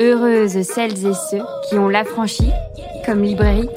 Heureuses 0.00 0.62
celles 0.62 1.06
et 1.06 1.14
ceux 1.14 1.42
qui 1.68 1.78
ont 1.78 1.88
l'affranchi 1.88 2.50
comme 3.06 3.22
librairie. 3.22 3.68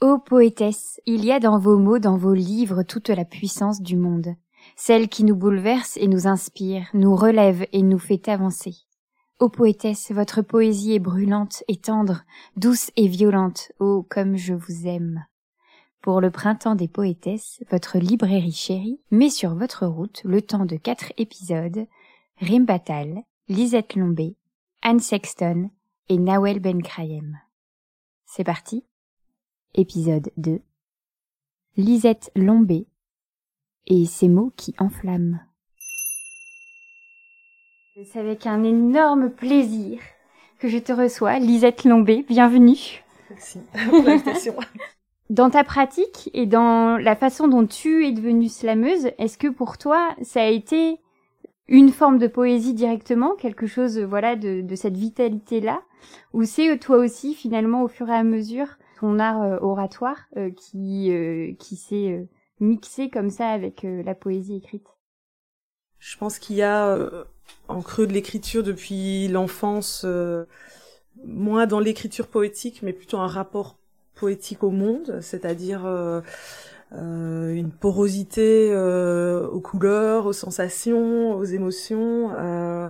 Ô 0.00 0.20
poétesse, 0.20 1.00
il 1.06 1.24
y 1.24 1.32
a 1.32 1.40
dans 1.40 1.58
vos 1.58 1.78
mots, 1.78 1.98
dans 1.98 2.16
vos 2.16 2.34
livres, 2.34 2.84
toute 2.84 3.08
la 3.08 3.24
puissance 3.24 3.82
du 3.82 3.96
monde, 3.96 4.36
celle 4.76 5.08
qui 5.08 5.24
nous 5.24 5.34
bouleverse 5.34 5.96
et 5.96 6.06
nous 6.06 6.28
inspire, 6.28 6.86
nous 6.94 7.16
relève 7.16 7.66
et 7.72 7.82
nous 7.82 7.98
fait 7.98 8.28
avancer. 8.28 8.74
Ô 9.40 9.48
poétesse, 9.48 10.12
votre 10.12 10.42
poésie 10.42 10.94
est 10.94 11.00
brûlante 11.00 11.64
et 11.66 11.76
tendre, 11.76 12.22
douce 12.56 12.92
et 12.94 13.08
violente, 13.08 13.72
ô 13.80 14.06
comme 14.08 14.36
je 14.36 14.54
vous 14.54 14.86
aime. 14.86 15.24
Pour 16.04 16.20
le 16.20 16.30
printemps 16.30 16.74
des 16.74 16.86
poétesses, 16.86 17.62
votre 17.70 17.96
librairie 17.96 18.52
chérie 18.52 19.00
met 19.10 19.30
sur 19.30 19.54
votre 19.54 19.86
route 19.86 20.20
le 20.22 20.42
temps 20.42 20.66
de 20.66 20.76
quatre 20.76 21.14
épisodes, 21.16 21.86
Rim 22.42 22.66
Batal, 22.66 23.22
Lisette 23.48 23.96
Lombé, 23.96 24.36
Anne 24.82 25.00
Sexton 25.00 25.70
et 26.10 26.18
Nawel 26.18 26.60
Ben 26.60 26.82
Krayem. 26.82 27.40
C'est 28.26 28.44
parti 28.44 28.84
Épisode 29.72 30.30
2 30.36 30.60
Lisette 31.78 32.30
Lombé 32.36 32.86
et 33.86 34.04
ces 34.04 34.28
mots 34.28 34.52
qui 34.58 34.74
enflamment. 34.78 35.40
C'est 37.94 38.20
avec 38.20 38.46
un 38.46 38.62
énorme 38.62 39.30
plaisir 39.30 40.00
que 40.58 40.68
je 40.68 40.76
te 40.76 40.92
reçois, 40.92 41.38
Lisette 41.38 41.84
Lombé. 41.84 42.26
Bienvenue. 42.28 43.02
Merci. 43.30 43.60
Dans 45.30 45.48
ta 45.48 45.64
pratique 45.64 46.30
et 46.34 46.44
dans 46.44 46.98
la 46.98 47.16
façon 47.16 47.48
dont 47.48 47.66
tu 47.66 48.06
es 48.06 48.12
devenue 48.12 48.48
slameuse, 48.48 49.06
est-ce 49.18 49.38
que 49.38 49.48
pour 49.48 49.78
toi, 49.78 50.14
ça 50.22 50.42
a 50.42 50.48
été 50.48 50.98
une 51.66 51.90
forme 51.90 52.18
de 52.18 52.26
poésie 52.26 52.74
directement, 52.74 53.34
quelque 53.34 53.66
chose, 53.66 53.98
voilà, 53.98 54.36
de, 54.36 54.74
cette 54.74 54.96
vitalité-là, 54.96 55.82
ou 56.34 56.44
c'est 56.44 56.78
toi 56.78 56.98
aussi, 56.98 57.34
finalement, 57.34 57.82
au 57.82 57.88
fur 57.88 58.08
et 58.10 58.14
à 58.14 58.22
mesure, 58.22 58.66
ton 59.00 59.18
art 59.18 59.42
euh, 59.42 59.58
oratoire 59.60 60.18
euh, 60.36 60.50
qui, 60.50 61.10
euh, 61.10 61.54
qui 61.58 61.76
s'est 61.76 62.28
mixé 62.60 63.08
comme 63.08 63.30
ça 63.30 63.48
avec 63.48 63.82
la 63.82 64.14
poésie 64.14 64.56
écrite? 64.56 64.86
Je 65.98 66.18
pense 66.18 66.38
qu'il 66.38 66.56
y 66.56 66.62
a 66.62 66.98
en 67.68 67.80
creux 67.80 68.06
de 68.06 68.12
l'écriture 68.12 68.62
depuis 68.62 69.26
l'enfance, 69.28 70.04
moins 71.24 71.66
dans 71.66 71.80
l'écriture 71.80 72.26
poétique, 72.26 72.82
mais 72.82 72.92
plutôt 72.92 73.16
un 73.16 73.26
rapport 73.26 73.78
poétique 74.14 74.62
au 74.62 74.70
monde, 74.70 75.18
c'est-à-dire 75.20 75.84
euh, 75.86 76.20
euh, 76.92 77.54
une 77.54 77.70
porosité 77.70 78.70
euh, 78.72 79.46
aux 79.48 79.60
couleurs, 79.60 80.26
aux 80.26 80.32
sensations, 80.32 81.36
aux 81.36 81.44
émotions. 81.44 82.32
Euh, 82.38 82.88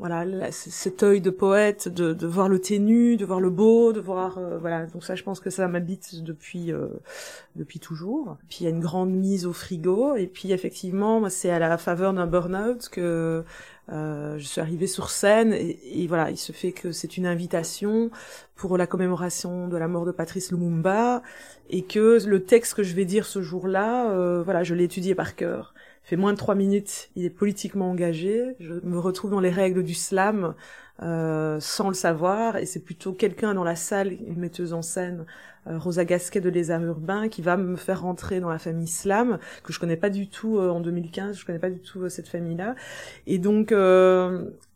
voilà, 0.00 0.50
cet 0.50 1.02
œil 1.02 1.20
de 1.20 1.28
poète, 1.28 1.86
de, 1.86 2.14
de, 2.14 2.26
voir 2.26 2.48
le 2.48 2.58
ténu, 2.58 3.18
de 3.18 3.26
voir 3.26 3.38
le 3.38 3.50
beau, 3.50 3.92
de 3.92 4.00
voir 4.00 4.38
euh, 4.38 4.56
voilà. 4.58 4.86
Donc 4.86 5.04
ça, 5.04 5.14
je 5.14 5.22
pense 5.22 5.40
que 5.40 5.50
ça 5.50 5.68
m'habite 5.68 6.22
depuis 6.22 6.72
euh, 6.72 6.88
depuis 7.54 7.80
toujours. 7.80 8.38
Puis 8.48 8.60
il 8.60 8.64
y 8.64 8.66
a 8.66 8.70
une 8.70 8.80
grande 8.80 9.10
mise 9.10 9.44
au 9.44 9.52
frigo. 9.52 10.16
Et 10.16 10.26
puis 10.26 10.52
effectivement, 10.52 11.28
c'est 11.28 11.50
à 11.50 11.58
la 11.58 11.76
faveur 11.76 12.14
d'un 12.14 12.26
burn-out 12.26 12.88
que 12.88 13.44
euh, 13.92 14.38
je 14.38 14.44
suis 14.44 14.60
arrivée 14.60 14.86
sur 14.86 15.10
scène 15.10 15.52
et, 15.52 16.06
voilà, 16.06 16.30
il 16.30 16.36
se 16.36 16.52
fait 16.52 16.72
que 16.72 16.92
c'est 16.92 17.16
une 17.16 17.26
invitation 17.26 18.10
pour 18.54 18.78
la 18.78 18.86
commémoration 18.86 19.68
de 19.68 19.76
la 19.76 19.88
mort 19.88 20.04
de 20.04 20.12
Patrice 20.12 20.52
Lumumba 20.52 21.22
et 21.70 21.82
que 21.82 22.24
le 22.24 22.44
texte 22.44 22.74
que 22.74 22.82
je 22.82 22.94
vais 22.94 23.04
dire 23.04 23.26
ce 23.26 23.42
jour-là, 23.42 24.10
euh, 24.10 24.42
voilà, 24.42 24.62
je 24.62 24.74
l'ai 24.74 24.84
étudié 24.84 25.14
par 25.14 25.34
cœur. 25.34 25.74
Il 26.04 26.08
fait 26.10 26.16
moins 26.16 26.32
de 26.32 26.38
trois 26.38 26.54
minutes, 26.54 27.10
il 27.16 27.24
est 27.24 27.30
politiquement 27.30 27.90
engagé. 27.90 28.56
Je 28.60 28.74
me 28.82 28.98
retrouve 28.98 29.30
dans 29.30 29.40
les 29.40 29.50
règles 29.50 29.82
du 29.82 29.94
slam 29.94 30.54
euh, 31.02 31.58
sans 31.60 31.88
le 31.88 31.94
savoir 31.94 32.56
et 32.56 32.66
c'est 32.66 32.80
plutôt 32.80 33.12
quelqu'un 33.12 33.54
dans 33.54 33.64
la 33.64 33.76
salle, 33.76 34.12
une 34.12 34.38
metteuse 34.38 34.74
en 34.74 34.82
scène 34.82 35.24
euh, 35.66 35.78
Rosa 35.78 36.04
Gasquet 36.04 36.40
de 36.40 36.50
Les 36.50 36.70
Arts 36.70 36.84
Urbains, 36.84 37.28
qui 37.28 37.40
va 37.40 37.56
me 37.56 37.76
faire 37.76 38.02
rentrer 38.02 38.40
dans 38.40 38.50
la 38.50 38.58
famille 38.58 38.86
Slam, 38.86 39.38
que 39.62 39.72
je 39.72 39.80
connais 39.80 39.96
pas 39.96 40.10
du 40.10 40.28
tout 40.28 40.58
euh, 40.58 40.68
en 40.68 40.80
2015, 40.80 41.38
je 41.38 41.46
connais 41.46 41.58
pas 41.58 41.70
du 41.70 41.80
tout 41.80 42.08
cette 42.08 42.28
famille-là. 42.28 42.74
Et 43.26 43.38
donc, 43.38 43.72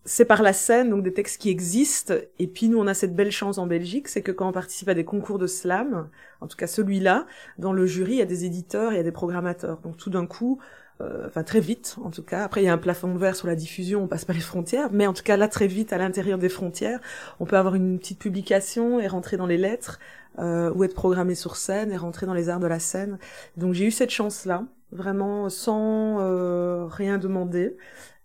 c'est 0.07 0.25
par 0.25 0.43
la 0.43 0.53
scène, 0.53 0.91
donc 0.91 1.03
des 1.03 1.13
textes 1.13 1.41
qui 1.41 1.51
existent. 1.51 2.15
Et 2.39 2.47
puis 2.47 2.69
nous, 2.69 2.79
on 2.79 2.87
a 2.87 2.95
cette 2.95 3.15
belle 3.15 3.33
chance 3.33 3.59
en 3.59 3.67
Belgique, 3.67 4.09
c'est 4.09 4.23
que 4.23 4.33
quand 4.33 4.49
on 4.49 4.53
participe 4.53 4.89
à 4.89 4.95
des 4.95 5.05
concours 5.05 5.39
de 5.39 5.47
slam, 5.47 6.09
en 6.41 6.47
tout 6.47 6.57
cas 6.57 6.67
celui-là, 6.67 7.27
dans 7.59 7.73
le 7.73 7.87
jury, 7.87 8.13
il 8.13 8.19
y 8.19 8.23
a 8.23 8.27
des 8.27 8.45
éditeurs, 8.45 8.93
il 8.93 8.97
y 8.97 9.01
a 9.01 9.03
des 9.03 9.13
programmateurs. 9.13 9.81
Donc 9.81 9.97
tout 9.97 10.11
d'un 10.11 10.27
coup, 10.27 10.59
enfin 11.01 11.43
très 11.43 11.61
vite 11.61 11.97
en 12.03 12.11
tout 12.11 12.23
cas. 12.23 12.45
Après 12.45 12.63
il 12.63 12.67
y 12.67 12.69
a 12.69 12.73
un 12.73 12.79
plafond 12.79 13.15
verre 13.17 13.37
sur 13.37 13.47
la 13.47 13.57
diffusion, 13.57 14.05
on 14.05 14.07
passe 14.07 14.25
pas 14.25 14.33
les 14.33 14.41
frontières, 14.41 14.91
mais 14.93 15.07
en 15.07 15.13
tout 15.13 15.23
cas 15.23 15.37
là 15.37 15.49
très 15.49 15.67
vite 15.67 15.93
à 15.93 15.99
l'intérieur 15.99 16.39
des 16.39 16.49
frontières, 16.49 17.01
on 17.41 17.47
peut 17.47 17.57
avoir 17.57 17.75
une 17.75 17.99
petite 17.99 18.19
publication 18.19 19.01
et 19.01 19.07
rentrer 19.09 19.37
dans 19.37 19.47
les 19.47 19.59
lettres 19.59 19.99
euh, 20.39 20.73
ou 20.75 20.85
être 20.85 20.95
programmé 20.95 21.35
sur 21.35 21.57
scène 21.57 21.93
et 21.93 21.97
rentrer 21.97 22.27
dans 22.27 22.35
les 22.35 22.49
arts 22.49 22.61
de 22.61 22.67
la 22.67 22.79
scène. 22.79 23.19
Donc 23.57 23.75
j'ai 23.75 23.87
eu 23.87 23.91
cette 23.91 24.11
chance 24.11 24.45
là, 24.47 24.65
vraiment 24.93 25.49
sans 25.49 26.19
euh, 26.21 26.87
rien 26.87 27.19
demander, 27.19 27.77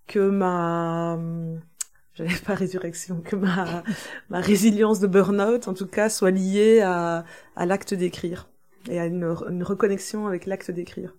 que 0.08 0.30
ma 0.30 1.20
j'avais 2.14 2.36
pas 2.46 2.56
résurrection, 2.56 3.22
que 3.22 3.36
ma 3.36 3.84
ma 4.30 4.42
résilience 4.42 5.00
de 5.00 5.08
burn-out 5.08 5.68
en 5.68 5.74
tout 5.74 5.88
cas 5.88 6.10
soit 6.10 6.32
liée 6.32 6.82
à 6.82 7.26
à 7.56 7.66
l'acte 7.66 7.94
d'écrire 7.94 8.50
et 8.90 9.00
à 9.00 9.06
une, 9.06 9.36
une 9.50 9.64
reconnexion 9.64 10.28
avec 10.28 10.46
l'acte 10.46 10.72
d'écrire. 10.72 11.16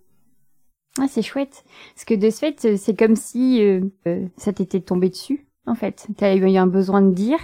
Ah, 0.99 1.07
c'est 1.09 1.23
chouette. 1.23 1.65
Parce 1.95 2.05
que 2.05 2.15
de 2.15 2.31
ce 2.31 2.39
fait, 2.39 2.65
euh, 2.65 2.77
c'est 2.77 2.99
comme 2.99 3.17
si 3.17 3.63
euh, 3.63 3.81
euh, 4.09 4.27
ça 4.37 4.53
t'était 4.53 4.81
tombé 4.81 5.09
dessus, 5.09 5.47
en 5.67 5.75
fait. 5.75 6.09
T'as 6.17 6.35
eu 6.35 6.57
un 6.57 6.67
besoin 6.67 7.01
de 7.01 7.13
dire, 7.13 7.39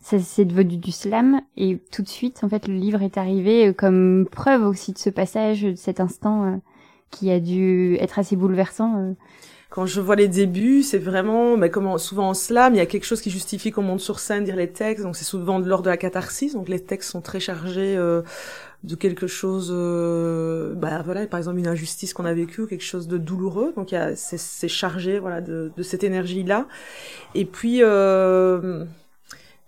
ça 0.00 0.18
c'est 0.20 0.44
devenu 0.44 0.76
du 0.76 0.92
slam, 0.92 1.40
et 1.56 1.78
tout 1.90 2.02
de 2.02 2.08
suite, 2.08 2.44
en 2.44 2.48
fait, 2.48 2.68
le 2.68 2.74
livre 2.74 3.02
est 3.02 3.18
arrivé 3.18 3.74
comme 3.74 4.26
preuve 4.30 4.64
aussi 4.64 4.92
de 4.92 4.98
ce 4.98 5.10
passage, 5.10 5.62
de 5.62 5.74
cet 5.74 5.98
instant 5.98 6.60
qui 7.10 7.30
a 7.30 7.40
dû 7.40 7.96
être 7.96 8.18
assez 8.18 8.36
bouleversant. 8.36 9.14
Quand 9.68 9.84
je 9.84 10.00
vois 10.00 10.16
les 10.16 10.28
débuts, 10.28 10.82
c'est 10.82 10.98
vraiment, 10.98 11.56
mais 11.56 11.70
comme 11.70 11.98
souvent 11.98 12.28
en 12.28 12.34
slam, 12.34 12.74
il 12.74 12.78
y 12.78 12.80
a 12.80 12.86
quelque 12.86 13.04
chose 13.04 13.20
qui 13.20 13.30
justifie 13.30 13.70
qu'on 13.70 13.82
monte 13.82 14.00
sur 14.00 14.18
scène, 14.18 14.44
dire 14.44 14.56
les 14.56 14.70
textes, 14.70 15.02
donc 15.02 15.16
c'est 15.16 15.24
souvent 15.24 15.60
de 15.60 15.68
l'ordre 15.68 15.84
de 15.84 15.90
la 15.90 15.96
catharsis, 15.96 16.54
donc 16.54 16.68
les 16.68 16.80
textes 16.80 17.10
sont 17.10 17.20
très 17.20 17.40
chargés 17.40 17.98
de 18.84 18.96
quelque 18.96 19.26
chose, 19.26 19.70
euh, 19.72 20.74
bah 20.74 21.02
voilà, 21.04 21.26
par 21.26 21.38
exemple 21.38 21.58
une 21.58 21.68
injustice 21.68 22.12
qu'on 22.14 22.24
a 22.24 22.34
vécue, 22.34 22.66
quelque 22.66 22.82
chose 22.84 23.06
de 23.06 23.16
douloureux. 23.16 23.72
Donc 23.76 23.94
c'est 24.16 24.68
chargé, 24.68 25.18
voilà, 25.18 25.40
de, 25.40 25.70
de 25.76 25.82
cette 25.82 26.02
énergie-là. 26.02 26.66
Et 27.34 27.44
puis, 27.44 27.78
euh, 27.82 28.84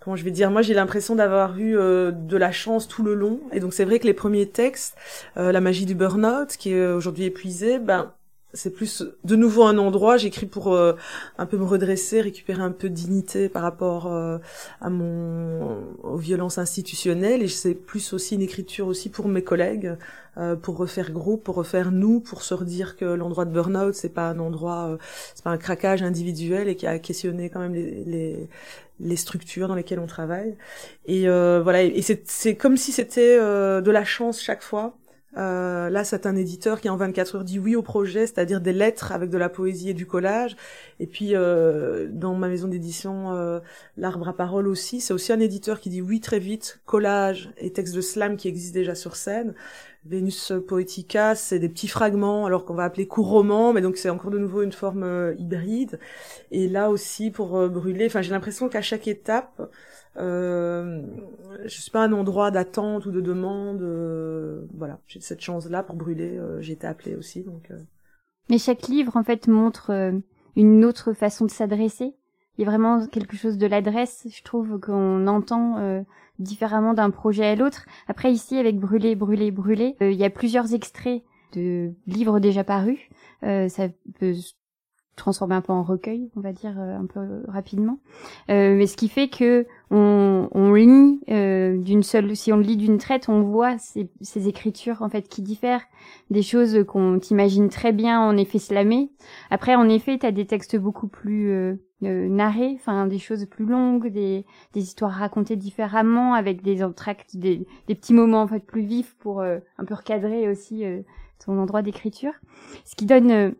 comment 0.01 0.15
je 0.17 0.23
vais 0.23 0.31
dire, 0.31 0.51
moi 0.51 0.61
j'ai 0.61 0.73
l'impression 0.73 1.15
d'avoir 1.15 1.57
eu 1.57 1.77
euh, 1.77 2.11
de 2.11 2.37
la 2.37 2.51
chance 2.51 2.87
tout 2.87 3.03
le 3.03 3.13
long. 3.13 3.39
Et 3.53 3.61
donc 3.61 3.73
c'est 3.73 3.85
vrai 3.85 3.99
que 3.99 4.05
les 4.05 4.13
premiers 4.13 4.49
textes, 4.49 4.97
euh, 5.37 5.51
la 5.53 5.61
magie 5.61 5.85
du 5.85 5.95
burn-out, 5.95 6.57
qui 6.57 6.73
est 6.73 6.87
aujourd'hui 6.87 7.23
épuisé, 7.23 7.79
ben 7.79 8.11
c'est 8.55 8.71
plus 8.71 9.03
de 9.23 9.35
nouveau 9.35 9.63
un 9.63 9.77
endroit. 9.77 10.17
J'écris 10.17 10.45
pour 10.45 10.73
euh, 10.73 10.93
un 11.37 11.45
peu 11.45 11.57
me 11.57 11.65
redresser, 11.65 12.21
récupérer 12.21 12.61
un 12.61 12.71
peu 12.71 12.89
de 12.89 12.93
dignité 12.93 13.49
par 13.49 13.61
rapport 13.61 14.11
euh, 14.11 14.39
à 14.81 14.89
mon 14.89 15.83
aux 16.03 16.17
violences 16.17 16.57
institutionnelles. 16.57 17.43
Et 17.43 17.47
c'est 17.47 17.75
plus 17.75 18.13
aussi 18.13 18.35
une 18.35 18.41
écriture 18.41 18.87
aussi 18.87 19.09
pour 19.09 19.27
mes 19.27 19.43
collègues, 19.43 19.95
euh, 20.37 20.55
pour 20.55 20.77
refaire 20.77 21.11
groupe, 21.11 21.43
pour 21.43 21.55
refaire 21.55 21.91
nous, 21.91 22.21
pour 22.21 22.41
se 22.41 22.53
redire 22.53 22.95
que 22.95 23.05
l'endroit 23.05 23.45
de 23.45 23.51
burn-out 23.51 23.93
c'est 23.93 24.09
pas 24.09 24.29
un 24.29 24.39
endroit, 24.39 24.97
c'est 25.35 25.43
pas 25.43 25.51
un 25.51 25.57
craquage 25.57 26.01
individuel 26.01 26.67
et 26.67 26.75
qui 26.75 26.87
a 26.87 26.97
questionné 26.99 27.49
quand 27.49 27.59
même 27.59 27.73
les, 27.73 28.03
les 28.05 28.49
les 29.01 29.17
structures 29.17 29.67
dans 29.67 29.75
lesquelles 29.75 29.99
on 29.99 30.07
travaille. 30.07 30.55
Et 31.05 31.27
voilà, 31.27 31.83
et 31.83 32.01
c'est 32.01 32.55
comme 32.55 32.77
si 32.77 32.93
c'était 32.93 33.37
de 33.37 33.91
la 33.91 34.05
chance 34.05 34.41
chaque 34.41 34.63
fois 34.63 34.95
euh, 35.37 35.89
là, 35.89 36.03
c'est 36.03 36.25
un 36.25 36.35
éditeur 36.35 36.79
qui 36.81 36.89
en 36.89 36.97
24 36.97 37.35
heures 37.35 37.43
dit 37.43 37.59
oui 37.59 37.75
au 37.75 37.81
projet, 37.81 38.27
c'est-à-dire 38.27 38.61
des 38.61 38.73
lettres 38.73 39.11
avec 39.11 39.29
de 39.29 39.37
la 39.37 39.49
poésie 39.49 39.89
et 39.89 39.93
du 39.93 40.05
collage. 40.05 40.55
Et 40.99 41.07
puis 41.07 41.35
euh, 41.35 42.07
dans 42.09 42.35
ma 42.35 42.47
maison 42.47 42.67
d'édition, 42.67 43.33
euh, 43.33 43.59
l'arbre 43.97 44.29
à 44.29 44.33
parole 44.33 44.67
aussi, 44.67 45.01
c'est 45.01 45.13
aussi 45.13 45.33
un 45.33 45.39
éditeur 45.39 45.79
qui 45.79 45.89
dit 45.89 46.01
oui 46.01 46.19
très 46.21 46.39
vite, 46.39 46.79
collage 46.85 47.51
et 47.57 47.71
texte 47.71 47.95
de 47.95 48.01
slam 48.01 48.37
qui 48.37 48.47
existent 48.47 48.75
déjà 48.75 48.95
sur 48.95 49.15
scène. 49.15 49.53
Vénus 50.05 50.53
Poetica, 50.67 51.33
c'est 51.33 51.57
des 51.57 51.67
petits 51.67 51.87
fragments, 51.87 52.45
alors 52.45 52.63
qu'on 52.65 52.75
va 52.75 52.83
appeler 52.83 53.07
court 53.07 53.27
roman, 53.27 53.73
mais 53.73 53.81
donc 53.81 53.97
c'est 53.97 54.09
encore 54.09 54.29
de 54.29 54.37
nouveau 54.37 54.61
une 54.61 54.71
forme 54.71 55.03
euh, 55.03 55.33
hybride. 55.39 55.99
Et 56.51 56.67
là 56.69 56.91
aussi 56.91 57.31
pour 57.31 57.57
euh, 57.57 57.69
brûler, 57.69 58.05
enfin 58.05 58.21
j'ai 58.21 58.29
l'impression 58.29 58.69
qu'à 58.69 58.83
chaque 58.83 59.07
étape, 59.07 59.71
euh, 60.17 61.01
je 61.63 61.81
suis 61.81 61.91
pas 61.91 62.03
un 62.03 62.13
endroit 62.13 62.51
d'attente 62.51 63.05
ou 63.05 63.11
de 63.11 63.21
demande. 63.21 63.81
Euh, 63.81 64.65
voilà, 64.73 64.99
j'ai 65.07 65.19
cette 65.19 65.41
chance-là 65.41 65.83
pour 65.83 65.95
brûler. 65.95 66.37
Euh, 66.37 66.61
j'ai 66.61 66.73
été 66.73 66.87
appelée 66.87 67.15
aussi. 67.15 67.45
Euh. 67.71 67.77
Mais 68.49 68.57
chaque 68.57 68.87
livre, 68.87 69.15
en 69.17 69.23
fait, 69.23 69.47
montre 69.47 69.91
une 70.55 70.85
autre 70.85 71.13
façon 71.13 71.45
de 71.45 71.51
s'adresser. 71.51 72.15
Il 72.57 72.63
y 72.63 72.67
a 72.67 72.69
vraiment 72.69 73.05
quelque 73.07 73.35
chose 73.35 73.57
de 73.57 73.67
l'adresse, 73.67 74.27
je 74.29 74.43
trouve, 74.43 74.79
qu'on 74.79 75.27
entend 75.27 76.05
différemment 76.39 76.93
d'un 76.93 77.09
projet 77.09 77.45
à 77.45 77.55
l'autre. 77.55 77.85
Après, 78.07 78.31
ici, 78.31 78.57
avec 78.57 78.79
Brûler, 78.79 79.15
Brûler, 79.15 79.51
Brûler, 79.51 79.95
il 79.99 80.13
y 80.13 80.23
a 80.23 80.29
plusieurs 80.29 80.73
extraits 80.73 81.23
de 81.53 81.91
livres 82.07 82.39
déjà 82.39 82.63
parus. 82.63 82.99
ça 83.41 83.89
peut 84.19 84.33
transformé 85.17 85.55
un 85.55 85.61
peu 85.61 85.73
en 85.73 85.83
recueil, 85.83 86.29
on 86.35 86.41
va 86.41 86.53
dire 86.53 86.77
un 86.77 87.07
peu 87.07 87.43
rapidement. 87.47 87.99
mais 88.47 88.87
ce 88.87 88.95
qui 88.95 89.09
fait 89.09 89.27
que 89.27 89.65
on, 89.91 90.49
on 90.51 90.73
lit 90.73 91.19
d'une 91.27 92.03
seule, 92.03 92.35
si 92.35 92.51
on 92.51 92.57
lit 92.57 92.77
d'une 92.77 92.97
traite, 92.97 93.29
on 93.29 93.41
voit 93.41 93.77
ces, 93.77 94.09
ces, 94.21 94.47
écritures 94.47 95.01
en 95.01 95.09
fait 95.09 95.27
qui 95.27 95.41
diffèrent 95.41 95.83
des 96.29 96.41
choses 96.41 96.83
qu'on 96.87 97.19
t'imagine 97.19 97.69
très 97.69 97.91
bien 97.91 98.19
en 98.19 98.35
effet 98.37 98.59
slamées. 98.59 99.11
Après, 99.49 99.75
en 99.75 99.87
effet, 99.89 100.17
tu 100.17 100.25
as 100.25 100.31
des 100.31 100.45
textes 100.45 100.77
beaucoup 100.77 101.07
plus 101.07 101.51
euh, 102.03 102.27
narrer, 102.27 102.73
enfin 102.75 103.07
des 103.07 103.19
choses 103.19 103.45
plus 103.45 103.65
longues, 103.65 104.07
des, 104.07 104.45
des 104.73 104.81
histoires 104.81 105.11
racontées 105.11 105.55
différemment, 105.55 106.33
avec 106.33 106.61
des 106.61 106.83
entractes, 106.83 107.35
des, 107.37 107.65
des 107.87 107.95
petits 107.95 108.13
moments 108.13 108.41
en 108.41 108.47
fait 108.47 108.65
plus 108.65 108.81
vifs 108.81 109.15
pour 109.19 109.41
euh, 109.41 109.59
un 109.77 109.85
peu 109.85 109.93
recadrer 109.93 110.49
aussi 110.49 110.85
euh, 110.85 111.01
ton 111.43 111.57
endroit 111.59 111.81
d'écriture. 111.81 112.33
Ce 112.83 112.95
qui 112.95 113.05
donne 113.05 113.31
euh, 113.31 113.51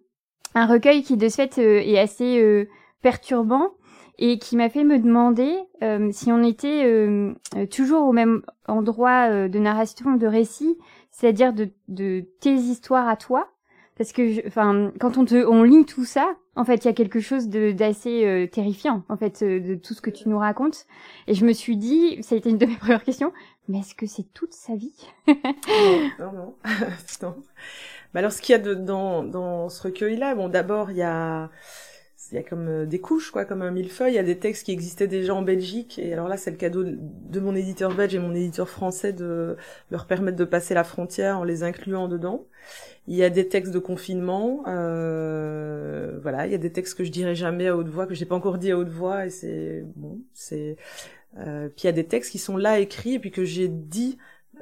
un 0.53 0.65
recueil 0.65 1.03
qui 1.03 1.17
de 1.17 1.29
ce 1.29 1.35
fait 1.35 1.57
est 1.57 1.99
assez 1.99 2.67
perturbant 3.01 3.71
et 4.17 4.39
qui 4.39 4.55
m'a 4.55 4.69
fait 4.69 4.83
me 4.83 4.99
demander 4.99 5.55
si 6.11 6.31
on 6.31 6.43
était 6.43 6.85
toujours 7.71 8.07
au 8.07 8.11
même 8.11 8.41
endroit 8.67 9.47
de 9.47 9.59
narration, 9.59 10.15
de 10.15 10.27
récit, 10.27 10.77
c'est-à-dire 11.11 11.53
de, 11.53 11.69
de 11.87 12.25
tes 12.39 12.53
histoires 12.53 13.07
à 13.07 13.15
toi, 13.15 13.49
parce 13.97 14.11
que 14.11 14.45
enfin 14.47 14.91
quand 14.99 15.17
on 15.17 15.25
te 15.25 15.45
on 15.45 15.63
lit 15.63 15.85
tout 15.85 16.05
ça 16.05 16.35
en 16.55 16.65
fait 16.65 16.83
il 16.83 16.85
y 16.85 16.89
a 16.89 16.93
quelque 16.93 17.19
chose 17.19 17.47
de 17.47 17.71
d'assez 17.71 18.25
euh, 18.25 18.47
terrifiant 18.47 19.03
en 19.09 19.17
fait 19.17 19.41
euh, 19.41 19.59
de 19.59 19.75
tout 19.75 19.93
ce 19.93 20.01
que 20.01 20.09
tu 20.09 20.29
nous 20.29 20.37
racontes. 20.37 20.85
Et 21.27 21.33
je 21.33 21.45
me 21.45 21.53
suis 21.53 21.77
dit 21.77 22.21
ça 22.21 22.35
a 22.35 22.37
été 22.37 22.49
une 22.49 22.57
de 22.57 22.65
mes 22.65 22.75
premières 22.79 23.03
questions 23.03 23.31
mais 23.67 23.79
est-ce 23.79 23.95
que 23.95 24.05
c'est 24.05 24.31
toute 24.33 24.53
sa 24.53 24.75
vie? 24.75 24.95
Non 26.19 26.31
non 26.31 26.55
non, 27.21 27.35
bah 28.13 28.19
alors 28.19 28.31
ce 28.31 28.41
qu'il 28.41 28.53
y 28.53 28.55
a 28.55 28.61
de, 28.61 28.73
dans 28.73 29.23
dans 29.23 29.69
ce 29.69 29.81
recueil 29.83 30.17
là 30.17 30.35
bon 30.35 30.49
d'abord 30.49 30.91
il 30.91 30.97
y 30.97 31.03
a 31.03 31.49
il 32.31 32.35
y 32.35 32.37
a 32.37 32.43
comme 32.43 32.67
euh, 32.67 32.85
des 32.85 32.99
couches, 32.99 33.31
quoi, 33.31 33.45
comme 33.45 33.61
un 33.61 33.71
millefeuille. 33.71 34.13
Il 34.13 34.15
y 34.15 34.19
a 34.19 34.23
des 34.23 34.39
textes 34.39 34.65
qui 34.65 34.71
existaient 34.71 35.07
déjà 35.07 35.35
en 35.35 35.41
Belgique. 35.41 35.99
Et 35.99 36.13
alors 36.13 36.27
là, 36.27 36.37
c'est 36.37 36.51
le 36.51 36.57
cadeau 36.57 36.83
de 36.83 37.39
mon 37.39 37.55
éditeur 37.55 37.93
belge 37.93 38.15
et 38.15 38.19
mon 38.19 38.33
éditeur 38.33 38.69
français 38.69 39.13
de 39.13 39.57
leur 39.91 40.05
permettre 40.05 40.37
de 40.37 40.45
passer 40.45 40.73
la 40.73 40.83
frontière 40.83 41.39
en 41.39 41.43
les 41.43 41.63
incluant 41.63 42.07
dedans. 42.07 42.45
Il 43.07 43.15
y 43.15 43.23
a 43.23 43.29
des 43.29 43.47
textes 43.47 43.71
de 43.71 43.79
confinement, 43.79 44.63
euh, 44.67 46.17
voilà. 46.21 46.47
Il 46.47 46.51
y 46.51 46.55
a 46.55 46.59
des 46.59 46.71
textes 46.71 46.97
que 46.97 47.03
je 47.03 47.11
dirais 47.11 47.35
jamais 47.35 47.67
à 47.67 47.77
haute 47.77 47.87
voix, 47.87 48.07
que 48.07 48.15
j'ai 48.15 48.25
pas 48.25 48.35
encore 48.35 48.57
dit 48.57 48.71
à 48.71 48.77
haute 48.77 48.89
voix, 48.89 49.27
et 49.27 49.29
c'est 49.29 49.83
bon, 49.95 50.19
c'est. 50.33 50.77
Euh, 51.37 51.67
puis 51.67 51.83
il 51.83 51.85
y 51.85 51.89
a 51.89 51.93
des 51.93 52.05
textes 52.05 52.31
qui 52.31 52.39
sont 52.39 52.57
là 52.57 52.79
écrits 52.79 53.15
et 53.15 53.19
puis 53.19 53.31
que 53.31 53.43
j'ai 53.43 53.67
dit 53.67 54.17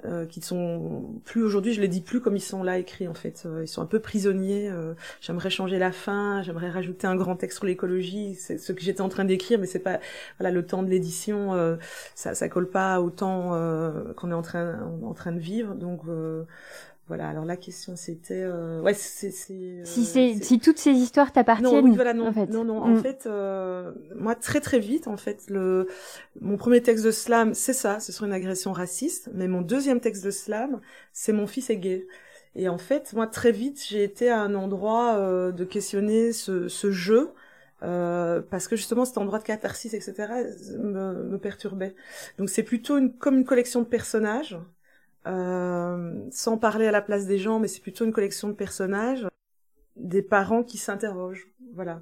euh, 0.06 0.26
qui 0.26 0.42
sont 0.42 1.22
plus 1.24 1.44
aujourd'hui, 1.44 1.74
je 1.74 1.82
les 1.82 1.88
dis 1.88 2.02
plus 2.02 2.20
comme 2.20 2.36
ils 2.36 2.42
sont 2.42 2.64
là 2.64 2.78
écrits 2.78 3.08
en 3.08 3.14
fait. 3.14 3.44
Euh, 3.46 3.64
ils 3.64 3.68
sont 3.68 3.82
un 3.82 3.86
peu 3.86 4.00
prisonniers. 4.00 4.70
Euh, 4.70 4.94
j'aimerais 5.22 5.50
changer 5.50 5.80
la 5.80 5.92
fin, 5.92 6.42
j'aimerais 6.42 6.70
rajouter 6.70 7.08
un 7.08 7.16
grand 7.16 7.36
texte 7.36 7.58
sur 7.58 7.66
l'écologie. 7.66 8.36
C'est 8.36 8.58
ce 8.58 8.72
que 8.74 8.82
j'étais 8.82 9.02
en 9.02 9.10
train 9.10 9.26
d'écrire, 9.26 9.60
mais 9.60 9.68
c'est 9.68 9.80
pas 9.80 10.00
voilà 10.40 10.52
le 10.52 10.66
temps 10.66 10.84
de 10.84 10.90
l'édition, 10.90 11.54
euh, 11.54 11.76
ça 12.16 12.36
ça 12.36 12.50
colle 12.50 12.70
pas 12.70 13.02
au 13.02 13.10
temps 13.10 13.52
qu'on 14.16 14.32
est 14.32 14.34
en 14.34 14.42
train 14.42 14.80
en 15.04 15.14
train 15.14 15.32
de 15.32 15.40
vivre. 15.40 15.76
Donc 15.76 16.02
voilà, 17.08 17.28
alors 17.28 17.44
la 17.44 17.58
question 17.58 17.98
c'était 17.98 18.44
euh... 18.44 18.82
ouais 18.82 18.94
c'est 18.94 19.28
euh, 19.28 19.82
si 19.84 20.06
c'est 20.06 20.42
si 20.42 20.60
toutes 20.60 20.78
ces 20.78 20.92
histoires 20.92 21.34
t'appartiennent. 21.34 21.70
Non, 21.70 21.82
oui, 21.84 21.96
voilà, 21.96 22.14
non, 22.14 22.28
en 22.28 22.34
fait. 22.34 22.46
non, 22.48 22.64
non, 22.64 22.82
en 22.82 22.92
mm. 22.92 23.02
fait, 23.02 23.26
euh, 23.26 23.92
moi 24.16 24.36
très 24.36 24.62
très 24.62 24.80
vite, 24.80 25.08
en 25.08 25.18
fait, 25.18 25.50
le 25.50 25.88
mon 26.40 26.56
premier 26.56 26.82
texte 26.82 27.04
de 27.04 27.12
slam, 27.12 27.54
c'est 27.54 27.74
ça, 27.74 28.00
c'est 28.00 28.14
sur 28.14 28.26
une 28.26 28.32
agression 28.32 28.72
raciste, 28.72 29.30
mais 29.34 29.50
mon 29.50 29.62
deuxième 29.62 30.00
texte 30.00 30.24
de 30.24 30.32
slam, 30.32 30.80
c'est 31.12 31.34
mon 31.34 31.46
fils 31.46 31.70
est 31.70 31.78
gay. 31.78 32.08
Et 32.56 32.70
en 32.70 32.78
fait, 32.78 33.12
moi 33.14 33.28
très 33.28 33.52
vite, 33.52 33.84
j'ai 33.86 34.04
été 34.04 34.30
à 34.30 34.40
un 34.40 34.56
endroit 34.56 35.18
euh, 35.18 35.52
de 35.52 35.66
questionner 35.66 36.32
ce, 36.32 36.70
ce 36.70 36.92
jeu. 36.92 37.32
Euh, 37.82 38.42
parce 38.50 38.70
que 38.70 38.78
justement 38.78 39.04
cet 39.04 39.18
endroit 39.18 39.40
de 39.40 39.44
catharsis 39.44 39.94
etc 39.94 40.14
me, 40.78 41.24
me 41.26 41.38
perturbait 41.38 41.96
donc 42.38 42.50
c'est 42.50 42.64
plutôt 42.64 42.98
une 42.98 43.12
comme 43.12 43.40
une 43.40 43.44
collection 43.44 43.82
de 43.82 43.86
personnages 43.86 44.58
euh, 45.28 46.28
sans 46.32 46.58
parler 46.58 46.88
à 46.88 46.92
la 46.92 47.02
place 47.02 47.26
des 47.26 47.38
gens, 47.38 47.60
mais 47.60 47.68
c'est 47.68 47.82
plutôt 47.82 48.06
une 48.06 48.12
collection 48.12 48.48
de 48.48 48.54
personnages, 48.54 49.28
des 49.96 50.22
parents 50.22 50.64
qui 50.64 50.78
s'interrogent. 50.78 51.48
Voilà. 51.74 52.02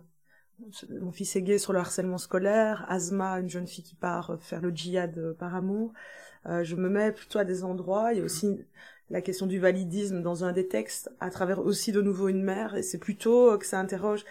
Mon 0.90 1.12
fils 1.12 1.36
est 1.36 1.42
gay 1.42 1.58
sur 1.58 1.74
le 1.74 1.80
harcèlement 1.80 2.18
scolaire, 2.18 2.86
Asma, 2.88 3.40
une 3.40 3.50
jeune 3.50 3.68
fille 3.68 3.84
qui 3.84 3.96
part 3.96 4.38
faire 4.40 4.62
le 4.62 4.70
djihad 4.70 5.18
euh, 5.18 5.34
par 5.34 5.56
amour. 5.56 5.94
Euh, 6.46 6.64
je 6.64 6.76
me 6.76 6.90
mets 6.90 7.12
plutôt 7.12 7.40
à 7.40 7.46
des 7.46 7.64
endroits. 7.64 8.14
Il 8.14 8.20
y 8.20 8.22
a 8.22 8.24
aussi 8.24 8.60
la 9.10 9.22
question 9.22 9.46
du 9.46 9.60
validisme 9.60 10.22
dans 10.22 10.44
un 10.44 10.54
des 10.54 10.68
textes, 10.68 11.12
à 11.20 11.30
travers 11.30 11.60
aussi 11.60 11.92
de 11.92 12.02
nouveau 12.02 12.30
une 12.30 12.44
mère, 12.44 12.76
et 12.76 12.84
c'est 12.84 12.98
plutôt 12.98 13.58
que 13.58 13.66
ça 13.66 13.80
interroge 13.80 14.24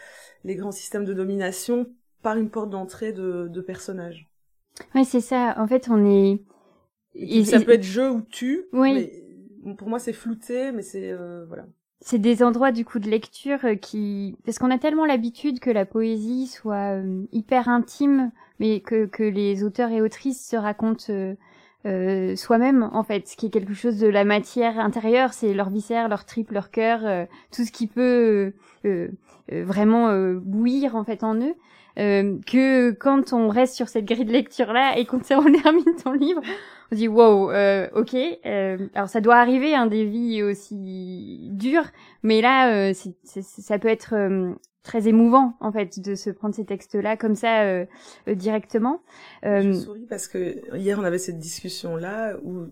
les 0.44 0.54
grands 0.54 0.72
systèmes 0.72 1.04
de 1.04 1.12
domination 1.12 1.86
par 2.22 2.36
une 2.36 2.50
porte 2.50 2.70
d'entrée 2.70 3.12
de, 3.12 3.48
de 3.48 3.60
personnages. 3.60 4.30
Oui, 4.94 5.04
c'est 5.04 5.20
ça. 5.20 5.54
En 5.58 5.66
fait, 5.66 5.88
on 5.90 6.04
est 6.06 6.40
ça 7.44 7.60
peut 7.60 7.72
être 7.72 7.82
je 7.82 8.02
ou 8.02 8.22
tu. 8.22 8.64
Oui. 8.72 9.10
pour 9.76 9.88
moi, 9.88 9.98
c'est 9.98 10.12
flouté, 10.12 10.72
mais 10.72 10.82
c'est 10.82 11.10
euh, 11.10 11.44
voilà. 11.46 11.66
C'est 12.02 12.18
des 12.18 12.42
endroits 12.42 12.72
du 12.72 12.86
coup 12.86 12.98
de 12.98 13.10
lecture 13.10 13.58
euh, 13.64 13.74
qui, 13.74 14.34
parce 14.46 14.58
qu'on 14.58 14.70
a 14.70 14.78
tellement 14.78 15.04
l'habitude 15.04 15.60
que 15.60 15.68
la 15.68 15.84
poésie 15.84 16.46
soit 16.46 16.96
euh, 16.96 17.24
hyper 17.30 17.68
intime, 17.68 18.32
mais 18.58 18.80
que 18.80 19.04
que 19.04 19.22
les 19.22 19.64
auteurs 19.64 19.90
et 19.90 20.00
autrices 20.00 20.48
se 20.48 20.56
racontent 20.56 21.12
euh, 21.86 22.36
soi-même 22.36 22.88
en 22.94 23.02
fait, 23.02 23.28
ce 23.28 23.36
qui 23.36 23.46
est 23.46 23.50
quelque 23.50 23.74
chose 23.74 23.98
de 23.98 24.08
la 24.08 24.24
matière 24.24 24.78
intérieure, 24.78 25.34
c'est 25.34 25.52
leur 25.52 25.68
viscère, 25.68 26.08
leur 26.08 26.24
tripe, 26.24 26.52
leur 26.52 26.70
cœur, 26.70 27.26
tout 27.52 27.64
ce 27.64 27.72
qui 27.72 27.86
peut 27.86 28.54
vraiment 29.50 30.12
bouillir 30.34 30.96
en 30.96 31.04
fait 31.04 31.22
en 31.24 31.34
eux. 31.34 31.54
que 31.96 32.90
quand 32.92 33.32
on 33.32 33.48
reste 33.48 33.74
sur 33.74 33.88
cette 33.88 34.04
grille 34.04 34.24
de 34.24 34.32
lecture 34.32 34.72
là 34.72 34.96
et 34.96 35.04
qu'on 35.06 35.18
termine 35.20 35.96
ton 36.02 36.12
livre, 36.12 36.42
on 36.90 36.96
se 36.96 37.00
dit 37.00 37.08
wow, 37.08 37.50
euh, 37.50 37.88
ok. 37.94 38.14
Euh, 38.14 38.88
alors 38.94 39.08
ça 39.08 39.20
doit 39.20 39.36
arriver 39.36 39.74
hein, 39.74 39.86
des 39.86 40.04
vies 40.04 40.42
aussi 40.42 41.48
dures, 41.52 41.86
mais 42.22 42.40
là, 42.40 42.88
euh, 42.88 42.94
ça 43.24 43.78
peut 43.78 43.88
être 43.88 44.14
euh, 44.14 44.52
très 44.82 45.06
émouvant 45.08 45.54
en 45.60 45.70
fait 45.70 46.00
de 46.00 46.14
se 46.14 46.30
prendre 46.30 46.54
ces 46.54 46.64
textes-là 46.64 47.16
comme 47.16 47.34
ça 47.34 47.62
euh, 47.62 47.86
directement. 48.26 49.02
Je 49.42 49.72
souris 49.72 50.06
parce 50.08 50.26
que 50.26 50.76
hier 50.76 50.98
on 50.98 51.04
avait 51.04 51.18
cette 51.18 51.38
discussion 51.38 51.96
là 51.96 52.36
où 52.42 52.66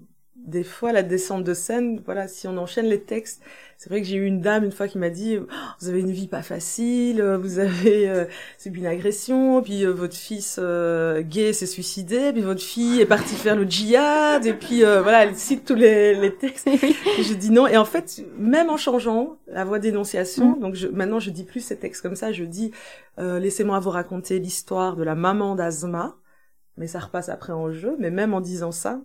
des 0.47 0.65
fois 0.65 0.93
la 0.93 1.03
descente 1.03 1.45
de 1.45 1.55
scène, 1.55 2.01
voilà, 2.05 2.29
si 2.29 2.49
on 2.49 2.57
enchaîne 2.57 2.87
les 2.87 3.03
textes, 3.03 3.43
c'est 3.77 3.91
vrai 3.91 4.01
que 4.01 4.07
j'ai 4.07 4.17
eu 4.17 4.25
une 4.25 4.41
dame 4.41 4.65
une 4.65 4.73
fois 4.73 4.89
qui 4.89 4.99
m'a 4.99 5.11
dit 5.11 5.39
oh, 5.41 5.47
vous 5.81 5.89
avez 5.89 6.01
une 6.01 6.11
vie 6.11 6.27
pas 6.27 6.43
facile, 6.43 7.23
vous 7.23 7.59
avez 7.59 8.09
euh, 8.09 8.25
subi 8.57 8.81
une 8.81 8.87
agression, 8.87 9.63
puis 9.63 9.85
euh, 9.85 9.93
votre 9.93 10.17
fils 10.17 10.59
euh, 10.59 11.23
gay 11.23 11.53
s'est 11.53 11.67
suicidé, 11.67 12.33
puis 12.33 12.43
votre 12.43 12.63
fille 12.63 13.01
est 13.01 13.07
partie 13.07 13.35
faire 13.35 13.57
le 13.57 13.65
djihad, 13.65 14.47
et 14.47 14.55
puis 14.55 14.85
euh, 14.85 15.03
voilà, 15.03 15.25
elle 15.25 15.37
cite 15.37 15.65
tous 15.65 15.75
les, 15.75 16.15
les 16.15 16.35
textes. 16.35 16.67
et 16.67 17.23
je 17.23 17.35
dis 17.35 17.51
non, 17.51 17.67
et 17.67 17.77
en 17.77 17.85
fait, 17.85 18.25
même 18.37 18.71
en 18.71 18.77
changeant 18.77 19.37
la 19.47 19.65
voix 19.65 19.79
d'énonciation, 19.79 20.57
mm. 20.57 20.61
donc 20.61 20.75
je, 20.75 20.89
maintenant 20.89 21.21
je 21.21 21.31
dis 21.31 21.45
plus 21.45 21.61
ces 21.61 21.77
textes 21.77 22.03
comme 22.03 22.17
ça, 22.17 22.33
je 22.33 22.45
dis 22.45 22.73
laissez-moi 23.19 23.81
vous 23.81 23.91
raconter 23.91 24.39
l'histoire 24.39 24.95
de 24.95 25.03
la 25.03 25.17
maman 25.17 25.57
d'Azma, 25.57 26.17
mais 26.77 26.87
ça 26.87 27.01
repasse 27.01 27.29
après 27.29 27.53
en 27.53 27.73
jeu, 27.73 27.97
mais 27.99 28.11
même 28.11 28.33
en 28.33 28.41
disant 28.41 28.71
ça, 28.71 29.01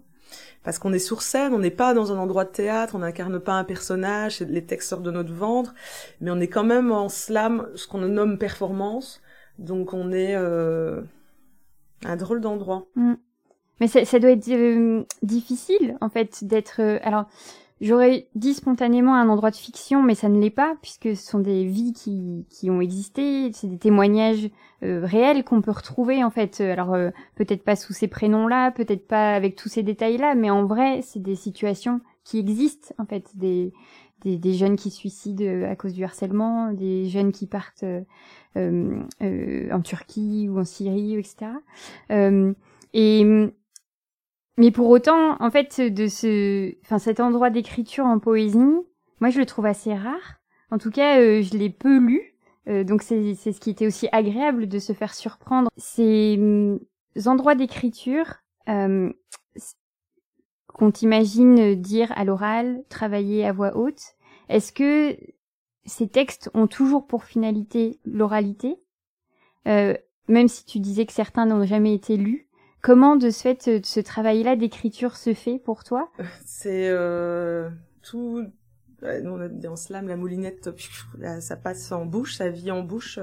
parce 0.63 0.79
qu'on 0.79 0.93
est 0.93 0.99
sur 0.99 1.21
scène, 1.21 1.53
on 1.53 1.59
n'est 1.59 1.71
pas 1.71 1.93
dans 1.93 2.11
un 2.11 2.17
endroit 2.17 2.45
de 2.45 2.51
théâtre, 2.51 2.95
on 2.95 2.99
n'incarne 2.99 3.39
pas 3.39 3.53
un 3.53 3.63
personnage, 3.63 4.39
les 4.41 4.63
textes 4.63 4.89
sortent 4.89 5.03
de 5.03 5.11
notre 5.11 5.33
ventre, 5.33 5.73
mais 6.21 6.31
on 6.31 6.39
est 6.39 6.47
quand 6.47 6.63
même 6.63 6.91
en 6.91 7.09
slam, 7.09 7.67
ce 7.75 7.87
qu'on 7.87 7.99
nomme 7.99 8.37
performance, 8.37 9.21
donc 9.59 9.93
on 9.93 10.11
est 10.11 10.35
euh, 10.35 11.01
un 12.05 12.15
drôle 12.15 12.41
d'endroit. 12.41 12.85
Mm. 12.95 13.13
Mais 13.79 13.87
ça, 13.87 14.19
doit 14.19 14.31
être 14.31 14.47
euh, 14.49 15.03
difficile, 15.23 15.97
en 15.99 16.09
fait, 16.09 16.43
d'être... 16.43 16.79
Euh, 16.79 16.99
alors, 17.03 17.25
J'aurais 17.83 18.29
dit 18.33 18.53
spontanément 18.53 19.13
un 19.13 19.27
endroit 19.27 19.51
de 19.51 19.57
fiction, 19.57 20.01
mais 20.01 20.15
ça 20.15 20.29
ne 20.29 20.39
l'est 20.39 20.49
pas, 20.49 20.77
puisque 20.81 21.17
ce 21.17 21.27
sont 21.27 21.39
des 21.39 21.65
vies 21.65 21.91
qui, 21.91 22.45
qui 22.49 22.69
ont 22.69 22.79
existé, 22.79 23.51
c'est 23.51 23.67
des 23.67 23.77
témoignages 23.77 24.49
euh, 24.83 25.01
réels 25.03 25.43
qu'on 25.43 25.61
peut 25.61 25.71
retrouver 25.71 26.23
en 26.23 26.29
fait. 26.29 26.61
Alors 26.61 26.93
euh, 26.93 27.09
peut-être 27.35 27.65
pas 27.65 27.75
sous 27.75 27.91
ces 27.91 28.07
prénoms-là, 28.07 28.71
peut-être 28.71 29.05
pas 29.05 29.35
avec 29.35 29.57
tous 29.57 29.67
ces 29.67 29.83
détails-là, 29.83 30.33
mais 30.33 30.49
en 30.49 30.65
vrai, 30.65 31.01
c'est 31.01 31.21
des 31.21 31.35
situations 31.35 31.99
qui 32.23 32.39
existent 32.39 32.95
en 32.99 33.05
fait, 33.05 33.25
des, 33.35 33.73
des, 34.21 34.37
des, 34.37 34.53
jeunes 34.53 34.77
qui 34.77 34.89
suicident 34.89 35.43
euh, 35.43 35.69
à 35.69 35.75
cause 35.75 35.91
du 35.91 36.05
harcèlement, 36.05 36.71
des 36.71 37.09
jeunes 37.09 37.33
qui 37.33 37.47
partent 37.47 37.83
en 38.55 39.81
Turquie 39.83 40.47
ou 40.49 40.57
en 40.57 40.63
Syrie, 40.63 41.17
etc. 41.17 41.51
et 42.93 43.51
mais 44.57 44.71
pour 44.71 44.89
autant, 44.89 45.41
en 45.41 45.49
fait, 45.49 45.81
de 45.81 46.07
ce, 46.07 46.73
enfin, 46.83 46.99
cet 46.99 47.19
endroit 47.19 47.49
d'écriture 47.49 48.05
en 48.05 48.19
poésie, 48.19 48.59
moi, 49.19 49.29
je 49.29 49.39
le 49.39 49.45
trouve 49.45 49.65
assez 49.65 49.93
rare. 49.95 50.41
En 50.69 50.77
tout 50.77 50.91
cas, 50.91 51.19
euh, 51.19 51.41
je 51.41 51.57
l'ai 51.57 51.69
peu 51.69 51.97
lu. 51.97 52.35
Euh, 52.67 52.83
donc, 52.83 53.01
c'est, 53.01 53.33
ce 53.35 53.59
qui 53.59 53.69
était 53.71 53.87
aussi 53.87 54.07
agréable 54.11 54.67
de 54.67 54.79
se 54.79 54.93
faire 54.93 55.13
surprendre. 55.13 55.69
Ces 55.77 56.35
hum, 56.37 56.79
endroits 57.25 57.55
d'écriture 57.55 58.35
euh, 58.69 59.11
qu'on 60.67 60.91
t'imagine 60.91 61.75
dire 61.75 62.11
à 62.15 62.23
l'oral, 62.23 62.83
travailler 62.89 63.45
à 63.45 63.53
voix 63.53 63.75
haute. 63.75 64.01
Est-ce 64.49 64.71
que 64.71 65.17
ces 65.85 66.07
textes 66.07 66.49
ont 66.53 66.67
toujours 66.67 67.07
pour 67.07 67.23
finalité 67.23 67.99
l'oralité, 68.05 68.77
même 69.65 70.47
si 70.47 70.65
tu 70.65 70.79
disais 70.79 71.05
que 71.05 71.13
certains 71.13 71.45
n'ont 71.45 71.65
jamais 71.65 71.93
été 71.93 72.17
lus. 72.17 72.47
Comment 72.83 73.15
de 73.15 73.29
ce 73.29 73.41
fait 73.41 73.85
ce 73.85 73.99
travail-là 74.01 74.57
d'écriture 74.57 75.15
se 75.15 75.33
fait 75.33 75.57
pour 75.57 75.85
toi? 75.85 76.11
C'est 76.45 76.89
euh, 76.89 77.69
tout. 78.01 78.45
On 79.01 79.39
a 79.39 79.47
dit 79.47 79.67
en 79.67 79.75
slam 79.75 80.07
la 80.07 80.17
moulinette, 80.17 80.69
ça 81.39 81.55
passe 81.55 81.91
en 81.91 82.05
bouche, 82.05 82.35
ça 82.35 82.49
vit 82.49 82.71
en 82.71 82.83
bouche. 82.83 83.19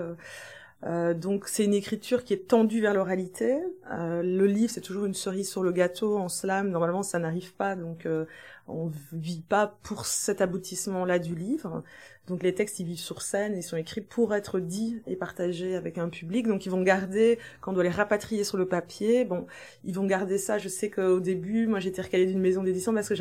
Euh, 0.85 1.13
donc 1.13 1.47
c'est 1.47 1.65
une 1.65 1.75
écriture 1.75 2.25
qui 2.25 2.33
est 2.33 2.49
tendue 2.49 2.81
vers 2.81 2.95
l'oralité. 2.95 3.59
Euh, 3.93 4.23
le 4.23 4.47
livre 4.47 4.73
c'est 4.73 4.81
toujours 4.81 5.05
une 5.05 5.15
cerise 5.15 5.51
sur 5.51 5.63
le 5.63 5.73
gâteau 5.73 6.17
en 6.17 6.29
slam. 6.29 6.71
Normalement 6.71 7.03
ça 7.03 7.19
n'arrive 7.19 7.53
pas, 7.55 7.77
donc 7.77 8.07
euh, 8.07 8.25
on 8.67 8.91
vit 9.13 9.43
pas 9.47 9.79
pour 9.83 10.07
cet 10.07 10.41
aboutissement-là 10.41 11.19
du 11.19 11.35
livre. 11.35 11.83
Donc 12.29 12.43
les 12.43 12.55
textes 12.55 12.81
ils 12.81 12.87
vivent 12.87 12.99
sur 12.99 13.21
scène, 13.23 13.57
ils 13.57 13.63
sont 13.63 13.77
écrits 13.77 14.01
pour 14.01 14.35
être 14.35 14.61
dits 14.61 15.03
et 15.07 15.17
partagés 15.17 15.75
avec 15.77 15.99
un 15.99 16.09
public. 16.09 16.47
Donc 16.47 16.65
ils 16.65 16.71
vont 16.71 16.83
garder, 16.83 17.39
quand 17.61 17.73
on 17.73 17.75
doit 17.75 17.83
les 17.83 17.91
rapatrier 17.91 18.45
sur 18.45 18.57
le 18.57 18.67
papier, 18.67 19.25
bon, 19.25 19.47
ils 19.85 19.95
vont 19.95 20.07
garder 20.07 20.39
ça. 20.39 20.57
Je 20.57 20.69
sais 20.69 20.89
qu'au 20.89 21.21
début, 21.21 21.67
moi 21.67 21.81
j'étais 21.81 22.03
recalée 22.03 22.27
d'une 22.27 22.41
maison 22.41 22.63
d'édition 22.63 22.95
parce 22.95 23.09
que 23.09 23.15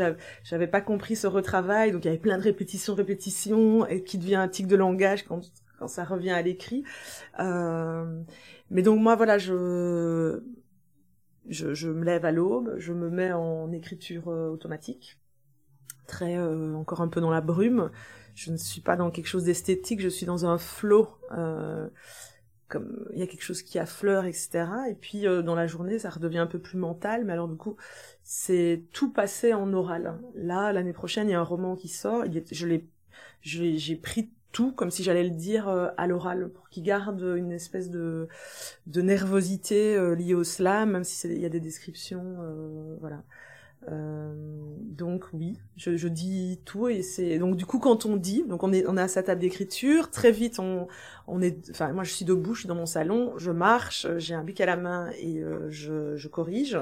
j'avais 0.44 0.68
pas 0.68 0.82
compris 0.82 1.16
ce 1.18 1.28
retravail. 1.28 1.92
Donc 1.92 2.06
il 2.06 2.08
y 2.08 2.10
avait 2.10 2.20
plein 2.20 2.38
de 2.38 2.44
répétitions, 2.44 2.94
répétitions, 2.96 3.86
et 3.88 4.04
qui 4.04 4.18
devient 4.18 4.36
un 4.36 4.48
tic 4.48 4.68
de 4.68 4.76
langage 4.78 5.24
quand 5.24 5.42
quand 5.80 5.88
ça 5.88 6.04
revient 6.04 6.32
à 6.32 6.42
l'écrit. 6.42 6.84
Euh, 7.40 8.22
mais 8.70 8.82
donc 8.82 9.00
moi, 9.00 9.16
voilà, 9.16 9.38
je, 9.38 10.42
je, 11.48 11.74
je 11.74 11.90
me 11.90 12.04
lève 12.04 12.26
à 12.26 12.32
l'aube, 12.32 12.76
je 12.78 12.94
me 12.94 13.10
mets 13.10 13.32
en 13.32 13.72
écriture 13.72 14.30
euh, 14.30 14.50
automatique, 14.50 15.20
très 16.08 16.38
euh, 16.38 16.76
encore 16.76 17.02
un 17.02 17.08
peu 17.08 17.22
dans 17.22 17.32
la 17.32 17.42
brume. 17.42 17.92
Je 18.36 18.52
ne 18.52 18.58
suis 18.58 18.82
pas 18.82 18.96
dans 18.96 19.12
quelque 19.12 19.28
chose 19.28 19.46
d'esthétique, 19.46 20.02
je 20.02 20.08
suis 20.08 20.26
dans 20.26 20.46
un 20.46 20.58
flot. 20.58 21.10
Euh, 21.32 21.88
comme 22.70 23.08
il 23.14 23.20
y 23.20 23.24
a 23.24 23.28
quelque 23.28 23.44
chose 23.44 23.64
qui 23.64 23.80
affleure, 23.80 24.26
etc. 24.26 24.66
Et 24.90 24.96
puis 24.96 25.28
euh, 25.28 25.42
dans 25.42 25.56
la 25.56 25.68
journée, 25.68 26.00
ça 26.00 26.10
redevient 26.10 26.38
un 26.38 26.48
peu 26.48 26.60
plus 26.60 26.78
mental. 26.78 27.26
Mais 27.26 27.34
alors 27.34 27.48
du 27.50 27.58
coup, 27.58 27.76
c'est 28.24 28.86
tout 28.94 29.12
passé 29.12 29.54
en 29.54 29.74
oral. 29.74 30.20
Là, 30.36 30.72
l'année 30.72 30.94
prochaine, 30.94 31.28
il 31.28 31.32
y 31.32 31.36
a 31.36 31.40
un 31.40 31.44
roman 31.44 31.76
qui 31.76 31.88
sort. 31.90 32.24
je 32.52 32.68
l'ai, 32.68 32.88
j'ai 33.42 33.96
pris 33.96 34.32
tout 34.52 34.72
comme 34.72 34.92
si 34.92 35.04
j'allais 35.04 35.24
le 35.24 35.30
dire 35.30 35.68
euh, 35.68 35.90
à 35.98 36.08
l'oral 36.08 36.50
pour 36.50 36.70
qu'il 36.70 36.84
garde 36.84 37.22
une 37.22 37.52
espèce 37.52 37.90
de 37.90 38.28
de 38.88 39.02
nervosité 39.02 39.96
euh, 39.96 40.16
liée 40.16 40.34
au 40.34 40.44
slam 40.44 40.92
même 40.92 41.04
si 41.04 41.28
il 41.28 41.40
y 41.40 41.46
a 41.46 41.50
des 41.50 41.60
descriptions 41.60 42.38
euh, 42.42 42.96
voilà 43.00 43.24
donc 43.88 45.26
oui, 45.34 45.58
je, 45.78 45.96
je, 45.96 46.08
dis 46.08 46.60
tout 46.66 46.90
et 46.90 47.02
c'est 47.02 47.40
donc 47.40 47.56
du 47.56 47.66
coup 47.66 47.80
quand 47.80 48.06
on 48.06 48.18
dit, 48.18 48.44
donc 48.48 48.62
on 48.64 48.74
est 48.74 48.86
on 48.88 48.98
est 48.98 49.02
à 49.02 49.08
sa 49.08 49.24
table 49.24 49.42
d'écriture, 49.42 50.12
très 50.12 50.32
vite 50.32 50.60
on 50.60 50.88
on 51.30 51.42
est, 51.42 51.70
enfin 51.70 51.94
moi 51.94 52.04
je 52.04 52.12
suis 52.12 52.26
debout, 52.26 52.54
je 52.54 52.62
suis 52.62 52.68
dans 52.68 52.76
mon 52.76 52.86
salon, 52.86 53.34
je 53.38 53.52
marche, 53.52 54.08
j'ai 54.18 54.34
un 54.34 54.44
bic 54.44 54.60
à 54.62 54.66
la 54.66 54.76
main 54.76 55.10
et 55.20 55.38
euh, 55.40 55.70
je, 55.70 56.16
je 56.16 56.28
corrige. 56.28 56.78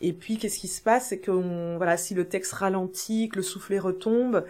Et 0.00 0.12
puis 0.12 0.38
qu'est-ce 0.38 0.58
qui 0.58 0.68
se 0.68 0.80
passe, 0.80 1.08
c'est 1.08 1.18
que 1.18 1.30
voilà 1.76 1.96
si 1.96 2.14
le 2.14 2.28
texte 2.28 2.52
ralentit, 2.52 3.28
que 3.28 3.36
le 3.36 3.42
soufflet 3.42 3.78
retombe, 3.78 4.44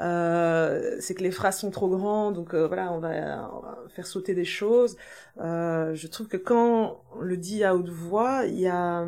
euh, 0.00 0.96
c'est 1.00 1.14
que 1.14 1.22
les 1.22 1.30
phrases 1.30 1.58
sont 1.58 1.70
trop 1.70 1.88
grandes, 1.88 2.34
donc 2.34 2.54
euh, 2.54 2.66
voilà 2.66 2.92
on 2.92 2.98
va, 2.98 3.50
on 3.52 3.60
va, 3.60 3.78
faire 3.88 4.06
sauter 4.06 4.34
des 4.34 4.44
choses. 4.44 4.96
je 5.38 6.06
trouve 6.06 6.28
que 6.28 6.36
quand 6.36 7.02
on 7.16 7.20
le 7.20 7.36
dit 7.36 7.64
à 7.64 7.74
haute 7.74 7.88
voix, 7.88 8.46
il 8.46 8.58
y 8.58 8.68
a 8.68 9.06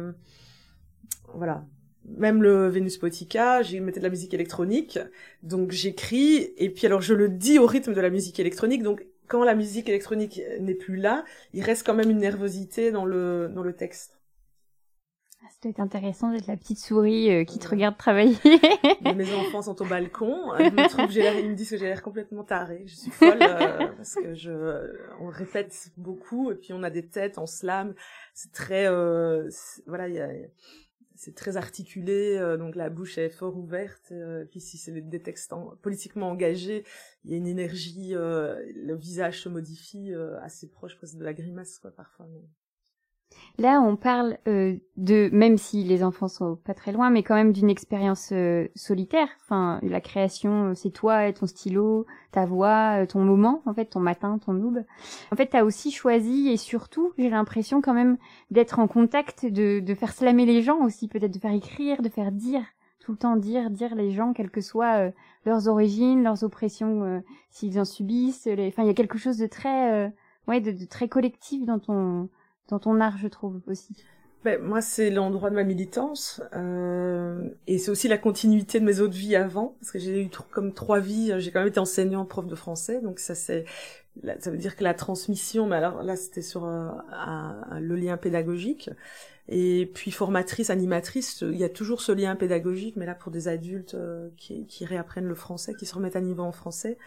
voilà, 1.34 1.64
même 2.08 2.42
le 2.42 2.68
Venus 2.68 2.98
Potica, 2.98 3.62
j'ai 3.62 3.80
mettais 3.80 4.00
de 4.00 4.04
la 4.04 4.10
musique 4.10 4.34
électronique, 4.34 4.98
donc 5.42 5.72
j'écris 5.72 6.52
et 6.56 6.70
puis 6.70 6.86
alors 6.86 7.00
je 7.00 7.14
le 7.14 7.28
dis 7.28 7.58
au 7.58 7.66
rythme 7.66 7.94
de 7.94 8.00
la 8.00 8.10
musique 8.10 8.38
électronique, 8.38 8.82
donc 8.82 9.04
quand 9.26 9.44
la 9.44 9.54
musique 9.54 9.88
électronique 9.88 10.40
n'est 10.60 10.74
plus 10.74 10.96
là, 10.96 11.24
il 11.52 11.62
reste 11.62 11.84
quand 11.84 11.94
même 11.94 12.10
une 12.10 12.18
nervosité 12.18 12.92
dans 12.92 13.04
le 13.04 13.50
dans 13.52 13.62
le 13.62 13.72
texte. 13.72 14.16
Ah, 15.42 15.48
ça 15.50 15.56
doit 15.62 15.70
être 15.70 15.80
intéressant 15.80 16.32
d'être 16.32 16.48
la 16.48 16.56
petite 16.56 16.78
souris 16.78 17.30
euh, 17.30 17.44
qui 17.44 17.58
te 17.60 17.68
regarde 17.68 17.96
travailler. 17.96 18.36
Mes 19.14 19.32
enfants 19.32 19.62
sont 19.62 19.80
au 19.80 19.84
balcon, 19.84 20.54
ils 20.58 20.72
me, 20.72 21.54
disent 21.54 21.70
que 21.70 21.76
j'ai 21.76 21.84
l'air 21.86 22.02
complètement 22.02 22.42
tarée. 22.42 22.82
Je 22.86 22.96
suis 22.96 23.10
folle 23.12 23.38
euh, 23.42 23.86
parce 23.96 24.14
que 24.16 24.34
je, 24.34 24.50
on 25.20 25.28
répète 25.28 25.90
beaucoup 25.96 26.50
et 26.50 26.56
puis 26.56 26.72
on 26.72 26.82
a 26.82 26.90
des 26.90 27.06
têtes 27.06 27.38
en 27.38 27.46
slam. 27.46 27.94
C'est 28.34 28.50
très, 28.50 28.86
euh, 28.88 29.48
voilà, 29.86 30.08
il 30.08 30.14
y 30.14 30.20
a, 30.20 30.30
c'est 31.16 31.34
très 31.34 31.56
articulé, 31.56 32.36
euh, 32.36 32.56
donc 32.56 32.74
la 32.76 32.90
bouche 32.90 33.18
est 33.18 33.30
fort 33.30 33.56
ouverte. 33.56 34.12
Euh, 34.12 34.44
puis 34.44 34.60
si 34.60 34.78
c'est 34.78 34.92
des 34.92 35.22
textes 35.22 35.52
politiquement 35.82 36.30
engagés, 36.30 36.84
il 37.24 37.30
y 37.30 37.34
a 37.34 37.36
une 37.38 37.46
énergie, 37.46 38.14
euh, 38.14 38.62
le 38.74 38.94
visage 38.94 39.42
se 39.42 39.48
modifie 39.48 40.12
assez 40.42 40.68
proche 40.68 40.96
presque 40.96 41.16
de 41.16 41.24
la 41.24 41.34
grimace 41.34 41.78
quoi 41.78 41.90
parfois. 41.90 42.26
Là, 43.58 43.80
on 43.80 43.96
parle 43.96 44.36
euh, 44.48 44.76
de, 44.98 45.30
même 45.32 45.56
si 45.56 45.82
les 45.82 46.04
enfants 46.04 46.28
sont 46.28 46.56
pas 46.56 46.74
très 46.74 46.92
loin, 46.92 47.08
mais 47.08 47.22
quand 47.22 47.34
même 47.34 47.52
d'une 47.52 47.70
expérience 47.70 48.28
euh, 48.32 48.68
solitaire. 48.74 49.28
Enfin, 49.42 49.80
la 49.82 50.02
création, 50.02 50.70
euh, 50.70 50.74
c'est 50.74 50.90
toi, 50.90 51.32
ton 51.32 51.46
stylo, 51.46 52.04
ta 52.32 52.44
voix, 52.44 53.06
ton 53.06 53.20
moment, 53.20 53.62
en 53.64 53.72
fait, 53.72 53.86
ton 53.86 54.00
matin, 54.00 54.38
ton 54.38 54.52
noob. 54.52 54.84
En 55.32 55.36
fait, 55.36 55.48
tu 55.48 55.56
as 55.56 55.64
aussi 55.64 55.90
choisi, 55.90 56.48
et 56.48 56.58
surtout, 56.58 57.14
j'ai 57.16 57.30
l'impression 57.30 57.80
quand 57.80 57.94
même 57.94 58.18
d'être 58.50 58.78
en 58.78 58.88
contact, 58.88 59.46
de, 59.46 59.82
faire 59.94 60.12
slammer 60.12 60.44
les 60.44 60.60
gens 60.60 60.84
aussi, 60.84 61.08
peut-être 61.08 61.32
de 61.32 61.38
faire 61.38 61.54
écrire, 61.54 62.02
de 62.02 62.10
faire 62.10 62.32
dire, 62.32 62.62
tout 63.00 63.12
le 63.12 63.18
temps 63.18 63.36
dire, 63.36 63.70
dire 63.70 63.94
les 63.94 64.10
gens, 64.10 64.34
quelles 64.34 64.50
que 64.50 64.60
soient 64.60 65.10
leurs 65.46 65.68
origines, 65.68 66.22
leurs 66.22 66.44
oppressions, 66.44 67.22
s'ils 67.48 67.80
en 67.80 67.86
subissent. 67.86 68.48
Enfin, 68.48 68.82
il 68.82 68.86
y 68.86 68.90
a 68.90 68.94
quelque 68.94 69.16
chose 69.16 69.38
de 69.38 69.46
très, 69.46 70.12
ouais, 70.46 70.60
de, 70.60 70.72
de 70.72 70.84
très 70.84 71.08
collectif 71.08 71.64
dans 71.64 71.78
ton 71.78 72.28
dans 72.68 72.78
ton 72.78 73.00
art, 73.00 73.18
je 73.18 73.28
trouve 73.28 73.60
aussi. 73.66 73.94
Ben, 74.44 74.62
moi, 74.62 74.80
c'est 74.80 75.10
l'endroit 75.10 75.50
de 75.50 75.56
ma 75.56 75.64
militance, 75.64 76.40
euh, 76.54 77.48
et 77.66 77.78
c'est 77.78 77.90
aussi 77.90 78.06
la 78.06 78.18
continuité 78.18 78.78
de 78.78 78.84
mes 78.84 79.00
autres 79.00 79.16
vies 79.16 79.34
avant, 79.34 79.76
parce 79.80 79.90
que 79.90 79.98
j'ai 79.98 80.22
eu 80.22 80.30
comme 80.52 80.72
trois 80.72 81.00
vies. 81.00 81.32
J'ai 81.38 81.50
quand 81.50 81.58
même 81.58 81.68
été 81.68 81.80
enseignant, 81.80 82.24
prof 82.24 82.46
de 82.46 82.54
français, 82.54 83.00
donc 83.00 83.18
ça 83.18 83.34
c'est, 83.34 83.64
ça 84.38 84.50
veut 84.52 84.56
dire 84.56 84.76
que 84.76 84.84
la 84.84 84.94
transmission. 84.94 85.66
Mais 85.66 85.74
alors 85.74 86.02
là, 86.04 86.14
c'était 86.14 86.42
sur 86.42 86.64
euh, 86.64 86.90
le 87.80 87.96
lien 87.96 88.16
pédagogique, 88.16 88.88
et 89.48 89.90
puis 89.92 90.12
formatrice, 90.12 90.70
animatrice. 90.70 91.40
Il 91.40 91.56
y 91.56 91.64
a 91.64 91.68
toujours 91.68 92.00
ce 92.00 92.12
lien 92.12 92.36
pédagogique, 92.36 92.94
mais 92.94 93.06
là 93.06 93.16
pour 93.16 93.32
des 93.32 93.48
adultes 93.48 93.94
euh, 93.94 94.28
qui, 94.36 94.66
qui 94.66 94.84
réapprennent 94.84 95.26
le 95.26 95.34
français, 95.34 95.74
qui 95.74 95.86
se 95.86 95.94
remettent 95.94 96.16
à 96.16 96.20
niveau 96.20 96.44
en 96.44 96.52
français. 96.52 96.98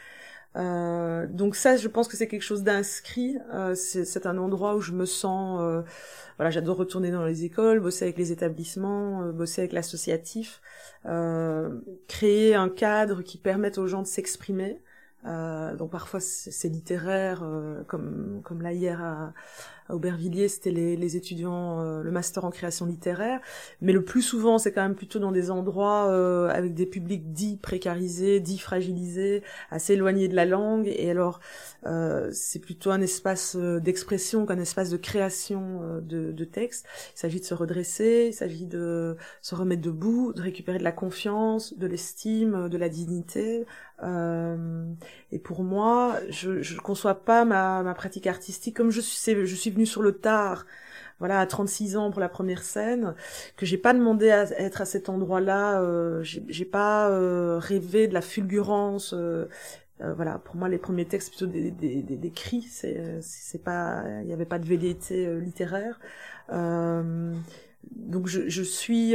Euh, 0.55 1.27
donc 1.27 1.55
ça, 1.55 1.77
je 1.77 1.87
pense 1.87 2.07
que 2.07 2.17
c'est 2.17 2.27
quelque 2.27 2.41
chose 2.43 2.63
d'inscrit. 2.63 3.37
Euh, 3.53 3.75
c'est 3.75 4.25
un 4.25 4.37
endroit 4.37 4.75
où 4.75 4.81
je 4.81 4.91
me 4.93 5.05
sens, 5.05 5.59
euh, 5.61 5.81
voilà, 6.37 6.49
j'adore 6.51 6.77
retourner 6.77 7.11
dans 7.11 7.23
les 7.25 7.45
écoles, 7.45 7.79
bosser 7.79 8.05
avec 8.05 8.17
les 8.17 8.31
établissements, 8.31 9.23
euh, 9.23 9.31
bosser 9.31 9.61
avec 9.61 9.73
l'associatif, 9.73 10.61
euh, 11.05 11.79
créer 12.07 12.55
un 12.55 12.69
cadre 12.69 13.21
qui 13.21 13.37
permette 13.37 13.77
aux 13.77 13.87
gens 13.87 14.01
de 14.01 14.07
s'exprimer. 14.07 14.81
donc 15.23 15.91
parfois 15.91 16.19
c'est 16.21 16.69
littéraire, 16.69 17.43
comme 17.87 18.41
comme 18.43 18.61
là 18.61 18.71
hier 18.73 19.01
à, 19.01 19.33
à 19.89 19.95
Aubervilliers, 19.95 20.47
c'était 20.47 20.71
les, 20.71 21.15
étudiants, 21.15 21.81
euh, 21.81 22.03
le 22.03 22.11
master 22.11 22.45
en 22.45 22.51
création 22.51 22.85
littéraire. 22.85 23.41
Mais 23.81 23.91
le 23.91 24.03
plus 24.03 24.21
souvent, 24.21 24.57
c'est 24.57 24.71
quand 24.71 24.83
même 24.83 24.95
plutôt 24.95 25.19
dans 25.19 25.31
des 25.31 25.51
endroits 25.51 26.07
euh, 26.09 26.49
avec 26.49 26.73
des 26.73 26.85
publics 26.85 27.33
dits 27.33 27.57
précarisés, 27.57 28.39
dits 28.39 28.59
fragilisés, 28.59 29.43
assez 29.71 29.93
éloignés 29.93 30.27
de 30.27 30.35
la 30.35 30.45
langue. 30.45 30.87
Et 30.87 31.09
alors, 31.09 31.39
euh, 31.85 32.29
c'est 32.31 32.59
plutôt 32.59 32.91
un 32.91 33.01
espace 33.01 33.55
d'expression 33.55 34.45
qu'un 34.45 34.59
espace 34.59 34.89
de 34.89 34.97
création 34.97 35.99
de, 36.01 36.31
de 36.31 36.45
textes. 36.45 36.85
Il 37.15 37.19
s'agit 37.19 37.39
de 37.39 37.45
se 37.45 37.53
redresser, 37.53 38.27
il 38.29 38.33
s'agit 38.33 38.65
de 38.65 39.17
se 39.41 39.55
remettre 39.55 39.81
debout, 39.81 40.33
de 40.33 40.41
récupérer 40.41 40.77
de 40.77 40.83
la 40.83 40.91
confiance, 40.91 41.77
de 41.77 41.87
l'estime, 41.87 42.69
de 42.69 42.77
la 42.77 42.89
dignité. 42.89 43.65
Et 45.31 45.39
pour 45.39 45.63
moi, 45.63 46.15
je 46.29 46.51
ne 46.51 46.79
conçois 46.79 47.15
pas 47.15 47.43
ma, 47.43 47.93
pratique 47.95 48.27
artistique 48.27 48.75
comme 48.75 48.91
je 48.91 49.01
suis 49.01 49.71
sur 49.85 50.01
le 50.01 50.13
tard, 50.13 50.65
voilà, 51.19 51.39
à 51.39 51.45
36 51.45 51.97
ans 51.97 52.11
pour 52.11 52.21
la 52.21 52.29
première 52.29 52.63
scène, 52.63 53.13
que 53.57 53.65
j'ai 53.65 53.77
pas 53.77 53.93
demandé 53.93 54.29
à 54.31 54.43
être 54.59 54.81
à 54.81 54.85
cet 54.85 55.09
endroit-là, 55.09 55.81
euh, 55.81 56.23
j'ai 56.23 56.65
pas 56.65 57.09
euh, 57.09 57.59
rêvé 57.59 58.07
de 58.07 58.13
la 58.13 58.21
fulgurance. 58.21 59.13
Euh, 59.13 59.45
voilà, 60.15 60.39
pour 60.39 60.55
moi, 60.55 60.69
les 60.69 60.77
premiers 60.77 61.05
textes 61.05 61.29
plutôt 61.29 61.47
des, 61.47 61.71
des 61.71 62.31
cris, 62.31 62.61
c'est 62.61 63.19
c'est 63.21 63.61
pas, 63.61 64.03
il 64.21 64.27
n'y 64.27 64.33
avait 64.33 64.45
pas 64.45 64.57
de 64.59 64.65
velléité 64.65 65.27
littéraire. 65.41 65.99
donc 66.49 68.27
je, 68.27 68.47
je 68.47 68.63
suis, 68.63 69.11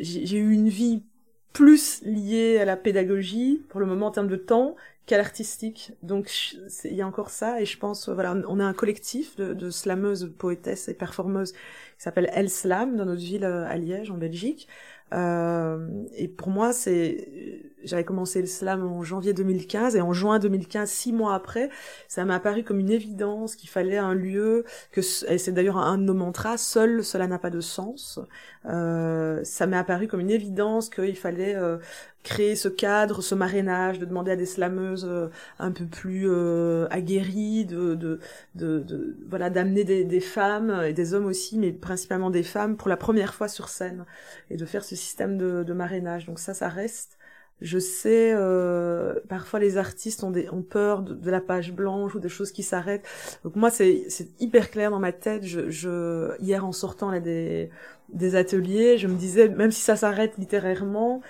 j'ai 0.00 0.38
eu 0.38 0.52
une 0.52 0.68
vie 0.68 1.04
plus 1.52 2.02
liée 2.04 2.58
à 2.58 2.64
la 2.64 2.76
pédagogie 2.76 3.62
pour 3.68 3.80
le 3.80 3.86
moment 3.86 4.06
en 4.06 4.10
termes 4.10 4.28
de 4.28 4.36
temps 4.36 4.76
qu'à 5.06 5.16
l'artistique. 5.16 5.92
Donc 6.02 6.54
il 6.84 6.94
y 6.94 7.02
a 7.02 7.06
encore 7.06 7.30
ça 7.30 7.60
et 7.60 7.66
je 7.66 7.78
pense 7.78 8.08
voilà 8.08 8.34
on 8.48 8.60
a 8.60 8.64
un 8.64 8.72
collectif 8.72 9.36
de, 9.36 9.54
de 9.54 9.70
slameuses, 9.70 10.32
poétesses 10.38 10.88
et 10.88 10.94
performeuses 10.94 11.52
qui 11.52 11.58
s'appelle 12.04 12.30
El 12.32 12.48
Slam 12.48 12.96
dans 12.96 13.04
notre 13.04 13.20
ville 13.20 13.44
euh, 13.44 13.66
à 13.66 13.76
Liège 13.76 14.10
en 14.10 14.16
Belgique. 14.16 14.68
Euh, 15.12 15.88
et 16.14 16.28
pour 16.28 16.50
moi, 16.50 16.72
c'est, 16.72 17.70
j'avais 17.84 18.04
commencé 18.04 18.40
le 18.40 18.46
slam 18.46 18.86
en 18.86 19.02
janvier 19.02 19.32
2015 19.32 19.96
et 19.96 20.00
en 20.00 20.12
juin 20.12 20.38
2015, 20.38 20.88
six 20.88 21.12
mois 21.12 21.34
après, 21.34 21.70
ça 22.08 22.24
m'a 22.24 22.36
apparu 22.36 22.62
comme 22.62 22.78
une 22.80 22.90
évidence 22.90 23.56
qu'il 23.56 23.68
fallait 23.68 23.98
un 23.98 24.14
lieu 24.14 24.64
que, 24.92 25.00
et 25.28 25.38
c'est 25.38 25.52
d'ailleurs 25.52 25.78
un 25.78 25.98
de 25.98 26.04
nos 26.04 26.14
mantras, 26.14 26.56
seul, 26.58 27.04
cela 27.04 27.26
n'a 27.26 27.38
pas 27.38 27.50
de 27.50 27.60
sens. 27.60 28.20
Euh, 28.66 29.42
ça 29.44 29.66
m'est 29.66 29.76
apparu 29.76 30.06
comme 30.08 30.20
une 30.20 30.30
évidence 30.30 30.90
qu'il 30.90 31.16
fallait 31.16 31.54
euh, 31.54 31.78
créer 32.22 32.54
ce 32.56 32.68
cadre, 32.68 33.22
ce 33.22 33.34
marrainage, 33.34 33.98
de 33.98 34.04
demander 34.04 34.32
à 34.32 34.36
des 34.36 34.46
slameuses 34.46 35.06
euh, 35.08 35.28
un 35.58 35.72
peu 35.72 35.86
plus 35.86 36.28
euh, 36.28 36.86
aguerries, 36.90 37.64
de, 37.64 37.94
de, 37.94 38.20
de, 38.54 39.16
voilà, 39.28 39.50
d'amener 39.50 39.84
des, 39.84 40.04
des, 40.04 40.20
femmes 40.20 40.82
et 40.84 40.92
des 40.92 41.14
hommes 41.14 41.26
aussi, 41.26 41.58
mais 41.58 41.72
principalement 41.72 42.30
des 42.30 42.42
femmes 42.42 42.76
pour 42.76 42.88
la 42.88 42.96
première 42.96 43.34
fois 43.34 43.48
sur 43.48 43.68
scène 43.68 44.04
et 44.50 44.56
de 44.56 44.66
faire 44.66 44.84
ce 44.84 44.96
système 44.96 45.38
de, 45.38 45.62
de 45.62 45.72
marrainage. 45.72 46.26
Donc 46.26 46.38
ça, 46.38 46.54
ça 46.54 46.68
reste. 46.68 47.16
Je 47.60 47.78
sais, 47.78 48.32
euh, 48.34 49.20
parfois 49.28 49.60
les 49.60 49.76
artistes 49.76 50.24
ont, 50.24 50.30
des, 50.30 50.48
ont 50.50 50.62
peur 50.62 51.02
de, 51.02 51.30
la 51.30 51.42
page 51.42 51.72
blanche 51.74 52.14
ou 52.14 52.18
des 52.18 52.30
choses 52.30 52.52
qui 52.52 52.62
s'arrêtent. 52.62 53.06
Donc 53.44 53.54
moi, 53.54 53.70
c'est 53.70 54.06
hyper 54.40 54.70
clair 54.70 54.90
dans 54.90 54.98
ma 54.98 55.12
tête. 55.12 55.44
Je, 55.44 55.68
je 55.68 56.30
hier 56.40 56.64
en 56.64 56.72
sortant 56.72 57.10
là 57.10 57.20
des, 57.20 57.70
des 58.12 58.34
ateliers, 58.34 58.96
je 58.98 59.06
me 59.08 59.14
disais, 59.14 59.48
même 59.48 59.70
si 59.70 59.82
ça 59.82 59.96
s'arrête 59.96 60.38
littérairement, 60.38 61.20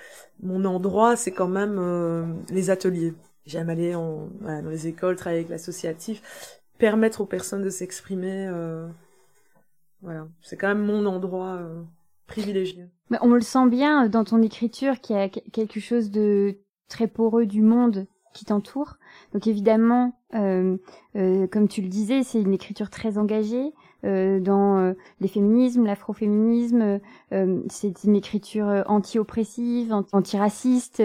mon 0.42 0.64
endroit, 0.64 1.16
c'est 1.16 1.32
quand 1.32 1.48
même 1.48 1.76
euh, 1.78 2.24
les 2.50 2.70
ateliers. 2.70 3.14
J'aime 3.46 3.70
aller 3.70 3.92
dans 3.92 4.30
les 4.70 4.86
écoles, 4.86 5.16
travailler 5.16 5.40
avec 5.40 5.50
l'associatif, 5.50 6.60
permettre 6.78 7.20
aux 7.20 7.26
personnes 7.26 7.62
de 7.62 7.70
s'exprimer. 7.70 8.46
Euh, 8.48 8.86
voilà, 10.02 10.28
c'est 10.42 10.56
quand 10.56 10.68
même 10.68 10.84
mon 10.84 11.06
endroit 11.06 11.56
euh, 11.56 11.82
privilégié. 12.26 12.86
Mais 13.10 13.18
on 13.22 13.34
le 13.34 13.40
sent 13.40 13.68
bien 13.68 14.08
dans 14.08 14.24
ton 14.24 14.42
écriture 14.42 15.00
qu'il 15.00 15.16
y 15.16 15.18
a 15.18 15.28
quelque 15.28 15.80
chose 15.80 16.10
de 16.10 16.58
très 16.88 17.06
poreux 17.06 17.46
du 17.46 17.62
monde 17.62 18.06
qui 18.32 18.44
t'entoure. 18.44 18.96
Donc 19.32 19.46
évidemment, 19.46 20.12
comme 20.32 21.68
tu 21.68 21.82
le 21.82 21.88
disais, 21.88 22.22
c'est 22.22 22.40
une 22.40 22.52
écriture 22.52 22.88
très 22.88 23.18
engagée 23.18 23.72
dans 24.04 24.78
euh, 24.78 24.92
les 25.20 25.28
féminismes, 25.28 25.84
l'afroféminisme. 25.84 27.00
Euh, 27.32 27.62
c'est 27.68 28.04
une 28.04 28.16
écriture 28.16 28.84
anti-oppressive, 28.86 29.94
anti-raciste, 30.12 31.02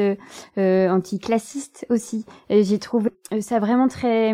anti-classiste 0.58 1.86
aussi. 1.90 2.26
J'ai 2.50 2.80
trouvé 2.80 3.12
ça 3.40 3.60
vraiment 3.60 3.88
très 3.88 4.34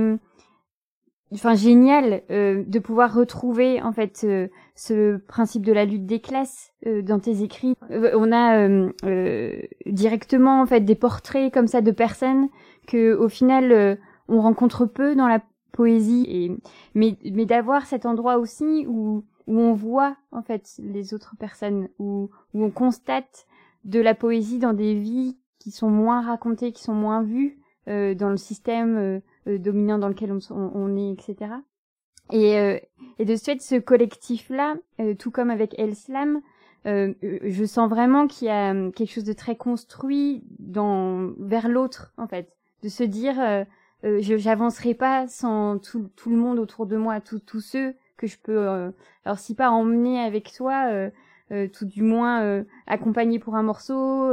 enfin 1.34 1.56
génial 1.56 2.22
euh, 2.30 2.64
de 2.66 2.80
pouvoir 2.80 3.14
retrouver 3.14 3.82
en 3.82 3.92
fait 3.92 4.22
euh, 4.24 4.48
ce 4.76 5.18
principe 5.18 5.66
de 5.66 5.72
la 5.72 5.86
lutte 5.86 6.06
des 6.06 6.20
classes 6.20 6.74
euh, 6.86 7.02
dans 7.02 7.20
tes 7.20 7.42
écrits. 7.44 7.76
on 7.90 8.32
a 8.32 8.68
directement 9.86 10.62
en 10.62 10.66
fait 10.66 10.82
des 10.82 10.96
portraits 10.96 11.54
comme 11.54 11.68
ça 11.68 11.82
de 11.82 11.92
personnes 11.92 12.50
que 12.88 13.14
au 13.16 13.30
final 13.30 13.98
on 14.28 14.42
rencontre 14.42 14.86
peu 14.86 15.16
dans 15.16 15.28
la 15.28 15.42
poésie 15.72 16.26
et 16.28 16.52
mais 16.94 17.18
mais 17.32 17.46
d'avoir 17.46 17.86
cet 17.86 18.06
endroit 18.06 18.38
aussi 18.38 18.86
où 18.88 19.24
où 19.48 19.60
on 19.60 19.74
voit 19.74 20.16
en 20.32 20.42
fait 20.42 20.76
les 20.80 21.14
autres 21.14 21.36
personnes 21.38 21.90
où 22.00 22.30
où 22.54 22.64
on 22.64 22.72
constate 22.72 23.48
de 23.84 24.00
la 24.00 24.14
poésie 24.16 24.60
dans 24.60 24.74
des 24.74 24.94
vies 24.94 25.38
qui 25.60 25.72
sont 25.72 25.90
moins 25.90 26.22
racontées, 26.22 26.72
qui 26.72 26.84
sont 26.84 26.94
moins 26.94 27.24
vues 27.24 27.58
dans 27.88 28.30
le 28.30 28.38
système 28.38 29.22
euh, 29.48 29.58
dominant 29.58 29.98
dans 29.98 30.08
lequel 30.08 30.32
on, 30.52 30.98
est, 30.98 31.12
etc. 31.14 31.54
Et, 32.32 32.60
euh, 32.60 32.78
et 33.18 33.26
de 33.26 33.36
ce 33.36 33.44
fait, 33.44 33.62
ce 33.62 33.76
collectif-là, 33.76 34.76
euh, 35.00 35.16
tout 35.16 35.32
comme 35.32 35.50
avec 35.50 35.78
El 35.80 35.96
Slam, 35.96 36.42
je 36.86 37.64
sens 37.66 37.90
vraiment 37.90 38.28
qu'il 38.28 38.48
y 38.48 38.52
a 38.52 38.74
quelque 38.92 39.12
chose 39.12 39.24
de 39.24 39.34
très 39.34 39.56
construit 39.56 40.44
dans 40.58 41.32
vers 41.38 41.70
l'autre, 41.70 42.12
en 42.18 42.28
fait, 42.28 42.52
de 42.82 42.90
se 42.90 43.04
dire, 43.04 43.36
je 44.04 44.38
j'avancerai 44.38 44.94
pas 44.94 45.28
sans 45.28 45.78
tout, 45.78 46.10
tout 46.16 46.30
le 46.30 46.38
monde 46.38 46.60
autour 46.60 46.86
de 46.86 46.98
moi, 46.98 47.22
tous 47.22 47.62
ceux 47.62 47.94
que 48.18 48.28
je 48.28 48.38
peux, 48.38 48.92
alors 49.26 49.40
si 49.40 49.56
pas 49.56 49.70
emmener 49.70 50.20
avec 50.20 50.52
toi, 50.54 51.10
tout 51.74 51.86
du 51.86 52.02
moins 52.02 52.64
accompagner 52.88 53.40
pour 53.40 53.56
un 53.56 53.64
morceau, 53.64 54.32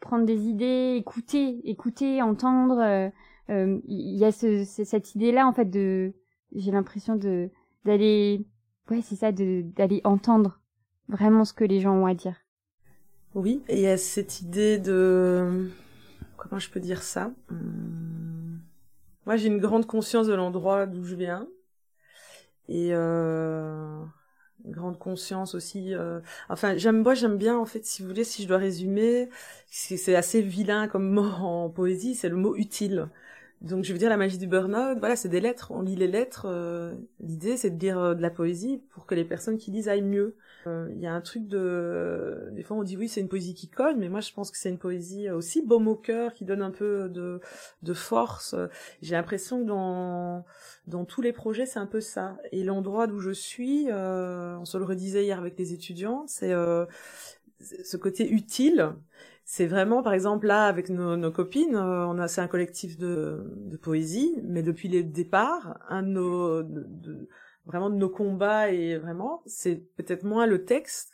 prendre 0.00 0.26
des 0.26 0.48
idées, 0.48 0.96
écouter, 0.98 1.60
écouter, 1.64 2.22
entendre 2.22 3.10
euh, 3.50 3.80
il 3.86 4.16
y 4.16 4.24
a 4.24 4.32
ce, 4.32 4.64
cette 4.64 5.14
idée-là 5.14 5.46
en 5.46 5.52
fait 5.52 5.64
de, 5.64 6.12
j'ai 6.54 6.70
l'impression 6.70 7.16
de 7.16 7.50
d'aller, 7.84 8.46
ouais 8.90 9.00
c'est 9.02 9.16
ça, 9.16 9.32
d'aller 9.32 10.00
entendre 10.04 10.60
vraiment 11.08 11.44
ce 11.44 11.52
que 11.52 11.64
les 11.64 11.80
gens 11.80 11.94
ont 11.94 12.06
à 12.06 12.14
dire. 12.14 12.36
Oui, 13.34 13.62
et 13.68 13.76
il 13.76 13.82
y 13.82 13.86
a 13.86 13.96
cette 13.96 14.40
idée 14.40 14.78
de 14.78 15.68
comment 16.36 16.58
je 16.58 16.70
peux 16.70 16.80
dire 16.80 17.02
ça. 17.02 17.32
Hum, 17.50 18.09
moi, 19.30 19.36
j'ai 19.36 19.46
une 19.46 19.60
grande 19.60 19.86
conscience 19.86 20.26
de 20.26 20.34
l'endroit 20.34 20.86
d'où 20.86 21.04
je 21.04 21.14
viens 21.14 21.46
et 22.68 22.88
euh, 22.92 24.02
une 24.64 24.72
grande 24.72 24.98
conscience 24.98 25.54
aussi. 25.54 25.94
Euh... 25.94 26.20
Enfin, 26.48 26.76
j'aime 26.76 27.04
moi, 27.04 27.14
j'aime 27.14 27.38
bien 27.38 27.56
en 27.56 27.64
fait, 27.64 27.86
si 27.86 28.02
vous 28.02 28.08
voulez, 28.08 28.24
si 28.24 28.42
je 28.42 28.48
dois 28.48 28.56
résumer, 28.58 29.28
c'est 29.68 30.16
assez 30.16 30.42
vilain 30.42 30.88
comme 30.88 31.08
mot 31.08 31.22
en 31.22 31.70
poésie, 31.70 32.16
c'est 32.16 32.28
le 32.28 32.34
mot 32.34 32.56
utile. 32.56 33.08
Donc 33.60 33.84
je 33.84 33.92
veux 33.92 33.98
dire 33.98 34.08
la 34.08 34.16
magie 34.16 34.38
du 34.38 34.46
burn-out, 34.46 34.98
voilà, 35.00 35.16
c'est 35.16 35.28
des 35.28 35.40
lettres, 35.40 35.70
on 35.70 35.82
lit 35.82 35.94
les 35.94 36.06
lettres. 36.06 36.46
Euh, 36.48 36.94
l'idée 37.20 37.58
c'est 37.58 37.68
de 37.68 37.78
lire 37.78 37.98
euh, 37.98 38.14
de 38.14 38.22
la 38.22 38.30
poésie 38.30 38.82
pour 38.88 39.04
que 39.04 39.14
les 39.14 39.24
personnes 39.24 39.58
qui 39.58 39.70
lisent 39.70 39.88
aillent 39.88 40.00
mieux. 40.00 40.34
Euh, 40.66 40.88
il 40.94 40.98
y 40.98 41.06
a 41.06 41.12
un 41.12 41.20
truc 41.20 41.46
de, 41.46 42.48
des 42.52 42.62
fois 42.62 42.78
on 42.78 42.82
dit 42.82 42.96
oui 42.96 43.06
c'est 43.06 43.20
une 43.20 43.28
poésie 43.28 43.52
qui 43.52 43.68
cogne, 43.68 43.98
mais 43.98 44.08
moi 44.08 44.20
je 44.20 44.32
pense 44.32 44.50
que 44.50 44.56
c'est 44.56 44.70
une 44.70 44.78
poésie 44.78 45.28
aussi 45.28 45.60
baume 45.60 45.88
au 45.88 45.94
cœur, 45.94 46.32
qui 46.32 46.46
donne 46.46 46.62
un 46.62 46.70
peu 46.70 47.10
de, 47.10 47.40
de 47.82 47.92
force. 47.92 48.54
J'ai 49.02 49.14
l'impression 49.14 49.60
que 49.60 49.66
dans 49.66 50.46
dans 50.86 51.04
tous 51.04 51.20
les 51.20 51.34
projets 51.34 51.66
c'est 51.66 51.80
un 51.80 51.86
peu 51.86 52.00
ça. 52.00 52.38
Et 52.52 52.64
l'endroit 52.64 53.06
d'où 53.06 53.20
je 53.20 53.30
suis, 53.30 53.88
on 53.92 54.64
se 54.64 54.78
le 54.78 54.84
redisait 54.84 55.24
hier 55.24 55.38
avec 55.38 55.58
les 55.58 55.74
étudiants, 55.74 56.24
c'est 56.26 56.54
ce 57.60 57.96
côté 57.98 58.26
utile 58.30 58.94
c'est 59.52 59.66
vraiment, 59.66 60.00
par 60.04 60.12
exemple, 60.12 60.46
là, 60.46 60.66
avec 60.66 60.90
nos, 60.90 61.32
copines, 61.32 61.74
euh, 61.74 62.06
on 62.06 62.20
a, 62.20 62.28
c'est 62.28 62.40
un 62.40 62.46
collectif 62.46 62.96
de, 62.96 63.52
de, 63.56 63.76
poésie, 63.76 64.38
mais 64.44 64.62
depuis 64.62 64.88
le 64.88 65.02
départ, 65.02 65.76
un 65.88 66.04
de 66.04 66.08
nos, 66.08 66.62
de, 66.62 67.28
vraiment 67.66 67.90
de 67.90 67.96
nos 67.96 68.08
combats 68.08 68.70
et 68.70 68.96
vraiment, 68.96 69.42
c'est 69.46 69.82
peut-être 69.96 70.22
moins 70.22 70.46
le 70.46 70.64
texte 70.64 71.10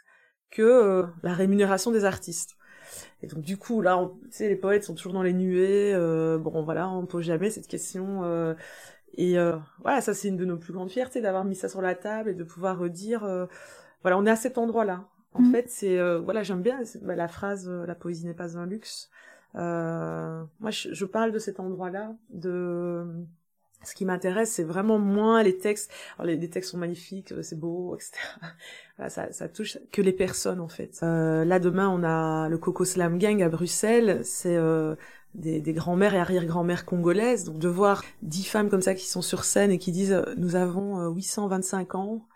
que 0.51 0.61
euh, 0.61 1.07
la 1.23 1.33
rémunération 1.33 1.91
des 1.93 2.05
artistes. 2.05 2.59
Et 3.23 3.27
donc 3.27 3.41
du 3.41 3.57
coup, 3.57 3.81
là, 3.81 4.07
tu 4.25 4.29
sais, 4.33 4.49
les 4.51 4.57
poètes 4.57 4.85
sont 4.85 4.95
toujours 4.95 5.15
dans 5.15 5.23
les 5.23 5.33
nuées. 5.33 5.95
Euh, 5.95 6.37
bon, 6.37 6.63
voilà, 6.63 6.91
on 6.91 7.07
pose 7.07 7.25
jamais 7.25 7.49
cette 7.49 7.69
question. 7.69 8.23
et 9.17 9.37
voilà, 9.81 10.03
ça 10.03 10.13
c'est 10.13 10.29
une 10.29 10.37
de 10.37 10.45
nos 10.45 10.59
plus 10.59 10.75
grandes 10.75 10.91
fiertés 10.91 11.23
d'avoir 11.23 11.47
mis 11.47 11.57
ça 11.57 11.71
sur 11.71 11.81
la 11.81 11.95
table 11.95 12.29
et 12.29 12.35
de 12.35 12.45
pouvoir 12.45 12.79
redire. 12.79 13.21
voilà, 14.03 14.19
on 14.19 14.27
est 14.27 14.31
à 14.31 14.37
cet 14.37 14.59
endroit-là. 14.59 15.09
En 15.39 15.43
mm. 15.43 15.53
fait, 15.53 15.69
c'est 15.69 15.99
euh, 15.99 16.19
voilà, 16.19 16.43
j'aime 16.43 16.63
bien 16.63 16.81
bah, 17.03 17.15
la 17.15 17.29
phrase 17.29 17.69
euh, 17.69 17.87
"la 17.87 17.95
poésie 17.95 18.27
n'est 18.27 18.35
pas 18.35 18.57
un 18.57 18.67
luxe". 18.67 19.11
Euh, 19.55 20.43
moi, 20.61 20.71
je, 20.71 21.05
parle 21.05 21.33
de 21.33 21.39
cet 21.39 21.61
endroit-là, 21.61 22.15
de 22.31 23.07
ce 23.85 23.95
qui 23.95 24.05
m'intéresse, 24.05 24.53
c'est 24.53 24.65
vraiment 24.65 24.99
moins 24.99 25.43
les 25.43 25.57
textes. 25.57 25.91
Alors, 26.19 26.27
les, 26.27 26.51
textes 26.51 26.73
sont 26.73 26.79
magnifiques, 26.79 27.33
c'est 27.43 27.59
beau, 27.59 27.95
etc. 27.95 28.13
ça, 29.09 29.33
ça 29.33 29.49
touche 29.49 29.79
que 29.93 30.03
les 30.03 30.13
personnes 30.13 30.61
en 30.61 30.69
fait. 30.69 31.01
là, 31.03 31.59
demain, 31.59 31.89
on 31.89 32.03
a 32.03 32.49
le 32.49 32.59
Coco 32.59 32.85
Slam 32.85 33.19
Gang 33.19 33.43
à 33.43 33.49
Bruxelles. 33.49 34.21
C'est 34.25 34.59
des, 35.35 35.61
des 35.61 35.73
grands-mères 35.73 36.15
et 36.15 36.19
arrière-grand-mères 36.19 36.85
congolaises. 36.85 37.45
Donc 37.45 37.59
de 37.59 37.69
voir 37.69 38.05
dix 38.23 38.45
femmes 38.45 38.69
comme 38.69 38.83
ça 38.83 38.95
qui 38.95 39.07
sont 39.07 39.23
sur 39.23 39.45
scène 39.45 39.71
et 39.71 39.79
qui 39.79 39.93
disent 39.93 40.23
nous 40.37 40.57
avons 40.57 41.09
825 41.09 41.95
ans, 41.95 42.27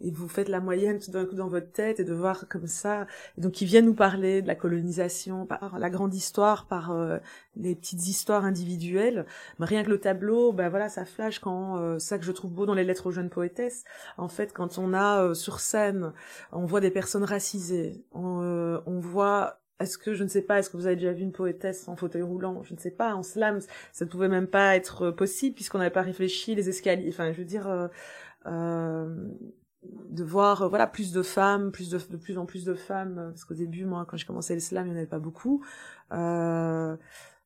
et 0.00 0.10
vous 0.10 0.28
faites 0.28 0.48
la 0.48 0.60
moyenne 0.60 0.98
tout 0.98 1.10
d'un 1.10 1.24
coup 1.24 1.34
dans 1.34 1.48
votre 1.48 1.70
tête 1.72 2.00
et 2.00 2.04
de 2.04 2.12
voir 2.12 2.48
comme 2.48 2.66
ça. 2.66 3.06
Donc 3.38 3.60
ils 3.60 3.66
viennent 3.66 3.86
nous 3.86 3.94
parler 3.94 4.42
de 4.42 4.46
la 4.46 4.54
colonisation 4.54 5.46
par 5.46 5.78
la 5.78 5.90
grande 5.90 6.14
histoire 6.14 6.66
par 6.66 6.90
euh, 6.90 7.18
les 7.56 7.74
petites 7.74 8.06
histoires 8.06 8.44
individuelles. 8.44 9.26
Mais 9.58 9.66
rien 9.66 9.84
que 9.84 9.90
le 9.90 9.98
tableau 9.98 10.52
ben 10.52 10.68
voilà 10.68 10.88
ça 10.88 11.04
flash 11.04 11.38
quand 11.38 11.78
euh, 11.78 11.98
ça 11.98 12.18
que 12.18 12.24
je 12.24 12.32
trouve 12.32 12.52
beau 12.52 12.66
dans 12.66 12.74
les 12.74 12.84
lettres 12.84 13.06
aux 13.06 13.12
jeunes 13.12 13.30
poétesses. 13.30 13.84
En 14.18 14.28
fait 14.28 14.52
quand 14.52 14.78
on 14.78 14.92
a 14.92 15.22
euh, 15.22 15.34
sur 15.34 15.60
scène 15.60 16.12
on 16.52 16.66
voit 16.66 16.80
des 16.80 16.90
personnes 16.90 17.24
racisées 17.24 18.04
on, 18.12 18.42
euh, 18.42 18.78
on 18.86 18.98
voit 18.98 19.60
est-ce 19.78 19.98
que 19.98 20.14
je 20.14 20.24
ne 20.24 20.28
sais 20.28 20.40
pas, 20.40 20.58
est-ce 20.58 20.70
que 20.70 20.78
vous 20.78 20.86
avez 20.86 20.96
déjà 20.96 21.12
vu 21.12 21.22
une 21.22 21.32
poétesse 21.32 21.86
en 21.86 21.96
fauteuil 21.96 22.22
roulant? 22.22 22.62
Je 22.62 22.72
ne 22.72 22.78
sais 22.78 22.90
pas, 22.90 23.14
en 23.14 23.22
slam, 23.22 23.60
ça 23.92 24.06
ne 24.06 24.10
pouvait 24.10 24.28
même 24.28 24.46
pas 24.46 24.74
être 24.74 25.10
possible 25.10 25.54
puisqu'on 25.54 25.76
n'avait 25.76 25.90
pas 25.90 26.00
réfléchi 26.00 26.54
les 26.54 26.70
escaliers. 26.70 27.10
Enfin, 27.10 27.30
je 27.30 27.36
veux 27.36 27.44
dire, 27.44 27.90
euh, 28.46 29.14
de 30.08 30.24
voir 30.24 30.62
euh, 30.62 30.68
voilà 30.68 30.86
plus 30.86 31.12
de 31.12 31.22
femmes 31.22 31.72
plus 31.72 31.90
de, 31.90 31.98
de 31.98 32.16
plus 32.16 32.38
en 32.38 32.46
plus 32.46 32.64
de 32.64 32.74
femmes 32.74 33.18
euh, 33.18 33.28
parce 33.30 33.44
qu'au 33.44 33.54
début 33.54 33.84
moi 33.84 34.06
quand 34.08 34.16
j'ai 34.16 34.26
commencé 34.26 34.54
l'islam 34.54 34.86
il 34.86 34.90
n'y 34.90 34.96
en 34.96 34.98
avait 34.98 35.06
pas 35.06 35.18
beaucoup 35.18 35.64
euh, 36.12 36.96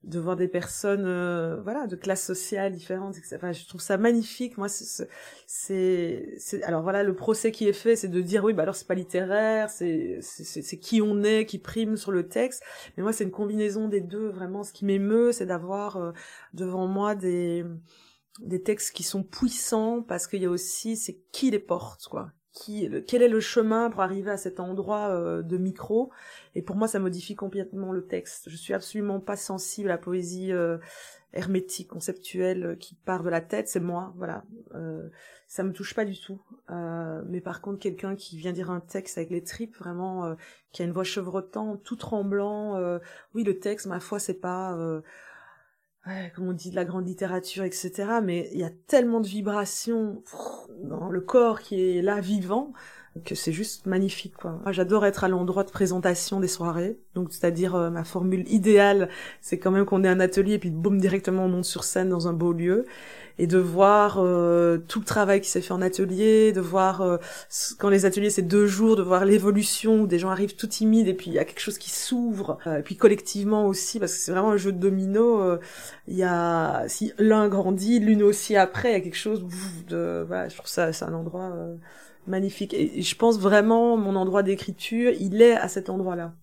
de 0.03 0.19
voir 0.19 0.35
des 0.35 0.49
personnes 0.49 1.05
euh, 1.05 1.61
voilà 1.63 1.87
de 1.87 1.95
classes 1.95 2.25
sociales 2.25 2.73
différentes 2.73 3.17
enfin, 3.35 3.53
je 3.53 3.67
trouve 3.67 3.83
ça 3.83 3.99
magnifique. 3.99 4.57
Moi 4.57 4.69
c'est 4.69 5.07
c'est 5.47 6.63
alors 6.63 6.83
voilà 6.83 7.03
le 7.03 7.15
procès 7.15 7.53
qui 7.53 7.69
est 7.69 7.75
fait 7.75 7.97
c'est 7.97 8.09
de 8.09 8.21
dire 8.23 8.43
oui 8.45 8.55
bah 8.55 8.63
alors 8.63 8.75
c'est 8.75 8.87
pas 8.87 8.95
littéraire 8.95 9.69
c'est 9.69 10.21
c'est 10.23 10.79
qui 10.79 11.03
on 11.03 11.23
est 11.23 11.45
qui 11.45 11.59
prime 11.59 11.97
sur 11.99 12.13
le 12.13 12.29
texte. 12.29 12.63
Mais 12.97 13.03
moi 13.03 13.13
c'est 13.13 13.25
une 13.25 13.31
combinaison 13.31 13.89
des 13.89 14.01
deux 14.01 14.29
vraiment. 14.29 14.63
Ce 14.63 14.73
qui 14.73 14.87
m'émeut 14.87 15.33
c'est 15.33 15.47
d'avoir 15.47 15.99
euh, 15.99 16.13
devant 16.55 16.87
moi 16.87 17.15
des 17.15 17.67
des 18.39 18.63
textes 18.63 18.95
qui 18.95 19.03
sont 19.03 19.23
puissants 19.23 20.03
parce 20.03 20.27
qu'il 20.27 20.43
y 20.43 20.47
a 20.47 20.51
aussi 20.51 20.97
c'est 20.97 21.19
qui 21.33 21.51
les 21.51 21.59
porte 21.59 22.07
quoi. 22.09 22.33
Qui, 22.53 22.91
quel 23.07 23.23
est 23.23 23.29
le 23.29 23.39
chemin 23.39 23.91
pour 23.91 24.03
arriver 24.03 24.33
à 24.33 24.37
cet 24.37 24.59
endroit 24.59 25.11
euh, 25.11 25.41
de 25.41 25.57
micro. 25.57 26.11
Et 26.57 26.63
pour 26.63 26.75
moi 26.75 26.89
ça 26.89 26.99
modifie 26.99 27.37
complètement 27.37 27.93
le 27.93 28.05
texte. 28.05 28.51
Je 28.51 28.57
suis 28.57 28.75
absolument 28.75 29.21
pas 29.21 29.37
sensible 29.37 29.89
à 29.89 29.93
la 29.93 29.99
poésie 29.99 30.53
euh, 30.53 30.79
hermétique 31.33 31.87
conceptuelle 31.87 32.65
euh, 32.65 32.75
qui 32.75 32.97
part 32.97 33.23
de 33.23 33.31
la 33.31 33.41
tête. 33.41 33.69
C'est 33.69 33.79
moi 33.79 34.13
voilà. 34.17 34.43
Euh, 34.75 35.09
ça 35.47 35.63
me 35.63 35.73
touche 35.73 35.95
pas 35.95 36.05
du 36.05 36.19
tout. 36.19 36.41
Mais 36.69 37.41
par 37.41 37.61
contre 37.61 37.79
quelqu'un 37.79 38.17
qui 38.17 38.37
vient 38.37 38.53
dire 38.53 38.71
un 38.71 38.81
texte 38.81 39.17
avec 39.19 39.31
les 39.31 39.45
tripes 39.45 39.77
vraiment 39.77 40.37
qui 40.73 40.83
a 40.83 40.85
une 40.85 40.93
voix 40.93 41.03
chevrotante 41.03 41.83
tout 41.83 41.97
tremblant 41.97 42.81
oui 43.35 43.43
le 43.43 43.59
texte 43.59 43.87
ma 43.87 43.99
foi 43.99 44.21
c'est 44.21 44.39
pas 44.41 44.79
comme 46.35 46.49
on 46.49 46.53
dit, 46.53 46.71
de 46.71 46.77
la 46.77 46.85
grande 46.85 47.07
littérature, 47.07 47.65
etc. 47.65 48.21
Mais 48.23 48.49
il 48.53 48.59
y 48.59 48.65
a 48.65 48.71
tellement 48.87 49.21
de 49.21 49.29
vibrations 49.29 50.23
dans 50.83 51.09
le 51.09 51.21
corps 51.21 51.61
qui 51.61 51.99
est 51.99 52.03
là 52.03 52.21
vivant 52.21 52.73
que 53.25 53.35
c'est 53.35 53.53
juste 53.53 53.87
magnifique 53.87 54.35
quoi. 54.37 54.59
Moi 54.63 54.73
j'adore 54.73 55.05
être 55.05 55.25
à 55.25 55.29
l'endroit 55.29 55.65
de 55.65 55.71
présentation 55.71 56.39
des 56.39 56.49
soirées. 56.49 56.97
Donc 57.15 57.33
c'est-à-dire 57.33 57.75
euh, 57.75 57.91
ma 57.91 58.05
formule 58.05 58.45
idéale, 58.49 59.09
c'est 59.41 59.59
quand 59.59 59.73
même 59.73 59.85
qu'on 59.85 60.05
ait 60.05 60.09
un 60.09 60.21
atelier 60.21 60.55
et 60.55 60.59
puis 60.59 60.71
boum 60.71 60.99
directement 60.99 61.45
on 61.47 61.49
monte 61.49 61.65
sur 61.65 61.83
scène 61.83 62.09
dans 62.09 62.29
un 62.29 62.33
beau 62.33 62.53
lieu 62.53 62.87
et 63.39 63.49
de 63.49 63.59
voir 63.59 64.19
euh, 64.19 64.79
tout 64.79 65.01
le 65.01 65.05
travail 65.05 65.41
qui 65.41 65.49
s'est 65.49 65.61
fait 65.61 65.73
en 65.73 65.83
atelier, 65.83 66.53
de 66.53 66.61
voir 66.61 67.01
euh, 67.01 67.17
quand 67.79 67.89
les 67.89 68.05
ateliers 68.05 68.31
c'est 68.31 68.43
deux 68.43 68.67
jours, 68.67 68.95
de 68.95 69.03
voir 69.03 69.25
l'évolution 69.25 70.03
où 70.03 70.07
des 70.07 70.21
gens 70.21 70.31
arrivent 70.31 70.55
tout 70.55 70.69
timides 70.69 71.09
et 71.09 71.15
puis 71.15 71.31
il 71.31 71.35
y 71.35 71.39
a 71.41 71.45
quelque 71.45 71.61
chose 71.61 71.79
qui 71.79 71.91
s'ouvre, 71.91 72.59
et 72.67 72.83
puis 72.83 72.97
collectivement 72.97 73.67
aussi 73.67 73.99
parce 73.99 74.13
que 74.13 74.21
c'est 74.21 74.33
vraiment 74.33 74.53
un 74.53 74.57
jeu 74.57 74.73
de 74.73 74.79
domino. 74.79 75.59
Il 76.07 76.17
y 76.17 76.23
a 76.23 76.85
si 76.87 77.13
l'un 77.19 77.49
grandit, 77.49 77.99
l'une 77.99 78.23
aussi 78.23 78.57
après, 78.57 78.91
il 78.91 78.93
y 78.93 78.97
a 78.97 79.01
quelque 79.01 79.17
chose 79.17 79.45
de 79.89 80.25
voilà, 80.27 80.49
je 80.49 80.57
trouve 80.57 80.69
ça 80.69 80.93
c'est 80.93 81.05
un 81.05 81.15
endroit 81.15 81.53
magnifique. 82.31 82.73
Et 82.73 83.03
je 83.03 83.17
pense 83.17 83.39
vraiment 83.39 83.97
mon 83.97 84.17
endroit 84.17 84.43
d'écriture, 84.43 85.13
il 85.21 85.43
est 85.43 85.57
à 85.57 85.69
cet 85.69 85.91
endroit-là. 85.91 86.35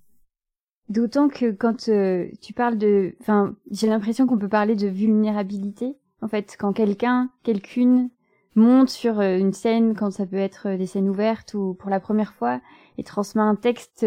D'autant 0.89 1.27
que 1.27 1.51
quand 1.51 1.89
euh, 1.89 2.27
tu 2.41 2.53
parles 2.53 2.77
de, 2.77 3.15
enfin, 3.21 3.55
j'ai 3.71 3.87
l'impression 3.87 4.25
qu'on 4.25 4.37
peut 4.37 4.47
parler 4.47 4.75
de 4.75 4.87
vulnérabilité. 4.87 5.97
En 6.21 6.27
fait, 6.27 6.55
quand 6.57 6.71
quelqu'un, 6.71 7.29
quelqu'une 7.43 8.09
monte 8.55 8.89
sur 8.89 9.19
euh, 9.19 9.37
une 9.37 9.53
scène, 9.53 9.95
quand 9.95 10.11
ça 10.11 10.25
peut 10.25 10.37
être 10.37 10.69
euh, 10.69 10.77
des 10.77 10.85
scènes 10.85 11.09
ouvertes 11.09 11.53
ou 11.55 11.73
pour 11.73 11.89
la 11.89 11.99
première 11.99 12.33
fois, 12.33 12.61
et 12.97 13.03
transmet 13.03 13.41
un 13.41 13.55
texte 13.55 14.05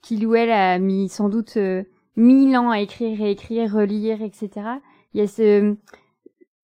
qu'il 0.00 0.26
ou 0.26 0.34
elle 0.34 0.50
a 0.50 0.78
mis 0.78 1.08
sans 1.08 1.28
doute 1.28 1.56
mille 2.16 2.56
ans 2.56 2.70
à 2.70 2.80
écrire, 2.80 3.16
réécrire, 3.16 3.72
relire, 3.72 4.22
etc. 4.22 4.50
Il 5.12 5.20
y 5.20 5.22
a 5.22 5.28
ce, 5.28 5.76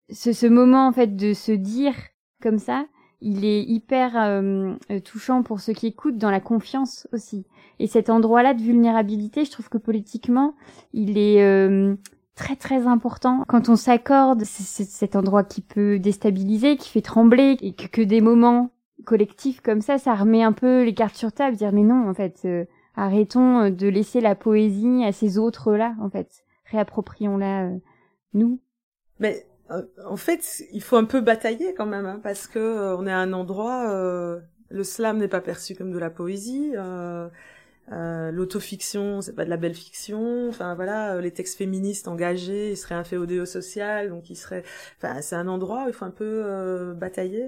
ce, 0.08 0.32
ce 0.32 0.46
moment 0.46 0.88
en 0.88 0.92
fait 0.92 1.14
de 1.14 1.34
se 1.34 1.52
dire 1.52 1.94
comme 2.42 2.58
ça, 2.58 2.86
il 3.20 3.44
est 3.44 3.62
hyper 3.62 4.16
euh, 4.16 4.74
euh, 4.90 5.00
touchant 5.00 5.42
pour 5.42 5.60
ceux 5.60 5.72
qui 5.72 5.86
écoutent 5.86 6.18
dans 6.18 6.30
la 6.30 6.40
confiance 6.40 7.08
aussi. 7.12 7.46
Et 7.78 7.86
cet 7.86 8.10
endroit-là 8.10 8.54
de 8.54 8.62
vulnérabilité, 8.62 9.44
je 9.44 9.50
trouve 9.50 9.68
que 9.68 9.78
politiquement, 9.78 10.54
il 10.92 11.18
est 11.18 11.42
euh, 11.42 11.94
très 12.34 12.56
très 12.56 12.86
important. 12.86 13.44
Quand 13.48 13.68
on 13.68 13.76
s'accorde, 13.76 14.44
c'est 14.44 14.84
cet 14.84 15.16
endroit 15.16 15.44
qui 15.44 15.60
peut 15.60 15.98
déstabiliser, 15.98 16.76
qui 16.76 16.90
fait 16.90 17.02
trembler, 17.02 17.56
et 17.60 17.72
que, 17.72 17.86
que, 17.86 18.02
des 18.02 18.20
moments 18.20 18.70
collectifs 19.04 19.60
comme 19.60 19.80
ça, 19.80 19.98
ça 19.98 20.14
remet 20.14 20.42
un 20.42 20.52
peu 20.52 20.84
les 20.84 20.94
cartes 20.94 21.16
sur 21.16 21.32
table, 21.32 21.56
dire 21.56 21.72
mais 21.72 21.82
non, 21.82 22.08
en 22.08 22.14
fait, 22.14 22.46
arrêtons 22.94 23.70
de 23.70 23.86
laisser 23.88 24.20
la 24.20 24.34
poésie 24.34 25.04
à 25.04 25.12
ces 25.12 25.38
autres-là, 25.38 25.94
en 26.00 26.10
fait. 26.10 26.44
Réapproprions-la 26.66 27.70
nous. 28.34 28.60
Mais 29.20 29.36
euh, 29.36 29.40
en 30.04 30.16
fait, 30.16 30.64
il 30.72 30.82
faut 30.82 30.96
un 30.96 31.04
peu 31.04 31.20
batailler 31.20 31.74
quand 31.74 31.86
même, 31.86 32.06
hein, 32.06 32.20
parce 32.22 32.46
que 32.46 32.58
euh, 32.58 32.96
on 32.96 33.06
est 33.06 33.12
à 33.12 33.18
un 33.18 33.32
endroit. 33.32 33.90
Euh, 33.90 34.40
le 34.70 34.84
slam 34.84 35.18
n'est 35.18 35.28
pas 35.28 35.40
perçu 35.40 35.74
comme 35.74 35.92
de 35.92 35.98
la 35.98 36.10
poésie. 36.10 36.72
Euh, 36.74 37.28
L'autofiction, 37.90 39.22
c'est 39.22 39.34
pas 39.34 39.46
de 39.46 39.50
la 39.50 39.56
belle 39.56 39.74
fiction. 39.74 40.48
Enfin 40.50 40.74
voilà, 40.74 41.20
les 41.22 41.30
textes 41.30 41.56
féministes 41.56 42.06
engagés, 42.06 42.72
ils 42.72 42.76
seraient 42.76 42.94
inféodés 42.94 43.40
au 43.40 43.46
social, 43.46 44.10
donc 44.10 44.28
ils 44.28 44.36
seraient. 44.36 44.62
Enfin, 44.98 45.22
c'est 45.22 45.36
un 45.36 45.48
endroit 45.48 45.84
où 45.84 45.88
il 45.88 45.94
faut 45.94 46.04
un 46.04 46.10
peu 46.10 46.92
batailler. 46.94 47.46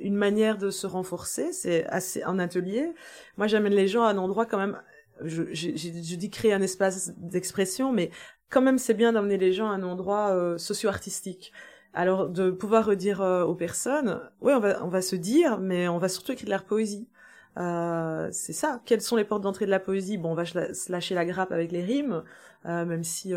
Une 0.00 0.16
manière 0.16 0.56
de 0.56 0.70
se 0.70 0.86
renforcer, 0.86 1.52
c'est 1.52 1.84
assez 1.88 2.24
en 2.24 2.38
atelier. 2.38 2.94
Moi, 3.36 3.46
j'amène 3.46 3.74
les 3.74 3.88
gens 3.88 4.04
à 4.04 4.10
un 4.10 4.16
endroit 4.16 4.46
quand 4.46 4.58
même 4.58 4.78
je, 5.24 5.42
je, 5.52 5.70
je, 5.76 6.14
dis 6.14 6.30
créer 6.30 6.52
un 6.52 6.62
espace 6.62 7.12
d'expression, 7.16 7.92
mais 7.92 8.10
quand 8.50 8.62
même 8.62 8.78
c'est 8.78 8.94
bien 8.94 9.12
d'emmener 9.12 9.38
les 9.38 9.52
gens 9.52 9.68
à 9.70 9.74
un 9.74 9.82
endroit 9.82 10.30
euh, 10.30 10.58
socio-artistique. 10.58 11.52
Alors 11.94 12.28
de 12.28 12.50
pouvoir 12.50 12.86
redire 12.86 13.22
euh, 13.22 13.44
aux 13.44 13.54
personnes, 13.54 14.20
oui 14.40 14.52
on 14.54 14.60
va 14.60 14.84
on 14.84 14.88
va 14.88 15.02
se 15.02 15.16
dire, 15.16 15.58
mais 15.58 15.88
on 15.88 15.98
va 15.98 16.08
surtout 16.08 16.32
écrire 16.32 16.46
de 16.46 16.50
la 16.50 16.58
poésie. 16.60 17.08
Euh, 17.56 18.28
c'est 18.30 18.52
ça. 18.52 18.80
Quelles 18.84 19.00
sont 19.00 19.16
les 19.16 19.24
portes 19.24 19.42
d'entrée 19.42 19.66
de 19.66 19.70
la 19.70 19.80
poésie? 19.80 20.16
Bon, 20.18 20.30
on 20.30 20.34
va 20.34 20.44
se 20.44 20.92
lâcher 20.92 21.14
la 21.14 21.24
grappe 21.24 21.50
avec 21.50 21.72
les 21.72 21.82
rimes, 21.82 22.22
euh, 22.66 22.84
même 22.84 23.02
si 23.04 23.32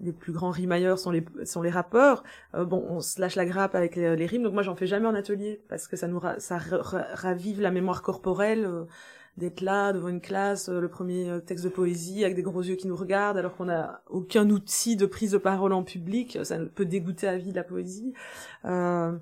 les 0.00 0.12
plus 0.12 0.32
grands 0.32 0.50
rimailleurs 0.50 0.98
sont 0.98 1.10
les 1.10 1.24
sont 1.44 1.62
les 1.62 1.70
rappeurs. 1.70 2.24
bon, 2.52 2.84
on 2.88 3.00
se 3.00 3.20
lâche 3.20 3.36
la 3.36 3.46
grappe 3.46 3.74
avec 3.74 3.96
les, 3.96 4.26
rimes. 4.26 4.42
Donc 4.42 4.52
moi, 4.52 4.62
j'en 4.62 4.74
fais 4.74 4.86
jamais 4.86 5.06
en 5.06 5.14
atelier 5.14 5.62
parce 5.68 5.86
que 5.88 5.96
ça 5.96 6.08
nous 6.08 6.20
ça 6.38 6.58
ravive 6.58 7.60
la 7.60 7.70
mémoire 7.70 8.02
corporelle 8.02 8.68
d'être 9.36 9.60
là 9.60 9.92
devant 9.92 10.08
une 10.08 10.20
classe, 10.20 10.68
euh, 10.68 10.80
le 10.80 10.88
premier 10.88 11.28
euh, 11.28 11.40
texte 11.40 11.64
de 11.64 11.70
poésie 11.70 12.24
avec 12.24 12.36
des 12.36 12.42
gros 12.42 12.62
yeux 12.62 12.76
qui 12.76 12.86
nous 12.86 12.96
regardent 12.96 13.36
alors 13.36 13.56
qu'on 13.56 13.64
n'a 13.64 14.02
aucun 14.08 14.48
outil 14.50 14.96
de 14.96 15.06
prise 15.06 15.32
de 15.32 15.38
parole 15.38 15.72
en 15.72 15.82
public, 15.82 16.38
ça 16.44 16.58
peut 16.74 16.84
dégoûter 16.84 17.26
à 17.26 17.36
vie 17.36 17.50
de 17.50 17.56
la 17.56 17.64
poésie. 17.64 18.12
Euh, 18.64 19.12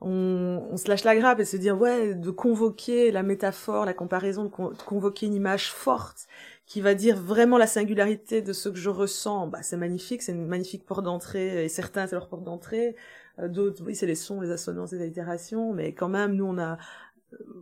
on, 0.00 0.66
on, 0.70 0.76
se 0.76 0.88
lâche 0.88 1.04
la 1.04 1.14
grappe 1.14 1.38
et 1.38 1.44
se 1.44 1.56
dire 1.56 1.78
ouais 1.80 2.14
de 2.14 2.30
convoquer 2.30 3.12
la 3.12 3.22
métaphore, 3.22 3.84
la 3.84 3.94
comparaison, 3.94 4.44
de, 4.44 4.50
convoquer 4.84 5.26
une 5.26 5.34
image 5.34 5.70
forte 5.70 6.26
qui 6.66 6.80
va 6.80 6.94
dire 6.94 7.16
vraiment 7.16 7.58
la 7.58 7.66
singularité 7.66 8.40
de 8.40 8.52
ce 8.52 8.68
que 8.68 8.78
je 8.78 8.88
ressens. 8.88 9.48
Bah 9.48 9.62
c'est 9.62 9.76
magnifique, 9.76 10.22
c'est 10.22 10.32
une 10.32 10.46
magnifique 10.46 10.86
porte 10.86 11.04
d'entrée 11.04 11.64
et 11.64 11.68
certains 11.68 12.06
c'est 12.06 12.16
leur 12.16 12.28
porte 12.28 12.44
d'entrée. 12.44 12.96
D'autres, 13.38 13.82
oui, 13.84 13.94
c'est 13.94 14.06
les 14.06 14.14
sons, 14.14 14.40
les 14.42 14.50
assonances, 14.50 14.92
les 14.92 15.00
allitérations, 15.00 15.72
mais 15.72 15.94
quand 15.94 16.10
même, 16.10 16.34
nous, 16.34 16.44
on 16.44 16.58
a 16.58 16.76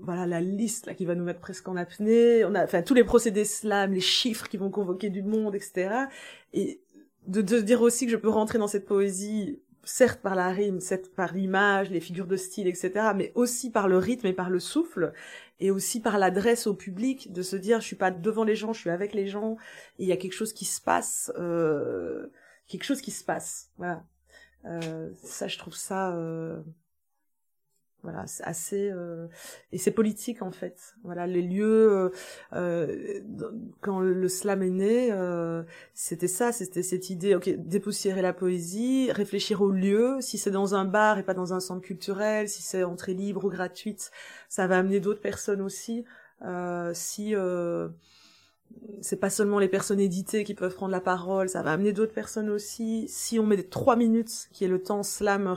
voilà 0.02 0.26
la 0.26 0.40
liste 0.40 0.86
là 0.86 0.94
qui 0.94 1.04
va 1.04 1.14
nous 1.14 1.24
mettre 1.24 1.40
presque 1.40 1.68
en 1.68 1.76
apnée. 1.76 2.44
On 2.44 2.54
a 2.54 2.64
enfin 2.64 2.82
tous 2.82 2.94
les 2.94 3.04
procédés 3.04 3.44
slam, 3.44 3.92
les 3.92 4.00
chiffres 4.00 4.48
qui 4.48 4.56
vont 4.56 4.70
convoquer 4.70 5.10
du 5.10 5.22
monde, 5.22 5.54
etc. 5.54 6.06
Et 6.52 6.80
de, 7.26 7.42
de 7.42 7.60
dire 7.60 7.82
aussi 7.82 8.06
que 8.06 8.12
je 8.12 8.16
peux 8.16 8.28
rentrer 8.28 8.58
dans 8.58 8.66
cette 8.66 8.86
poésie, 8.86 9.60
certes 9.84 10.20
par 10.20 10.34
la 10.34 10.48
rime, 10.50 10.80
certes 10.80 11.08
par 11.08 11.34
l'image, 11.34 11.90
les 11.90 12.00
figures 12.00 12.26
de 12.26 12.36
style, 12.36 12.66
etc. 12.66 13.12
Mais 13.14 13.32
aussi 13.34 13.70
par 13.70 13.88
le 13.88 13.98
rythme 13.98 14.26
et 14.26 14.32
par 14.32 14.50
le 14.50 14.60
souffle, 14.60 15.12
et 15.58 15.70
aussi 15.70 16.00
par 16.00 16.18
l'adresse 16.18 16.66
au 16.66 16.74
public, 16.74 17.32
de 17.32 17.42
se 17.42 17.56
dire 17.56 17.80
je 17.80 17.86
suis 17.86 17.96
pas 17.96 18.10
devant 18.10 18.44
les 18.44 18.56
gens, 18.56 18.72
je 18.72 18.80
suis 18.80 18.90
avec 18.90 19.14
les 19.14 19.26
gens. 19.26 19.56
Et 19.98 20.04
il 20.04 20.08
y 20.08 20.12
a 20.12 20.16
quelque 20.16 20.32
chose 20.32 20.52
qui 20.52 20.64
se 20.64 20.80
passe, 20.80 21.32
euh, 21.38 22.28
quelque 22.66 22.84
chose 22.84 23.00
qui 23.00 23.10
se 23.10 23.24
passe. 23.24 23.70
Voilà. 23.76 24.04
Euh, 24.66 25.10
ça, 25.22 25.48
je 25.48 25.58
trouve 25.58 25.74
ça. 25.74 26.14
Euh, 26.16 26.60
voilà, 28.02 28.26
c'est 28.26 28.44
assez 28.44 28.90
euh, 28.90 29.26
et 29.72 29.78
c'est 29.78 29.90
politique 29.90 30.42
en 30.42 30.50
fait. 30.50 30.94
Voilà, 31.04 31.26
les 31.26 31.42
lieux 31.42 31.92
euh, 31.92 32.10
euh 32.54 33.20
quand 33.80 34.00
le 34.00 34.28
slam 34.28 34.62
est 34.62 34.70
né, 34.70 35.12
euh, 35.12 35.62
c'était 35.94 36.28
ça, 36.28 36.52
c'était 36.52 36.82
cette 36.82 37.10
idée, 37.10 37.34
ok, 37.34 37.48
dépoussiérer 37.58 38.22
la 38.22 38.32
poésie, 38.32 39.10
réfléchir 39.12 39.60
au 39.60 39.70
lieu. 39.70 40.18
Si 40.20 40.38
c'est 40.38 40.50
dans 40.50 40.74
un 40.74 40.84
bar 40.84 41.18
et 41.18 41.22
pas 41.22 41.34
dans 41.34 41.52
un 41.52 41.60
centre 41.60 41.82
culturel, 41.82 42.48
si 42.48 42.62
c'est 42.62 42.84
entrée 42.84 43.14
libre 43.14 43.44
ou 43.44 43.50
gratuite, 43.50 44.10
ça 44.48 44.66
va 44.66 44.78
amener 44.78 45.00
d'autres 45.00 45.20
personnes 45.20 45.60
aussi. 45.60 46.04
Euh, 46.42 46.92
si 46.94 47.34
c'est 49.02 49.16
pas 49.18 49.30
seulement 49.30 49.58
les 49.58 49.68
personnes 49.68 50.00
éditées 50.00 50.44
qui 50.44 50.54
peuvent 50.54 50.74
prendre 50.74 50.92
la 50.92 51.00
parole, 51.00 51.48
ça 51.48 51.62
va 51.62 51.72
amener 51.72 51.92
d'autres 51.92 52.12
personnes 52.12 52.50
aussi. 52.50 53.06
Si 53.08 53.38
on 53.38 53.46
met 53.46 53.56
des 53.56 53.66
trois 53.66 53.96
minutes, 53.96 54.48
qui 54.52 54.64
est 54.64 54.68
le 54.68 54.82
temps 54.82 55.02
slam 55.02 55.56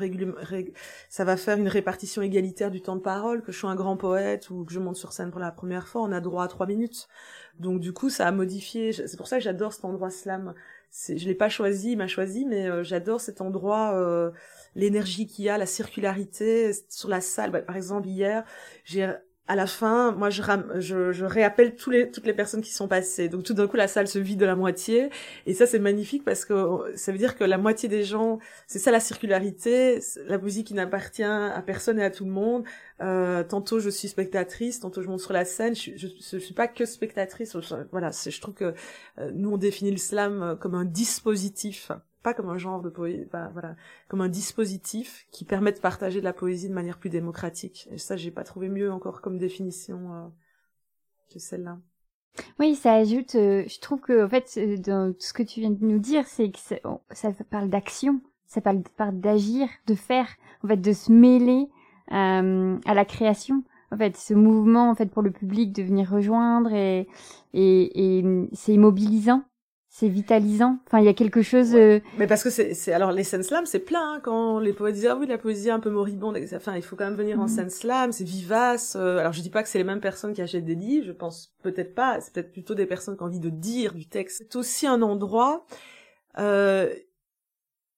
ça 1.09 1.25
va 1.25 1.37
faire 1.37 1.57
une 1.57 1.67
répartition 1.67 2.21
égalitaire 2.21 2.71
du 2.71 2.81
temps 2.81 2.95
de 2.95 3.01
parole. 3.01 3.41
Que 3.41 3.51
je 3.51 3.59
sois 3.59 3.69
un 3.69 3.75
grand 3.75 3.97
poète 3.97 4.49
ou 4.49 4.63
que 4.63 4.71
je 4.71 4.79
monte 4.79 4.95
sur 4.95 5.11
scène 5.11 5.31
pour 5.31 5.39
la 5.39 5.51
première 5.51 5.87
fois, 5.87 6.01
on 6.03 6.11
a 6.11 6.21
droit 6.21 6.45
à 6.45 6.47
trois 6.47 6.65
minutes. 6.65 7.07
Donc 7.59 7.79
du 7.79 7.93
coup, 7.93 8.09
ça 8.09 8.27
a 8.27 8.31
modifié. 8.31 8.93
C'est 8.93 9.17
pour 9.17 9.27
ça 9.27 9.37
que 9.37 9.43
j'adore 9.43 9.73
cet 9.73 9.85
endroit 9.85 10.09
slam. 10.09 10.53
Je 10.91 11.25
l'ai 11.25 11.35
pas 11.35 11.49
choisi, 11.49 11.93
il 11.93 11.97
m'a 11.97 12.07
choisi, 12.07 12.45
mais 12.45 12.69
euh, 12.69 12.83
j'adore 12.83 13.19
cet 13.19 13.41
endroit, 13.41 13.95
euh, 13.95 14.29
l'énergie 14.75 15.25
qu'il 15.25 15.45
y 15.45 15.49
a, 15.49 15.57
la 15.57 15.65
circularité 15.65 16.71
sur 16.87 17.09
la 17.09 17.19
salle. 17.19 17.51
Bah, 17.51 17.61
par 17.61 17.75
exemple, 17.75 18.07
hier, 18.07 18.45
j'ai 18.85 19.11
à 19.47 19.55
la 19.55 19.67
fin, 19.67 20.13
moi, 20.13 20.29
je, 20.29 20.41
je, 20.79 21.11
je 21.11 21.25
réappelle 21.25 21.75
tous 21.75 21.89
les, 21.89 22.09
toutes 22.09 22.25
les 22.25 22.33
personnes 22.33 22.61
qui 22.61 22.71
sont 22.71 22.87
passées. 22.87 23.27
Donc, 23.27 23.43
tout 23.43 23.53
d'un 23.53 23.67
coup, 23.67 23.75
la 23.75 23.89
salle 23.89 24.07
se 24.07 24.17
vide 24.17 24.39
de 24.39 24.45
la 24.45 24.55
moitié. 24.55 25.09
Et 25.45 25.53
ça, 25.53 25.65
c'est 25.65 25.79
magnifique 25.79 26.23
parce 26.23 26.45
que 26.45 26.53
ça 26.95 27.11
veut 27.11 27.17
dire 27.17 27.35
que 27.35 27.43
la 27.43 27.57
moitié 27.57 27.89
des 27.89 28.03
gens, 28.03 28.39
c'est 28.67 28.79
ça 28.79 28.89
la 28.91 29.01
circularité, 29.01 29.99
la 30.27 30.37
musique 30.37 30.67
qui 30.67 30.73
n'appartient 30.73 31.23
à 31.23 31.61
personne 31.65 31.99
et 31.99 32.05
à 32.05 32.09
tout 32.09 32.23
le 32.23 32.31
monde. 32.31 32.63
Euh, 33.01 33.43
tantôt, 33.43 33.79
je 33.79 33.89
suis 33.89 34.07
spectatrice, 34.07 34.79
tantôt, 34.79 35.01
je 35.01 35.09
monte 35.09 35.19
sur 35.19 35.33
la 35.33 35.43
scène. 35.43 35.75
Je, 35.75 35.91
je, 35.97 36.07
je 36.07 36.37
suis 36.37 36.53
pas 36.53 36.69
que 36.69 36.85
spectatrice. 36.85 37.57
Voilà, 37.91 38.11
je 38.11 38.39
trouve 38.39 38.53
que 38.53 38.73
euh, 39.19 39.31
nous, 39.33 39.51
on 39.51 39.57
définit 39.57 39.91
le 39.91 39.97
slam 39.97 40.57
comme 40.61 40.75
un 40.75 40.85
dispositif 40.85 41.91
pas 42.23 42.33
comme 42.33 42.49
un 42.49 42.57
genre 42.57 42.81
de 42.81 42.89
poésie, 42.89 43.27
bah, 43.31 43.49
voilà, 43.51 43.75
comme 44.07 44.21
un 44.21 44.29
dispositif 44.29 45.27
qui 45.29 45.43
permet 45.43 45.73
de 45.73 45.79
partager 45.79 46.19
de 46.19 46.25
la 46.25 46.33
poésie 46.33 46.69
de 46.69 46.73
manière 46.73 46.97
plus 46.97 47.09
démocratique. 47.09 47.87
Et 47.91 47.97
ça, 47.97 48.15
j'ai 48.15 48.31
pas 48.31 48.43
trouvé 48.43 48.69
mieux 48.69 48.91
encore 48.91 49.21
comme 49.21 49.37
définition 49.37 50.13
euh, 50.13 50.27
que 51.31 51.39
celle-là. 51.39 51.77
Oui, 52.59 52.75
ça 52.75 52.93
ajoute. 52.93 53.35
Euh, 53.35 53.65
je 53.67 53.79
trouve 53.79 53.99
que 53.99 54.25
en 54.25 54.29
fait, 54.29 54.51
euh, 54.57 54.77
dans 54.77 55.13
ce 55.19 55.33
que 55.33 55.43
tu 55.43 55.59
viens 55.59 55.69
de 55.69 55.85
nous 55.85 55.99
dire, 55.99 56.25
c'est 56.25 56.49
que 56.49 56.59
ça, 56.59 57.31
parle 57.51 57.69
d'action, 57.69 58.21
ça 58.47 58.61
parle, 58.61 58.81
d'agir, 59.19 59.67
de 59.85 59.93
faire, 59.93 60.27
en 60.63 60.69
fait, 60.69 60.77
de 60.77 60.93
se 60.93 61.11
mêler 61.11 61.67
à 62.07 62.93
la 62.93 63.05
création. 63.05 63.63
En 63.91 63.97
fait, 63.97 64.17
ce 64.17 64.33
mouvement, 64.33 64.89
en 64.89 64.95
fait, 64.95 65.07
pour 65.07 65.21
le 65.21 65.31
public 65.31 65.71
de 65.73 65.83
venir 65.83 66.09
rejoindre 66.09 66.71
et 66.73 67.07
et, 67.53 68.17
et 68.17 68.49
c'est 68.53 68.73
immobilisant 68.73 69.43
c'est 69.95 70.07
vitalisant. 70.07 70.79
Enfin, 70.87 70.97
il 71.01 71.05
y 71.05 71.07
a 71.07 71.13
quelque 71.13 71.43
chose. 71.43 71.75
Euh, 71.75 71.99
Mais 72.17 72.25
parce 72.25 72.43
que 72.43 72.49
c'est, 72.49 72.91
alors 72.91 73.11
les 73.11 73.23
scènes 73.23 73.43
slam, 73.43 73.67
c'est 73.67 73.77
plein 73.77 74.15
hein, 74.15 74.21
quand 74.23 74.57
les 74.57 74.73
poètes 74.73 74.95
disent 74.95 75.05
ah 75.05 75.15
oui 75.15 75.27
la 75.27 75.37
poésie 75.37 75.69
un 75.69 75.79
peu 75.79 75.91
moribonde. 75.91 76.35
Enfin, 76.55 76.75
il 76.75 76.81
faut 76.81 76.95
quand 76.95 77.05
même 77.05 77.13
venir 77.13 77.39
en 77.39 77.43
mhm. 77.43 77.47
scène 77.47 77.69
slam, 77.69 78.11
c'est 78.11 78.23
vivace. 78.23 78.97
Euh, 78.99 79.19
alors 79.19 79.33
je 79.33 79.41
dis 79.41 79.51
pas 79.51 79.61
que 79.61 79.69
c'est 79.69 79.77
les 79.77 79.83
mêmes 79.83 80.01
personnes 80.01 80.33
qui 80.33 80.41
achètent 80.41 80.65
des 80.65 80.73
livres, 80.73 81.05
je 81.05 81.11
pense 81.11 81.53
peut-être 81.61 81.93
pas. 81.93 82.19
C'est 82.21 82.33
peut-être 82.33 82.51
plutôt 82.51 82.73
des 82.73 82.87
personnes 82.87 83.15
qui 83.15 83.21
ont 83.21 83.27
envie 83.27 83.39
de 83.39 83.51
dire 83.51 83.93
du 83.93 84.07
texte. 84.07 84.37
C'est 84.39 84.55
aussi 84.55 84.87
un 84.87 85.03
endroit. 85.03 85.67
Euh, 86.39 86.91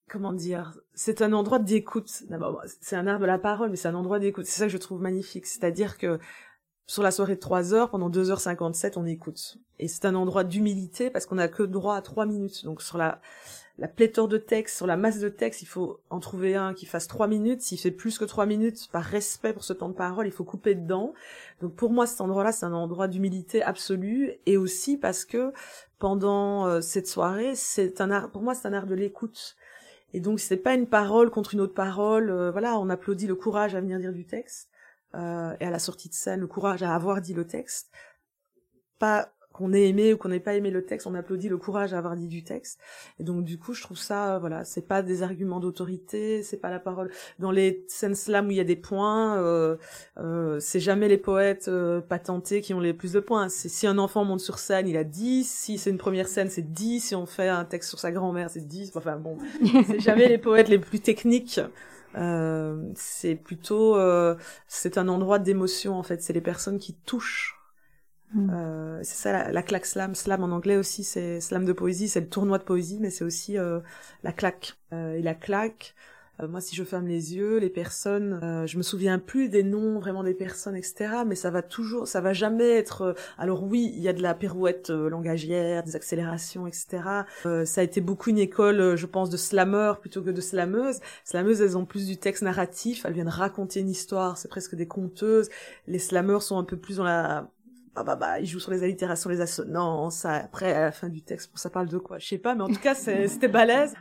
comment 0.06 0.34
dire 0.34 0.78
C'est 0.92 1.22
un 1.22 1.32
endroit 1.32 1.60
d'écoute. 1.60 2.24
D'abord, 2.28 2.62
c'est 2.82 2.96
un 2.96 3.06
art 3.06 3.20
de 3.20 3.26
la 3.26 3.38
parole, 3.38 3.70
mais 3.70 3.76
c'est 3.76 3.88
un 3.88 3.94
endroit 3.94 4.18
d'écoute. 4.18 4.44
C'est 4.44 4.58
ça 4.58 4.66
que 4.66 4.72
je 4.72 4.76
trouve 4.76 5.00
magnifique. 5.00 5.46
C'est-à-dire 5.46 5.96
que 5.96 6.18
sur 6.86 7.02
la 7.02 7.10
soirée 7.10 7.34
de 7.34 7.40
3 7.40 7.74
heures, 7.74 7.90
pendant 7.90 8.08
2h57, 8.08 8.92
on 8.96 9.06
écoute. 9.06 9.58
Et 9.78 9.88
c'est 9.88 10.04
un 10.04 10.14
endroit 10.14 10.44
d'humilité 10.44 11.10
parce 11.10 11.26
qu'on 11.26 11.38
a 11.38 11.48
que 11.48 11.64
droit 11.64 11.96
à 11.96 12.02
3 12.02 12.26
minutes. 12.26 12.64
Donc 12.64 12.80
sur 12.80 12.96
la, 12.96 13.20
la 13.78 13.88
pléthore 13.88 14.28
de 14.28 14.38
textes, 14.38 14.76
sur 14.76 14.86
la 14.86 14.96
masse 14.96 15.18
de 15.18 15.28
textes, 15.28 15.62
il 15.62 15.66
faut 15.66 15.98
en 16.10 16.20
trouver 16.20 16.54
un 16.54 16.74
qui 16.74 16.86
fasse 16.86 17.08
3 17.08 17.26
minutes. 17.26 17.60
S'il 17.60 17.78
fait 17.78 17.90
plus 17.90 18.18
que 18.18 18.24
3 18.24 18.46
minutes, 18.46 18.88
par 18.92 19.02
respect 19.02 19.52
pour 19.52 19.64
ce 19.64 19.72
temps 19.72 19.88
de 19.88 19.94
parole, 19.94 20.26
il 20.26 20.32
faut 20.32 20.44
couper 20.44 20.76
dedans. 20.76 21.12
Donc 21.60 21.74
pour 21.74 21.90
moi, 21.90 22.06
cet 22.06 22.20
endroit-là, 22.20 22.52
c'est 22.52 22.66
un 22.66 22.72
endroit 22.72 23.08
d'humilité 23.08 23.62
absolue. 23.62 24.34
Et 24.46 24.56
aussi 24.56 24.96
parce 24.96 25.24
que 25.24 25.52
pendant 25.98 26.66
euh, 26.66 26.80
cette 26.80 27.08
soirée, 27.08 27.56
c'est 27.56 28.00
un 28.00 28.12
art, 28.12 28.30
pour 28.30 28.42
moi, 28.42 28.54
c'est 28.54 28.68
un 28.68 28.72
art 28.72 28.86
de 28.86 28.94
l'écoute. 28.94 29.56
Et 30.14 30.20
donc 30.20 30.38
c'est 30.38 30.56
pas 30.56 30.74
une 30.74 30.86
parole 30.86 31.30
contre 31.30 31.52
une 31.54 31.60
autre 31.60 31.74
parole. 31.74 32.30
Euh, 32.30 32.52
voilà, 32.52 32.78
on 32.78 32.88
applaudit 32.88 33.26
le 33.26 33.34
courage 33.34 33.74
à 33.74 33.80
venir 33.80 33.98
dire 33.98 34.12
du 34.12 34.24
texte 34.24 34.68
euh, 35.16 35.56
et 35.60 35.64
à 35.64 35.70
la 35.70 35.78
sortie 35.78 36.08
de 36.08 36.14
scène, 36.14 36.40
le 36.40 36.46
courage 36.46 36.82
à 36.82 36.94
avoir 36.94 37.20
dit 37.20 37.34
le 37.34 37.46
texte. 37.46 37.90
Pas 38.98 39.32
qu'on 39.56 39.72
ait 39.72 39.88
aimé 39.88 40.12
ou 40.12 40.18
qu'on 40.18 40.28
n'ait 40.28 40.40
pas 40.40 40.54
aimé 40.54 40.70
le 40.70 40.84
texte, 40.84 41.06
on 41.06 41.14
applaudit 41.14 41.48
le 41.48 41.56
courage 41.56 41.94
à 41.94 41.98
avoir 41.98 42.14
dit 42.14 42.28
du 42.28 42.44
texte. 42.44 42.78
Et 43.18 43.24
donc 43.24 43.44
du 43.44 43.58
coup, 43.58 43.72
je 43.72 43.82
trouve 43.82 43.96
ça, 43.96 44.38
voilà, 44.38 44.64
c'est 44.64 44.86
pas 44.86 45.02
des 45.02 45.22
arguments 45.22 45.60
d'autorité, 45.60 46.42
c'est 46.42 46.58
pas 46.58 46.70
la 46.70 46.78
parole. 46.78 47.10
Dans 47.38 47.50
les 47.50 47.84
scènes 47.88 48.14
slam 48.14 48.48
où 48.48 48.50
il 48.50 48.58
y 48.58 48.60
a 48.60 48.64
des 48.64 48.76
points, 48.76 49.38
euh, 49.38 49.76
euh, 50.18 50.60
c'est 50.60 50.80
jamais 50.80 51.08
les 51.08 51.16
poètes 51.16 51.68
euh, 51.68 52.02
patentés 52.02 52.60
qui 52.60 52.74
ont 52.74 52.80
les 52.80 52.92
plus 52.92 53.12
de 53.12 53.20
points. 53.20 53.48
C'est 53.48 53.70
si 53.70 53.86
un 53.86 53.96
enfant 53.96 54.24
monte 54.24 54.40
sur 54.40 54.58
scène, 54.58 54.88
il 54.88 54.96
a 54.98 55.04
10, 55.04 55.48
si 55.48 55.78
c'est 55.78 55.90
une 55.90 55.98
première 55.98 56.28
scène, 56.28 56.50
c'est 56.50 56.70
10, 56.72 57.00
si 57.00 57.14
on 57.14 57.24
fait 57.24 57.48
un 57.48 57.64
texte 57.64 57.88
sur 57.88 57.98
sa 57.98 58.12
grand-mère, 58.12 58.50
c'est 58.50 58.66
10. 58.66 58.92
Enfin 58.94 59.16
bon, 59.16 59.38
c'est 59.86 60.00
jamais 60.00 60.28
les 60.28 60.38
poètes 60.38 60.68
les 60.68 60.78
plus 60.78 61.00
techniques 61.00 61.60
euh, 62.16 62.90
c'est 62.94 63.34
plutôt, 63.34 63.96
euh, 63.96 64.36
c'est 64.68 64.98
un 64.98 65.08
endroit 65.08 65.38
d'émotion 65.38 65.98
en 65.98 66.02
fait. 66.02 66.22
C'est 66.22 66.32
les 66.32 66.40
personnes 66.40 66.78
qui 66.78 66.94
touchent. 66.94 67.54
Hmm. 68.32 68.50
Euh, 68.50 69.00
c'est 69.02 69.16
ça 69.16 69.32
la, 69.32 69.52
la, 69.52 69.62
claque 69.62 69.86
slam. 69.86 70.14
Slam 70.14 70.42
en 70.42 70.50
anglais 70.50 70.76
aussi, 70.76 71.04
c'est 71.04 71.40
slam 71.40 71.64
de 71.64 71.72
poésie, 71.72 72.08
c'est 72.08 72.20
le 72.20 72.28
tournoi 72.28 72.58
de 72.58 72.64
poésie, 72.64 72.98
mais 73.00 73.10
c'est 73.10 73.24
aussi 73.24 73.56
la 74.22 74.32
claque. 74.32 74.78
et 74.92 75.22
la 75.22 75.34
claque, 75.34 75.94
euh, 76.40 76.48
moi, 76.48 76.60
si 76.60 76.76
je 76.76 76.84
ferme 76.84 77.06
les 77.06 77.34
yeux, 77.34 77.58
les 77.58 77.70
personnes, 77.70 78.40
euh, 78.42 78.66
je 78.66 78.76
me 78.76 78.82
souviens 78.82 79.18
plus 79.18 79.48
des 79.48 79.62
noms 79.62 79.98
vraiment 79.98 80.22
des 80.22 80.34
personnes, 80.34 80.76
etc. 80.76 81.22
Mais 81.26 81.34
ça 81.34 81.50
va 81.50 81.62
toujours, 81.62 82.06
ça 82.06 82.20
va 82.20 82.32
jamais 82.32 82.70
être. 82.70 83.02
Euh, 83.02 83.12
alors 83.38 83.62
oui, 83.64 83.92
il 83.94 84.02
y 84.02 84.08
a 84.08 84.12
de 84.12 84.22
la 84.22 84.34
pirouette 84.34 84.90
langagière, 84.90 85.82
des 85.82 85.96
accélérations, 85.96 86.66
etc. 86.66 87.02
ça 87.42 87.80
a 87.80 87.84
été 87.84 88.00
beaucoup 88.00 88.30
une 88.30 88.38
école, 88.38 88.96
je 88.96 89.06
pense, 89.06 89.30
de 89.30 89.36
slameurs 89.36 90.00
plutôt 90.00 90.22
que 90.22 90.30
de 90.30 90.40
slameuses. 90.40 91.00
Slameuses, 91.24 91.60
elles 91.60 91.76
ont 91.76 91.84
plus 91.84 92.06
du 92.06 92.16
texte 92.16 92.42
narratif, 92.42 93.04
elles 93.04 93.14
viennent 93.14 93.28
raconter 93.28 93.80
une 93.80 93.90
histoire, 93.90 94.38
c'est 94.38 94.48
presque 94.48 94.74
des 94.74 94.86
conteuses. 94.86 95.48
Les 95.86 95.98
slameurs 95.98 96.42
sont 96.42 96.58
un 96.58 96.64
peu 96.64 96.76
plus 96.76 96.96
dans 96.96 97.04
la 97.04 97.50
bah, 97.94 98.04
bah, 98.04 98.16
bah, 98.16 98.40
ils 98.40 98.46
jouent 98.46 98.60
sur 98.60 98.72
les 98.72 98.82
allitérations, 98.82 99.30
les 99.30 99.40
assonances, 99.40 100.26
après, 100.26 100.72
à 100.72 100.80
la 100.80 100.92
fin 100.92 101.08
du 101.08 101.22
texte, 101.22 101.50
ça 101.54 101.70
parle 101.70 101.88
de 101.88 101.96
quoi? 101.96 102.18
Je 102.18 102.26
sais 102.26 102.38
pas, 102.38 102.54
mais 102.54 102.62
en 102.62 102.68
tout 102.68 102.80
cas, 102.80 102.94
c'était 102.94 103.48
balèze. 103.48 103.94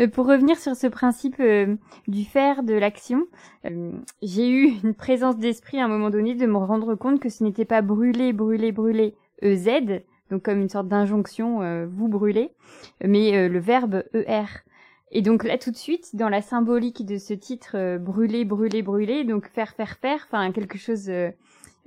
Euh, 0.00 0.08
pour 0.08 0.26
revenir 0.26 0.58
sur 0.58 0.76
ce 0.76 0.86
principe 0.86 1.36
euh, 1.40 1.76
du 2.08 2.24
faire, 2.24 2.62
de 2.62 2.74
l'action, 2.74 3.26
euh, 3.66 3.92
j'ai 4.22 4.48
eu 4.48 4.72
une 4.84 4.94
présence 4.94 5.36
d'esprit 5.38 5.78
à 5.78 5.84
un 5.84 5.88
moment 5.88 6.10
donné 6.10 6.34
de 6.34 6.46
me 6.46 6.56
rendre 6.56 6.94
compte 6.94 7.20
que 7.20 7.28
ce 7.28 7.44
n'était 7.44 7.64
pas 7.64 7.82
brûler, 7.82 8.32
brûler, 8.32 8.72
brûler 8.72 9.14
EZ, 9.42 9.68
donc 10.30 10.42
comme 10.42 10.60
une 10.60 10.68
sorte 10.68 10.88
d'injonction, 10.88 11.86
vous 11.90 12.06
brûlez, 12.06 12.52
mais 13.04 13.48
le 13.48 13.58
verbe 13.58 14.04
ER. 14.14 14.44
Et 15.10 15.22
donc 15.22 15.42
là 15.42 15.58
tout 15.58 15.72
de 15.72 15.76
suite, 15.76 16.14
dans 16.14 16.28
la 16.28 16.40
symbolique 16.40 17.04
de 17.04 17.16
ce 17.16 17.34
titre, 17.34 17.98
brûler, 17.98 18.44
brûler, 18.44 18.82
brûler, 18.82 19.24
donc 19.24 19.48
faire, 19.48 19.74
faire, 19.74 19.96
faire, 19.96 20.28
enfin 20.30 20.52
quelque 20.52 20.78
chose 20.78 21.10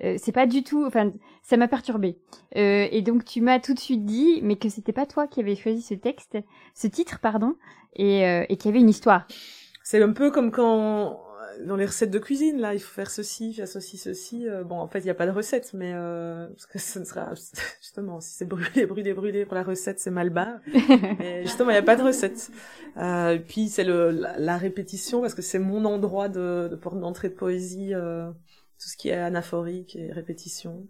euh, 0.03 0.15
c'est 0.17 0.31
pas 0.31 0.47
du 0.47 0.63
tout, 0.63 0.85
enfin, 0.85 1.11
ça 1.41 1.57
m'a 1.57 1.67
perturbé. 1.67 2.17
Euh, 2.55 2.87
et 2.91 3.01
donc 3.01 3.25
tu 3.25 3.41
m'as 3.41 3.59
tout 3.59 3.73
de 3.73 3.79
suite 3.79 4.05
dit, 4.05 4.39
mais 4.41 4.55
que 4.55 4.69
c'était 4.69 4.93
pas 4.93 5.05
toi 5.05 5.27
qui 5.27 5.39
avais 5.39 5.55
choisi 5.55 5.81
ce 5.81 5.93
texte, 5.93 6.37
ce 6.73 6.87
titre, 6.87 7.19
pardon, 7.19 7.55
et, 7.95 8.25
euh, 8.27 8.45
et 8.49 8.57
qu'il 8.57 8.69
y 8.69 8.73
avait 8.73 8.81
une 8.81 8.89
histoire. 8.89 9.27
C'est 9.83 10.01
un 10.01 10.11
peu 10.11 10.31
comme 10.31 10.51
quand 10.51 11.19
dans 11.67 11.75
les 11.75 11.85
recettes 11.85 12.09
de 12.09 12.17
cuisine, 12.17 12.59
là, 12.59 12.73
il 12.73 12.79
faut 12.79 12.91
faire 12.91 13.11
ceci, 13.11 13.53
faire 13.53 13.67
ceci, 13.67 13.97
ceci. 13.97 14.47
bon, 14.65 14.79
en 14.79 14.87
fait, 14.87 14.99
il 14.99 15.03
n'y 15.03 15.11
a 15.11 15.13
pas 15.13 15.27
de 15.27 15.31
recette, 15.31 15.71
mais 15.75 15.93
parce 15.93 16.65
que 16.65 16.79
ce 16.79 16.97
ne 16.97 17.05
sera 17.05 17.33
justement 17.81 18.19
si 18.19 18.31
c'est 18.31 18.45
brûlé, 18.45 18.87
brûlé, 18.87 19.13
brûlé 19.13 19.45
pour 19.45 19.53
la 19.53 19.61
recette, 19.61 19.99
c'est 19.99 20.09
mal 20.09 20.31
barre. 20.31 20.59
mais 21.19 21.41
justement, 21.43 21.69
il 21.69 21.73
n'y 21.73 21.79
a 21.79 21.83
pas 21.83 21.95
de 21.95 22.01
recette. 22.01 22.49
Euh, 22.97 23.37
puis 23.37 23.69
c'est 23.69 23.83
le 23.83 24.09
la, 24.09 24.57
répétition 24.57 25.21
parce 25.21 25.35
que 25.35 25.43
c'est 25.43 25.59
mon 25.59 25.85
endroit 25.85 26.27
de, 26.27 26.69
de 26.71 26.75
porte 26.75 26.99
d'entrée 26.99 27.29
de 27.29 27.35
poésie 27.35 27.93
tout 28.79 28.89
ce 28.89 28.97
qui 28.97 29.09
est 29.09 29.13
anaphorique 29.13 29.95
et 29.95 30.11
répétition. 30.11 30.87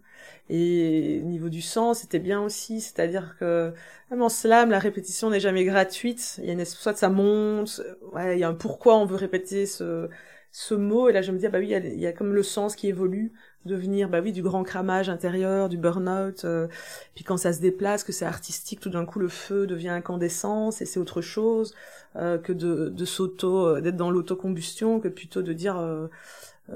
Et 0.48 1.20
au 1.22 1.26
niveau 1.26 1.48
du 1.48 1.62
sens, 1.62 2.00
c'était 2.00 2.18
bien 2.18 2.40
aussi, 2.40 2.80
c'est-à-dire 2.80 3.36
que 3.38 3.72
même 4.10 4.22
en 4.22 4.28
slam, 4.28 4.70
la 4.70 4.78
répétition 4.78 5.30
n'est 5.30 5.40
jamais 5.40 5.64
gratuite. 5.64 6.36
Il 6.38 6.46
y 6.46 6.50
a 6.50 6.52
une 6.54 6.64
soit 6.64 6.96
ça 6.96 7.08
monte, 7.08 7.80
ouais, 8.12 8.36
il 8.36 8.40
y 8.40 8.44
a 8.44 8.48
un 8.48 8.54
pourquoi 8.54 8.96
on 8.96 9.06
veut 9.06 9.16
répéter 9.16 9.66
ce 9.66 10.08
ce 10.54 10.74
mot. 10.74 11.08
Et 11.08 11.12
là, 11.12 11.20
je 11.20 11.32
me 11.32 11.38
dis, 11.38 11.46
ah 11.46 11.50
bah 11.50 11.58
oui, 11.58 11.70
il 11.70 12.00
y, 12.00 12.06
a, 12.06 12.12
comme 12.12 12.32
le 12.32 12.42
sens 12.44 12.76
qui 12.76 12.86
évolue, 12.88 13.32
devenir, 13.64 14.08
bah 14.08 14.20
oui, 14.22 14.30
du 14.32 14.40
grand 14.40 14.62
cramage 14.62 15.08
intérieur, 15.08 15.68
du 15.68 15.76
burn-out. 15.76 16.44
Euh, 16.44 16.68
puis 17.16 17.24
quand 17.24 17.36
ça 17.36 17.52
se 17.52 17.60
déplace, 17.60 18.04
que 18.04 18.12
c'est 18.12 18.24
artistique, 18.24 18.78
tout 18.78 18.88
d'un 18.90 19.04
coup, 19.04 19.18
le 19.18 19.28
feu 19.28 19.66
devient 19.66 19.88
incandescence 19.88 20.80
et 20.80 20.86
c'est 20.86 21.00
autre 21.00 21.22
chose 21.22 21.74
euh, 22.14 22.38
que 22.38 22.52
de, 22.52 22.88
de 22.88 23.04
s'auto, 23.04 23.66
euh, 23.66 23.80
d'être 23.80 23.96
dans 23.96 24.12
l'autocombustion, 24.12 25.00
que 25.00 25.08
plutôt 25.08 25.42
de 25.42 25.52
dire 25.52 25.76
euh, 25.76 26.06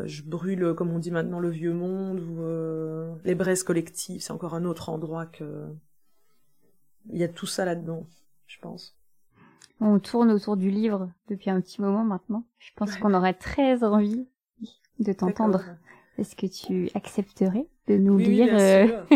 je 0.04 0.22
brûle, 0.22 0.74
comme 0.74 0.90
on 0.90 0.98
dit 0.98 1.10
maintenant, 1.10 1.40
le 1.40 1.50
vieux 1.50 1.72
monde 1.72 2.20
ou 2.20 2.42
euh, 2.42 3.14
les 3.24 3.34
braises 3.34 3.62
collectives. 3.62 4.20
C'est 4.20 4.32
encore 4.32 4.54
un 4.54 4.64
autre 4.64 4.88
endroit 4.88 5.26
que 5.26 5.66
il 7.10 7.18
y 7.18 7.24
a 7.24 7.28
tout 7.28 7.46
ça 7.46 7.64
là-dedans, 7.64 8.06
je 8.46 8.58
pense. 8.60 8.96
On 9.80 9.98
tourne 9.98 10.30
autour 10.30 10.56
du 10.56 10.70
livre 10.70 11.10
depuis 11.28 11.50
un 11.50 11.60
petit 11.60 11.80
moment 11.80 12.04
maintenant. 12.04 12.44
Je 12.58 12.70
pense 12.76 12.96
qu'on 12.96 13.14
aurait 13.14 13.34
très 13.34 13.84
envie 13.84 14.26
de 14.98 15.12
t'entendre. 15.12 15.62
Est-ce 16.18 16.34
que 16.34 16.46
tu 16.46 16.90
accepterais 16.94 17.68
de 17.86 17.96
nous 17.96 18.16
Oui, 18.16 18.24
lire 18.24 18.48
euh, 18.50 19.04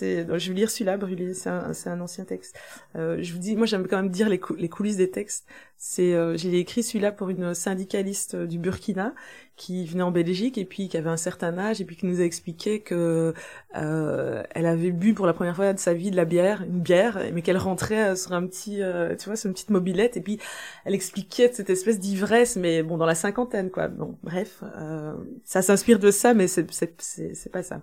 je 0.00 0.48
vais 0.48 0.54
lire 0.54 0.70
celui-là, 0.70 0.96
Brûlé. 0.96 1.34
C'est 1.34 1.50
un, 1.50 2.00
ancien 2.00 2.24
texte. 2.24 2.58
Euh, 2.96 3.18
je 3.20 3.34
vous 3.34 3.38
dis, 3.38 3.54
moi, 3.54 3.66
j'aime 3.66 3.86
quand 3.86 3.98
même 3.98 4.08
dire 4.08 4.30
les, 4.30 4.40
cou- 4.40 4.54
les 4.54 4.70
coulisses 4.70 4.96
des 4.96 5.10
textes. 5.10 5.46
C'est, 5.76 6.14
euh, 6.14 6.38
j'ai 6.38 6.58
écrit 6.58 6.82
celui-là 6.82 7.12
pour 7.12 7.28
une 7.28 7.52
syndicaliste 7.52 8.34
euh, 8.34 8.46
du 8.46 8.58
Burkina 8.58 9.14
qui 9.58 9.84
venait 9.84 10.02
en 10.02 10.10
Belgique 10.10 10.56
et 10.56 10.64
puis 10.64 10.88
qui 10.88 10.96
avait 10.96 11.10
un 11.10 11.18
certain 11.18 11.58
âge 11.58 11.80
et 11.80 11.84
puis 11.84 11.96
qui 11.96 12.06
nous 12.06 12.20
a 12.20 12.24
expliqué 12.24 12.80
que 12.80 13.34
euh, 13.76 14.42
elle 14.50 14.66
avait 14.66 14.92
bu 14.92 15.12
pour 15.12 15.26
la 15.26 15.34
première 15.34 15.56
fois 15.56 15.74
de 15.74 15.78
sa 15.78 15.92
vie 15.92 16.10
de 16.10 16.16
la 16.16 16.24
bière, 16.24 16.62
une 16.62 16.80
bière, 16.80 17.20
mais 17.34 17.42
qu'elle 17.42 17.58
rentrait 17.58 18.10
euh, 18.10 18.16
sur 18.16 18.32
un 18.32 18.46
petit, 18.46 18.82
euh, 18.82 19.16
tu 19.16 19.26
vois, 19.26 19.36
sur 19.36 19.48
une 19.48 19.54
petite 19.54 19.70
mobilette 19.70 20.16
et 20.16 20.20
puis 20.20 20.38
elle 20.84 20.94
expliquait 20.94 21.50
cette 21.52 21.68
espèce 21.68 21.98
d'ivresse, 21.98 22.56
mais 22.56 22.82
bon, 22.82 22.96
dans 22.96 23.06
la 23.06 23.16
cinquantaine, 23.16 23.70
quoi. 23.70 23.88
Bon, 23.88 24.16
bref, 24.22 24.62
euh, 24.76 25.12
ça 25.44 25.60
s'inspire 25.60 25.98
de 25.98 26.10
ça, 26.10 26.32
mais 26.32 26.46
c'est, 26.46 26.70
c'est, 26.72 26.94
c'est, 26.98 27.34
c'est 27.34 27.50
pas 27.50 27.64
ça. 27.64 27.82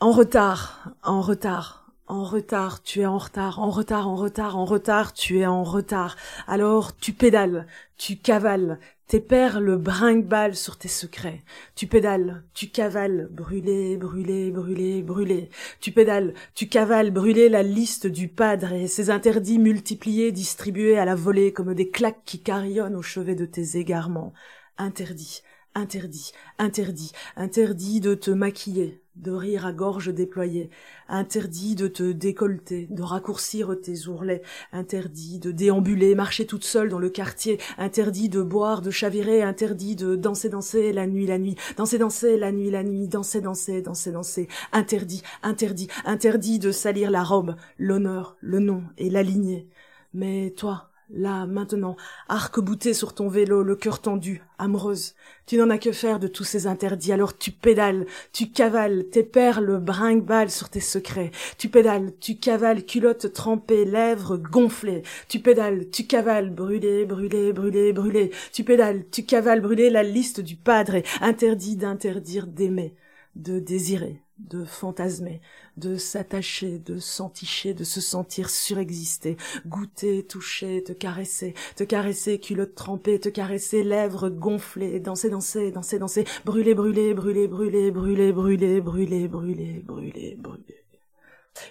En 0.00 0.12
retard, 0.12 0.94
en 1.02 1.22
retard, 1.22 1.83
en 2.06 2.22
retard, 2.22 2.82
tu 2.82 3.00
es 3.00 3.06
en 3.06 3.18
retard, 3.18 3.58
en 3.60 3.70
retard, 3.70 4.08
en 4.08 4.16
retard, 4.16 4.56
en 4.56 4.64
retard, 4.64 5.12
tu 5.14 5.38
es 5.38 5.46
en 5.46 5.64
retard. 5.64 6.16
Alors 6.46 6.96
tu 6.96 7.12
pédales, 7.12 7.66
tu 7.96 8.16
cavales, 8.16 8.78
tes 9.06 9.20
perles 9.20 9.76
brinque-balles 9.76 10.54
sur 10.54 10.76
tes 10.76 10.88
secrets. 10.88 11.42
Tu 11.74 11.86
pédales, 11.86 12.44
tu 12.52 12.68
cavales, 12.68 13.28
brûler, 13.30 13.96
brûler, 13.96 14.50
brûler, 14.50 15.02
brûler. 15.02 15.50
Tu 15.80 15.92
pédales, 15.92 16.34
tu 16.54 16.68
cavales, 16.68 17.10
brûler 17.10 17.48
la 17.48 17.62
liste 17.62 18.06
du 18.06 18.28
padre 18.28 18.72
et 18.72 18.86
ses 18.86 19.10
interdits 19.10 19.58
multipliés, 19.58 20.32
distribués 20.32 20.98
à 20.98 21.04
la 21.04 21.14
volée 21.14 21.52
comme 21.52 21.74
des 21.74 21.90
claques 21.90 22.24
qui 22.26 22.42
carillonnent 22.42 22.96
au 22.96 23.02
chevet 23.02 23.34
de 23.34 23.46
tes 23.46 23.78
égarements. 23.78 24.34
Interdit, 24.76 25.42
interdit, 25.74 26.32
interdit, 26.58 27.12
interdit 27.36 28.00
de 28.00 28.14
te 28.14 28.30
maquiller, 28.30 29.03
de 29.16 29.30
rire 29.30 29.66
à 29.66 29.72
gorge 29.72 30.12
déployée, 30.12 30.70
interdit 31.08 31.74
de 31.74 31.86
te 31.86 32.12
décolleter, 32.12 32.86
de 32.90 33.02
raccourcir 33.02 33.76
tes 33.80 34.08
ourlets, 34.08 34.42
interdit 34.72 35.38
de 35.38 35.50
déambuler, 35.50 36.14
marcher 36.14 36.46
toute 36.46 36.64
seule 36.64 36.88
dans 36.88 36.98
le 36.98 37.10
quartier, 37.10 37.58
interdit 37.78 38.28
de 38.28 38.42
boire, 38.42 38.82
de 38.82 38.90
chavirer, 38.90 39.42
interdit 39.42 39.96
de 39.96 40.16
danser, 40.16 40.48
danser 40.48 40.92
la 40.92 41.06
nuit, 41.06 41.26
la 41.26 41.38
nuit, 41.38 41.56
danser, 41.76 41.98
danser 41.98 42.36
la 42.36 42.52
nuit, 42.52 42.70
la 42.70 42.82
nuit, 42.82 43.08
danser, 43.08 43.40
danser, 43.40 43.82
danser, 43.82 44.12
danser, 44.12 44.48
interdit, 44.72 45.22
interdit, 45.42 45.88
interdit 46.04 46.58
de 46.58 46.72
salir 46.72 47.10
la 47.10 47.22
robe, 47.22 47.56
l'honneur, 47.78 48.36
le 48.40 48.58
nom 48.58 48.82
et 48.98 49.10
la 49.10 49.22
lignée. 49.22 49.68
Mais 50.12 50.50
toi, 50.56 50.90
là, 51.10 51.46
maintenant, 51.46 51.96
arc-bouté 52.28 52.94
sur 52.94 53.14
ton 53.14 53.28
vélo, 53.28 53.62
le 53.62 53.76
cœur 53.76 54.00
tendu, 54.00 54.42
amoureuse, 54.58 55.14
tu 55.46 55.56
n'en 55.56 55.70
as 55.70 55.78
que 55.78 55.92
faire 55.92 56.18
de 56.18 56.26
tous 56.26 56.44
ces 56.44 56.66
interdits, 56.66 57.12
alors 57.12 57.36
tu 57.36 57.50
pédales, 57.50 58.06
tu 58.32 58.50
cavales, 58.50 59.08
tes 59.10 59.22
perles 59.22 59.78
brinque-balles 59.78 60.50
sur 60.50 60.70
tes 60.70 60.80
secrets, 60.80 61.30
tu 61.58 61.68
pédales, 61.68 62.12
tu 62.20 62.36
cavales, 62.36 62.84
culotte 62.84 63.32
trempée, 63.32 63.84
lèvres 63.84 64.36
gonflées, 64.36 65.02
tu 65.28 65.40
pédales, 65.40 65.90
tu 65.90 66.06
cavales, 66.06 66.50
brûlé, 66.50 67.04
brûlé, 67.04 67.52
brûlé, 67.52 67.92
brûlé, 67.92 68.30
tu 68.52 68.64
pédales, 68.64 69.04
tu 69.10 69.24
cavales, 69.24 69.60
brûlé 69.60 69.90
la 69.90 70.02
liste 70.02 70.40
du 70.40 70.56
padre, 70.56 71.02
interdit 71.20 71.76
d'interdire 71.76 72.46
d'aimer, 72.46 72.94
de 73.36 73.58
désirer, 73.58 74.23
de 74.38 74.64
fantasmer, 74.64 75.40
de 75.76 75.96
s'attacher, 75.96 76.78
de 76.78 76.98
s'enticher, 76.98 77.74
de 77.74 77.84
se 77.84 78.00
sentir 78.00 78.50
surexister, 78.50 79.36
goûter, 79.66 80.26
toucher, 80.26 80.82
te 80.82 80.92
caresser, 80.92 81.54
te 81.76 81.84
caresser, 81.84 82.38
culotte 82.38 82.74
trempée, 82.74 83.20
te 83.20 83.28
caresser, 83.28 83.84
lèvres 83.84 84.30
gonflées, 84.30 85.00
danser, 85.00 85.30
danser, 85.30 85.70
danser, 85.70 85.98
danser, 85.98 86.24
brûler, 86.44 86.74
brûler, 86.74 87.14
brûler, 87.14 87.48
brûler, 87.48 87.90
brûler, 87.90 88.32
brûler, 88.32 88.80
brûler, 88.80 89.28
brûler, 89.28 89.82
brûler, 89.82 90.36
brûler. 90.36 90.83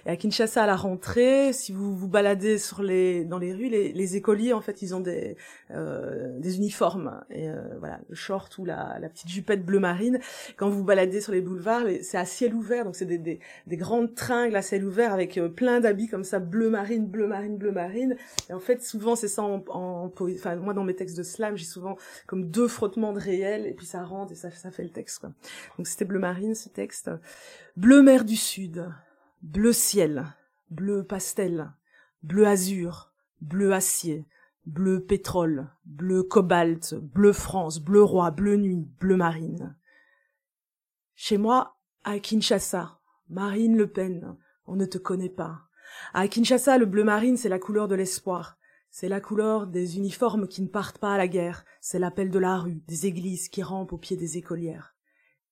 Et 0.05 0.09
à 0.09 0.15
Kinshasa, 0.15 0.63
à 0.63 0.67
la 0.67 0.75
rentrée, 0.75 1.51
si 1.53 1.71
vous 1.73 1.95
vous 1.95 2.07
baladez 2.07 2.57
sur 2.57 2.81
les 2.81 3.25
dans 3.25 3.37
les 3.37 3.53
rues, 3.53 3.69
les, 3.69 3.91
les 3.91 4.15
écoliers 4.15 4.53
en 4.53 4.61
fait, 4.61 4.81
ils 4.81 4.95
ont 4.95 4.99
des 4.99 5.35
euh, 5.71 6.39
des 6.39 6.57
uniformes 6.57 7.23
et 7.29 7.49
euh, 7.49 7.61
voilà, 7.79 7.99
le 8.07 8.15
short 8.15 8.57
ou 8.57 8.65
la, 8.65 8.97
la 8.99 9.09
petite 9.09 9.29
jupette 9.29 9.65
bleu 9.65 9.79
marine. 9.79 10.19
Quand 10.55 10.69
vous 10.69 10.77
vous 10.77 10.83
baladez 10.83 11.21
sur 11.21 11.33
les 11.33 11.41
boulevards, 11.41 11.83
c'est 12.01 12.17
à 12.17 12.25
ciel 12.25 12.53
ouvert, 12.53 12.85
donc 12.85 12.95
c'est 12.95 13.05
des, 13.05 13.17
des 13.17 13.39
des 13.67 13.77
grandes 13.77 14.15
tringles 14.15 14.55
à 14.55 14.61
ciel 14.61 14.85
ouvert 14.85 15.13
avec 15.13 15.37
euh, 15.37 15.49
plein 15.49 15.79
d'habits 15.79 16.07
comme 16.07 16.23
ça, 16.23 16.39
bleu 16.39 16.69
marine, 16.69 17.05
bleu 17.07 17.27
marine, 17.27 17.57
bleu 17.57 17.71
marine. 17.71 18.15
Et 18.49 18.53
en 18.53 18.59
fait, 18.59 18.81
souvent 18.83 19.15
c'est 19.15 19.27
ça 19.27 19.43
en, 19.43 19.63
en 19.69 20.11
enfin 20.21 20.55
moi 20.55 20.73
dans 20.73 20.83
mes 20.83 20.95
textes 20.95 21.17
de 21.17 21.23
slam, 21.23 21.57
j'ai 21.57 21.65
souvent 21.65 21.97
comme 22.25 22.49
deux 22.49 22.67
frottements 22.67 23.13
de 23.13 23.19
réel 23.19 23.65
et 23.67 23.73
puis 23.73 23.85
ça 23.85 24.03
rentre 24.03 24.31
et 24.31 24.35
ça 24.35 24.49
ça 24.51 24.71
fait 24.71 24.83
le 24.83 24.89
texte 24.89 25.19
quoi. 25.19 25.31
Donc 25.77 25.87
c'était 25.87 26.05
bleu 26.05 26.19
marine 26.19 26.55
ce 26.55 26.69
texte. 26.69 27.11
Bleu 27.75 28.01
mer 28.01 28.23
du 28.23 28.35
sud 28.35 28.85
bleu 29.43 29.73
ciel, 29.73 30.25
bleu 30.69 31.03
pastel, 31.03 31.73
bleu 32.23 32.47
azur, 32.47 33.13
bleu 33.41 33.73
acier, 33.73 34.25
bleu 34.65 35.03
pétrole, 35.03 35.69
bleu 35.85 36.23
cobalt, 36.23 36.95
bleu 36.95 37.33
France, 37.33 37.79
bleu 37.79 38.01
roi, 38.01 38.31
bleu 38.31 38.55
nuit, 38.55 38.87
bleu 38.99 39.17
marine. 39.17 39.77
Chez 41.13 41.37
moi, 41.37 41.77
à 42.05 42.19
Kinshasa, 42.19 42.99
Marine 43.29 43.77
Le 43.77 43.87
Pen, 43.87 44.37
on 44.65 44.75
ne 44.75 44.85
te 44.85 44.97
connaît 44.97 45.29
pas. 45.29 45.61
À 46.13 46.27
Kinshasa, 46.27 46.77
le 46.77 46.85
bleu 46.85 47.03
marine, 47.03 47.37
c'est 47.37 47.49
la 47.49 47.59
couleur 47.59 47.87
de 47.87 47.95
l'espoir. 47.95 48.57
C'est 48.89 49.09
la 49.09 49.19
couleur 49.21 49.67
des 49.67 49.97
uniformes 49.97 50.47
qui 50.47 50.61
ne 50.61 50.67
partent 50.67 50.99
pas 50.99 51.13
à 51.13 51.17
la 51.17 51.27
guerre. 51.27 51.65
C'est 51.81 51.99
l'appel 51.99 52.29
de 52.29 52.39
la 52.39 52.57
rue, 52.57 52.81
des 52.87 53.07
églises 53.07 53.49
qui 53.49 53.63
rampent 53.63 53.91
au 53.91 53.97
pied 53.97 54.15
des 54.15 54.37
écolières. 54.37 54.95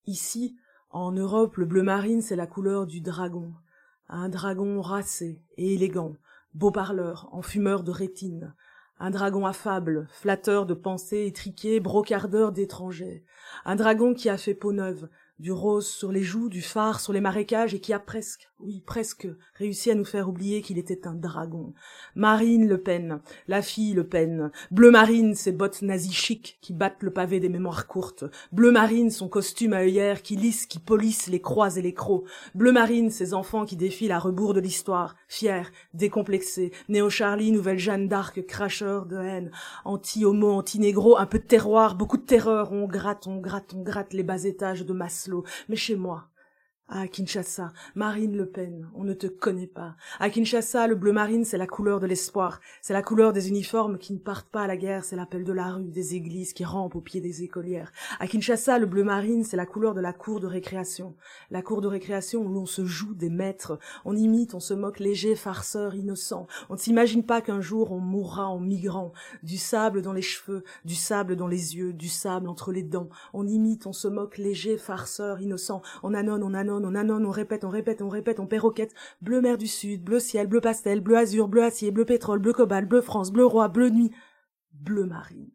Ici, 0.05 0.57
en 0.89 1.11
Europe, 1.11 1.57
le 1.57 1.65
bleu 1.65 1.83
marine, 1.83 2.21
c'est 2.21 2.35
la 2.35 2.47
couleur 2.47 2.85
du 2.85 3.01
dragon. 3.01 3.53
Un 4.13 4.27
dragon 4.27 4.81
racé 4.81 5.41
et 5.55 5.73
élégant, 5.73 6.17
beau 6.53 6.69
parleur, 6.69 7.29
enfumeur 7.31 7.81
de 7.81 7.91
rétine. 7.91 8.53
Un 8.99 9.09
dragon 9.09 9.45
affable, 9.45 10.05
flatteur 10.11 10.65
de 10.65 10.73
pensées 10.73 11.27
étriquées, 11.27 11.79
brocardeur 11.79 12.51
d'étrangers. 12.51 13.23
Un 13.63 13.77
dragon 13.77 14.13
qui 14.13 14.27
a 14.27 14.35
fait 14.35 14.53
peau 14.53 14.73
neuve, 14.73 15.07
du 15.41 15.51
rose 15.51 15.87
sur 15.87 16.11
les 16.11 16.21
joues, 16.21 16.49
du 16.49 16.61
phare 16.61 16.99
sur 16.99 17.13
les 17.13 17.19
marécages 17.19 17.73
et 17.73 17.79
qui 17.79 17.93
a 17.93 17.99
presque, 17.99 18.51
oui 18.59 18.83
presque, 18.85 19.27
réussi 19.55 19.89
à 19.89 19.95
nous 19.95 20.05
faire 20.05 20.29
oublier 20.29 20.61
qu'il 20.61 20.77
était 20.77 21.07
un 21.07 21.15
dragon. 21.15 21.73
Marine 22.13 22.67
Le 22.67 22.77
Pen, 22.77 23.21
la 23.47 23.63
fille 23.63 23.93
Le 23.93 24.05
Pen, 24.05 24.51
bleu 24.69 24.91
marine 24.91 25.33
ses 25.33 25.51
bottes 25.51 25.81
nazies 25.81 26.13
chic 26.13 26.59
qui 26.61 26.73
battent 26.73 27.01
le 27.01 27.11
pavé 27.11 27.39
des 27.39 27.49
mémoires 27.49 27.87
courtes, 27.87 28.23
bleu 28.51 28.69
marine 28.69 29.09
son 29.09 29.29
costume 29.29 29.73
à 29.73 29.79
œillères 29.79 30.21
qui 30.21 30.35
lisse, 30.35 30.67
qui 30.67 30.77
polissent 30.77 31.27
les 31.27 31.41
croix 31.41 31.75
et 31.75 31.81
les 31.81 31.95
crocs, 31.95 32.25
bleu 32.53 32.71
marine 32.71 33.09
ses 33.09 33.33
enfants 33.33 33.65
qui 33.65 33.77
défilent 33.77 34.11
à 34.11 34.19
rebours 34.19 34.53
de 34.53 34.59
l'histoire, 34.59 35.15
fiers, 35.27 35.71
décomplexés, 35.95 36.71
néo-Charlie, 36.87 37.51
nouvelle 37.51 37.79
Jeanne 37.79 38.07
d'Arc, 38.07 38.45
cracheur 38.45 39.07
de 39.07 39.17
haine, 39.17 39.49
anti-homo, 39.85 40.51
anti-négro, 40.51 41.17
un 41.17 41.25
peu 41.25 41.39
de 41.39 41.45
terroir, 41.45 41.95
beaucoup 41.95 42.17
de 42.17 42.25
terreur, 42.25 42.71
on 42.71 42.85
gratte, 42.85 43.25
on 43.25 43.37
gratte, 43.37 43.73
on 43.75 43.81
gratte 43.81 44.13
les 44.13 44.23
bas 44.23 44.43
étages 44.43 44.85
de 44.85 44.93
Maslow, 44.93 45.30
mais 45.69 45.75
chez 45.75 45.95
moi, 45.95 46.30
à 46.91 47.07
Kinshasa, 47.07 47.71
Marine 47.95 48.35
Le 48.35 48.45
Pen, 48.45 48.89
on 48.95 49.05
ne 49.05 49.13
te 49.13 49.27
connaît 49.27 49.65
pas. 49.65 49.95
À 50.19 50.29
Kinshasa, 50.29 50.87
le 50.87 50.95
bleu 50.95 51.13
marine, 51.13 51.45
c'est 51.45 51.57
la 51.57 51.65
couleur 51.65 52.01
de 52.01 52.05
l'espoir. 52.05 52.59
C'est 52.81 52.91
la 52.91 53.01
couleur 53.01 53.31
des 53.31 53.47
uniformes 53.47 53.97
qui 53.97 54.11
ne 54.11 54.19
partent 54.19 54.49
pas 54.49 54.63
à 54.63 54.67
la 54.67 54.75
guerre. 54.75 55.05
C'est 55.05 55.15
l'appel 55.15 55.45
de 55.45 55.53
la 55.53 55.71
rue, 55.71 55.89
des 55.89 56.15
églises 56.15 56.51
qui 56.51 56.65
rampent 56.65 56.97
au 56.97 57.01
pied 57.01 57.21
des 57.21 57.43
écolières. 57.43 57.93
À 58.19 58.27
Kinshasa, 58.27 58.77
le 58.77 58.87
bleu 58.87 59.05
marine, 59.05 59.45
c'est 59.45 59.55
la 59.55 59.65
couleur 59.65 59.93
de 59.93 60.01
la 60.01 60.11
cour 60.11 60.41
de 60.41 60.47
récréation. 60.47 61.15
La 61.49 61.61
cour 61.61 61.79
de 61.79 61.87
récréation 61.87 62.41
où 62.41 62.49
l'on 62.49 62.65
se 62.65 62.83
joue 62.83 63.13
des 63.13 63.29
maîtres. 63.29 63.79
On 64.03 64.15
imite, 64.15 64.53
on 64.53 64.59
se 64.59 64.73
moque 64.73 64.99
léger, 64.99 65.35
farceur, 65.35 65.95
innocent. 65.95 66.45
On 66.69 66.73
ne 66.73 66.79
s'imagine 66.79 67.23
pas 67.23 67.39
qu'un 67.39 67.61
jour 67.61 67.93
on 67.93 67.99
mourra 67.99 68.47
en 68.47 68.59
migrant. 68.59 69.13
Du 69.43 69.57
sable 69.57 70.01
dans 70.01 70.13
les 70.13 70.21
cheveux, 70.21 70.65
du 70.83 70.95
sable 70.95 71.37
dans 71.37 71.47
les 71.47 71.77
yeux, 71.77 71.93
du 71.93 72.09
sable 72.09 72.49
entre 72.49 72.73
les 72.73 72.83
dents. 72.83 73.07
On 73.33 73.47
imite, 73.47 73.87
on 73.87 73.93
se 73.93 74.09
moque 74.09 74.37
léger, 74.37 74.77
farceur, 74.77 75.39
innocent. 75.39 75.81
On 76.03 76.13
annonce, 76.13 76.41
on 76.43 76.53
annonce, 76.53 76.80
on 76.85 76.95
on 76.95 77.31
répète, 77.31 77.63
on 77.63 77.69
répète, 77.69 78.01
on 78.01 78.09
répète, 78.09 78.39
on 78.39 78.47
perroquette. 78.47 78.93
Bleu 79.21 79.41
mer 79.41 79.57
du 79.57 79.67
sud, 79.67 80.03
bleu 80.03 80.19
ciel, 80.19 80.47
bleu 80.47 80.61
pastel, 80.61 81.01
bleu 81.01 81.17
azur, 81.17 81.47
bleu 81.47 81.63
acier, 81.63 81.91
bleu 81.91 82.05
pétrole, 82.05 82.39
bleu 82.39 82.53
cobalt, 82.53 82.87
bleu 82.87 83.01
France, 83.01 83.31
bleu 83.31 83.45
roi, 83.45 83.67
bleu 83.67 83.89
nuit, 83.89 84.11
bleu 84.73 85.05
marine. 85.05 85.49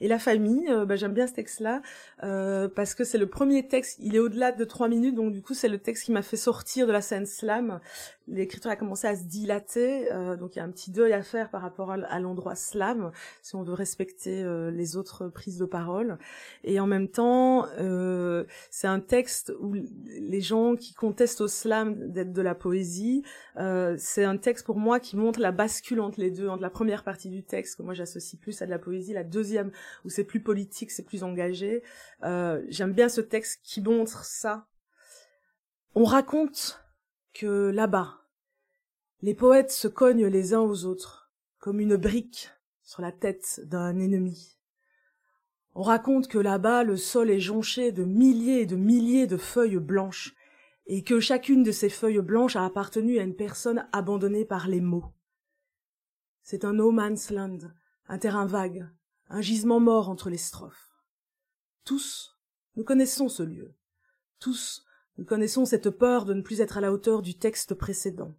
Et 0.00 0.08
la 0.08 0.18
famille, 0.18 0.68
euh, 0.68 0.84
bah, 0.84 0.96
j'aime 0.96 1.12
bien 1.12 1.26
ce 1.26 1.34
texte-là 1.34 1.82
euh, 2.22 2.68
parce 2.68 2.94
que 2.94 3.04
c'est 3.04 3.18
le 3.18 3.28
premier 3.28 3.66
texte. 3.66 3.98
Il 4.00 4.16
est 4.16 4.18
au-delà 4.18 4.52
de 4.52 4.64
trois 4.64 4.88
minutes, 4.88 5.14
donc 5.14 5.32
du 5.32 5.42
coup 5.42 5.54
c'est 5.54 5.68
le 5.68 5.78
texte 5.78 6.04
qui 6.04 6.12
m'a 6.12 6.22
fait 6.22 6.36
sortir 6.36 6.86
de 6.86 6.92
la 6.92 7.00
scène 7.00 7.26
slam. 7.26 7.80
L'écriture 8.26 8.70
a 8.70 8.76
commencé 8.76 9.06
à 9.06 9.16
se 9.16 9.24
dilater, 9.24 10.10
euh, 10.12 10.36
donc 10.36 10.56
il 10.56 10.58
y 10.58 10.62
a 10.62 10.64
un 10.64 10.70
petit 10.70 10.90
deuil 10.90 11.12
à 11.12 11.22
faire 11.22 11.50
par 11.50 11.62
rapport 11.62 11.90
à, 11.90 12.20
l'endroit 12.20 12.54
slam, 12.54 13.10
si 13.42 13.54
on 13.54 13.62
veut 13.62 13.74
respecter 13.74 14.42
euh, 14.42 14.70
les 14.70 14.96
autres 14.96 15.28
prises 15.28 15.58
de 15.58 15.64
parole. 15.64 16.18
Et 16.62 16.80
en 16.80 16.86
même 16.86 17.08
temps, 17.08 17.66
euh, 17.78 18.44
c'est 18.70 18.86
un 18.86 19.00
texte 19.00 19.52
où 19.60 19.74
les 19.74 20.40
gens 20.40 20.76
qui 20.76 20.94
contestent 20.94 21.42
au 21.42 21.48
slam 21.48 22.10
d'être 22.10 22.32
de 22.32 22.42
la 22.42 22.54
poésie, 22.54 23.22
c'est 23.96 24.24
un 24.24 24.36
texte 24.36 24.66
pour 24.66 24.78
moi 24.78 25.00
qui 25.00 25.16
montre 25.16 25.40
la 25.40 25.52
bascule 25.52 26.00
entre 26.00 26.20
les 26.20 26.30
deux, 26.30 26.48
entre 26.48 26.62
la 26.62 26.70
première 26.70 27.04
partie 27.04 27.30
du 27.30 27.42
texte 27.44 27.76
que 27.76 27.82
moi 27.82 27.94
j'associe 27.94 28.40
plus 28.40 28.60
à 28.62 28.66
de 28.66 28.70
la 28.70 28.78
poésie, 28.78 29.12
la 29.12 29.24
deuxième 29.24 29.70
où 30.04 30.08
c'est 30.08 30.24
plus 30.24 30.40
politique, 30.40 30.90
c'est 30.90 31.04
plus 31.04 31.22
engagé. 31.22 31.82
J'aime 32.22 32.92
bien 32.92 33.08
ce 33.08 33.20
texte 33.20 33.60
qui 33.62 33.80
montre 33.80 34.24
ça. 34.24 34.66
On 35.94 36.04
raconte 36.04 36.83
que 37.34 37.70
là-bas, 37.70 38.20
les 39.20 39.34
poètes 39.34 39.72
se 39.72 39.88
cognent 39.88 40.26
les 40.26 40.54
uns 40.54 40.60
aux 40.60 40.84
autres, 40.84 41.30
comme 41.58 41.80
une 41.80 41.96
brique 41.96 42.50
sur 42.82 43.02
la 43.02 43.12
tête 43.12 43.60
d'un 43.64 43.98
ennemi. 43.98 44.56
On 45.74 45.82
raconte 45.82 46.28
que 46.28 46.38
là-bas 46.38 46.84
le 46.84 46.96
sol 46.96 47.30
est 47.30 47.40
jonché 47.40 47.90
de 47.90 48.04
milliers 48.04 48.60
et 48.60 48.66
de 48.66 48.76
milliers 48.76 49.26
de 49.26 49.36
feuilles 49.36 49.78
blanches, 49.78 50.34
et 50.86 51.02
que 51.02 51.18
chacune 51.18 51.62
de 51.62 51.72
ces 51.72 51.88
feuilles 51.88 52.20
blanches 52.20 52.56
a 52.56 52.64
appartenu 52.64 53.18
à 53.18 53.22
une 53.22 53.34
personne 53.34 53.88
abandonnée 53.92 54.44
par 54.44 54.68
les 54.68 54.80
mots. 54.80 55.12
C'est 56.42 56.64
un 56.64 56.74
no 56.74 56.92
man's 56.92 57.30
land, 57.30 57.58
un 58.06 58.18
terrain 58.18 58.46
vague, 58.46 58.88
un 59.28 59.40
gisement 59.40 59.80
mort 59.80 60.10
entre 60.10 60.30
les 60.30 60.36
strophes. 60.36 60.90
Tous, 61.84 62.38
nous 62.76 62.84
connaissons 62.84 63.28
ce 63.28 63.42
lieu. 63.42 63.74
Tous, 64.38 64.84
nous 65.16 65.24
connaissons 65.24 65.64
cette 65.64 65.90
peur 65.90 66.24
de 66.24 66.34
ne 66.34 66.42
plus 66.42 66.60
être 66.60 66.78
à 66.78 66.80
la 66.80 66.92
hauteur 66.92 67.22
du 67.22 67.34
texte 67.34 67.74
précédent. 67.74 68.34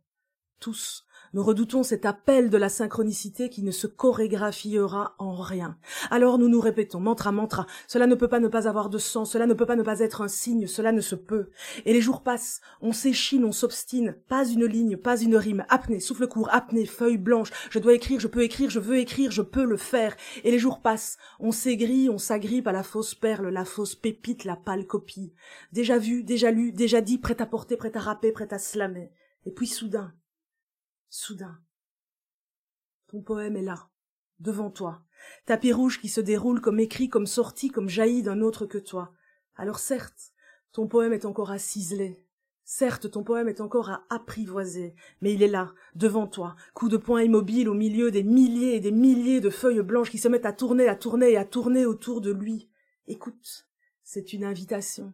Tous, 0.59 1.04
nous 1.35 1.43
redoutons 1.43 1.83
cet 1.83 2.05
appel 2.05 2.49
de 2.49 2.57
la 2.57 2.69
synchronicité 2.69 3.49
qui 3.49 3.61
ne 3.61 3.71
se 3.71 3.87
chorégraphiera 3.87 5.15
en 5.19 5.35
rien. 5.35 5.77
Alors 6.09 6.37
nous 6.37 6.47
nous 6.47 6.61
répétons, 6.61 7.01
mantra, 7.01 7.33
mantra, 7.33 7.67
cela 7.87 8.07
ne 8.07 8.15
peut 8.15 8.29
pas 8.29 8.39
ne 8.39 8.47
pas 8.47 8.69
avoir 8.69 8.89
de 8.89 8.97
sens, 8.97 9.33
cela 9.33 9.45
ne 9.45 9.53
peut 9.53 9.65
pas 9.65 9.75
ne 9.75 9.83
pas 9.83 9.99
être 9.99 10.21
un 10.21 10.29
signe, 10.29 10.65
cela 10.65 10.93
ne 10.93 11.01
se 11.01 11.13
peut. 11.13 11.49
Et 11.83 11.91
les 11.91 11.99
jours 11.99 12.23
passent, 12.23 12.61
on 12.79 12.93
s'échine, 12.93 13.43
on 13.43 13.51
s'obstine, 13.51 14.15
pas 14.29 14.47
une 14.47 14.63
ligne, 14.63 14.95
pas 14.95 15.19
une 15.19 15.35
rime, 15.35 15.65
apnée, 15.67 15.99
souffle 15.99 16.25
court, 16.25 16.47
apnée, 16.53 16.85
feuille 16.85 17.17
blanche, 17.17 17.51
je 17.69 17.79
dois 17.79 17.95
écrire, 17.95 18.21
je 18.21 18.29
peux 18.29 18.43
écrire, 18.43 18.69
je 18.69 18.79
veux 18.79 18.97
écrire, 18.97 19.29
je 19.29 19.41
peux 19.41 19.65
le 19.65 19.75
faire. 19.75 20.15
Et 20.45 20.51
les 20.51 20.59
jours 20.59 20.81
passent, 20.81 21.17
on 21.41 21.51
s'aigrit, 21.51 22.09
on 22.09 22.17
s'agrippe 22.17 22.67
à 22.67 22.71
la 22.71 22.83
fausse 22.83 23.13
perle, 23.13 23.49
la 23.49 23.65
fausse 23.65 23.95
pépite, 23.95 24.45
la 24.45 24.55
pâle 24.55 24.87
copie. 24.87 25.33
Déjà 25.73 25.97
vu, 25.97 26.23
déjà 26.23 26.49
lu, 26.49 26.71
déjà 26.71 27.01
dit, 27.01 27.17
prêt 27.17 27.41
à 27.41 27.45
porter, 27.45 27.75
prêt 27.75 27.91
à 27.97 27.99
rapper, 27.99 28.31
prêt 28.31 28.53
à 28.53 28.57
slammer. 28.57 29.11
Et 29.45 29.51
puis 29.51 29.67
soudain, 29.67 30.13
Soudain, 31.17 31.57
ton 33.07 33.21
poème 33.21 33.55
est 33.55 33.61
là, 33.61 33.87
devant 34.41 34.69
toi, 34.69 35.01
tapis 35.45 35.71
rouge 35.71 36.01
qui 36.01 36.09
se 36.09 36.19
déroule 36.19 36.59
comme 36.59 36.81
écrit, 36.81 37.07
comme 37.07 37.25
sorti, 37.25 37.69
comme 37.69 37.87
jailli 37.87 38.21
d'un 38.21 38.41
autre 38.41 38.65
que 38.65 38.77
toi. 38.77 39.13
Alors 39.55 39.79
certes, 39.79 40.33
ton 40.73 40.89
poème 40.89 41.13
est 41.13 41.23
encore 41.23 41.51
à 41.51 41.57
ciseler, 41.57 42.21
certes 42.65 43.09
ton 43.11 43.23
poème 43.23 43.47
est 43.47 43.61
encore 43.61 43.91
à 43.91 44.03
apprivoiser, 44.09 44.93
mais 45.21 45.33
il 45.33 45.41
est 45.41 45.47
là, 45.47 45.73
devant 45.95 46.27
toi, 46.27 46.57
coup 46.73 46.89
de 46.89 46.97
poing 46.97 47.23
immobile 47.23 47.69
au 47.69 47.73
milieu 47.73 48.11
des 48.11 48.23
milliers 48.23 48.75
et 48.75 48.81
des 48.81 48.91
milliers 48.91 49.39
de 49.39 49.49
feuilles 49.49 49.83
blanches 49.83 50.11
qui 50.11 50.17
se 50.17 50.27
mettent 50.27 50.45
à 50.45 50.51
tourner, 50.51 50.89
à 50.89 50.97
tourner 50.97 51.31
et 51.31 51.37
à 51.37 51.45
tourner 51.45 51.85
autour 51.85 52.19
de 52.19 52.33
lui. 52.33 52.69
Écoute, 53.07 53.69
c'est 54.03 54.33
une 54.33 54.43
invitation. 54.43 55.13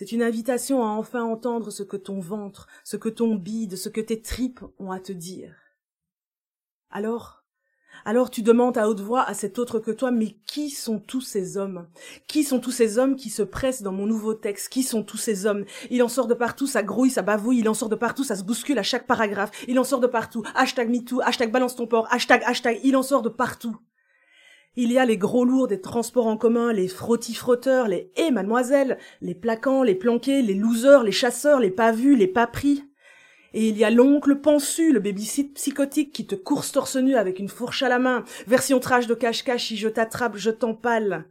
C'est 0.00 0.12
une 0.12 0.22
invitation 0.22 0.82
à 0.82 0.86
enfin 0.86 1.22
entendre 1.22 1.70
ce 1.70 1.82
que 1.82 1.98
ton 1.98 2.20
ventre, 2.20 2.68
ce 2.84 2.96
que 2.96 3.10
ton 3.10 3.34
bide, 3.34 3.76
ce 3.76 3.90
que 3.90 4.00
tes 4.00 4.22
tripes 4.22 4.64
ont 4.78 4.92
à 4.92 4.98
te 4.98 5.12
dire. 5.12 5.54
Alors, 6.88 7.44
alors 8.06 8.30
tu 8.30 8.40
demandes 8.40 8.78
à 8.78 8.88
haute 8.88 9.00
voix 9.00 9.24
à 9.24 9.34
cet 9.34 9.58
autre 9.58 9.78
que 9.78 9.90
toi, 9.90 10.10
mais 10.10 10.38
qui 10.46 10.70
sont 10.70 11.00
tous 11.00 11.20
ces 11.20 11.58
hommes? 11.58 11.86
Qui 12.28 12.44
sont 12.44 12.60
tous 12.60 12.70
ces 12.70 12.96
hommes 12.96 13.14
qui 13.14 13.28
se 13.28 13.42
pressent 13.42 13.82
dans 13.82 13.92
mon 13.92 14.06
nouveau 14.06 14.32
texte? 14.32 14.70
Qui 14.70 14.84
sont 14.84 15.02
tous 15.02 15.18
ces 15.18 15.44
hommes? 15.44 15.66
Il 15.90 16.02
en 16.02 16.08
sort 16.08 16.28
de 16.28 16.32
partout, 16.32 16.66
ça 16.66 16.82
grouille, 16.82 17.10
ça 17.10 17.20
bavouille, 17.20 17.58
il 17.58 17.68
en 17.68 17.74
sort 17.74 17.90
de 17.90 17.94
partout, 17.94 18.24
ça 18.24 18.36
se 18.36 18.42
bouscule 18.42 18.78
à 18.78 18.82
chaque 18.82 19.06
paragraphe, 19.06 19.50
il 19.68 19.78
en 19.78 19.84
sort 19.84 20.00
de 20.00 20.06
partout. 20.06 20.42
Hashtag 20.54 20.88
MeToo, 20.88 21.20
hashtag 21.20 21.52
balance 21.52 21.76
ton 21.76 21.86
port, 21.86 22.08
hashtag, 22.10 22.42
hashtag, 22.46 22.80
il 22.84 22.96
en 22.96 23.02
sort 23.02 23.20
de 23.20 23.28
partout. 23.28 23.76
Il 24.82 24.92
y 24.92 24.98
a 24.98 25.04
les 25.04 25.18
gros 25.18 25.44
lourds 25.44 25.68
des 25.68 25.82
transports 25.82 26.26
en 26.26 26.38
commun, 26.38 26.72
les 26.72 26.88
frottis-frotteurs, 26.88 27.86
les 27.86 28.10
hé 28.16 28.30
mademoiselle, 28.30 28.96
les 29.20 29.34
plaquants, 29.34 29.82
les 29.82 29.94
planqués, 29.94 30.40
les 30.40 30.54
losers, 30.54 31.02
les 31.02 31.12
chasseurs, 31.12 31.60
les 31.60 31.70
pas 31.70 31.92
vus, 31.92 32.16
les 32.16 32.26
pas 32.26 32.46
pris. 32.46 32.82
Et 33.52 33.68
il 33.68 33.76
y 33.76 33.84
a 33.84 33.90
l'oncle 33.90 34.36
pensu, 34.36 34.90
le 34.90 34.98
babysit 34.98 35.52
psychotique 35.52 36.14
qui 36.14 36.26
te 36.26 36.34
course 36.34 36.72
torse 36.72 36.96
nu 36.96 37.14
avec 37.14 37.38
une 37.38 37.50
fourche 37.50 37.82
à 37.82 37.90
la 37.90 37.98
main, 37.98 38.24
version 38.46 38.80
trash 38.80 39.06
de 39.06 39.12
cache-cache 39.12 39.66
si 39.66 39.76
je 39.76 39.90
t'attrape, 39.90 40.38
je 40.38 40.50
t'empale. 40.50 41.26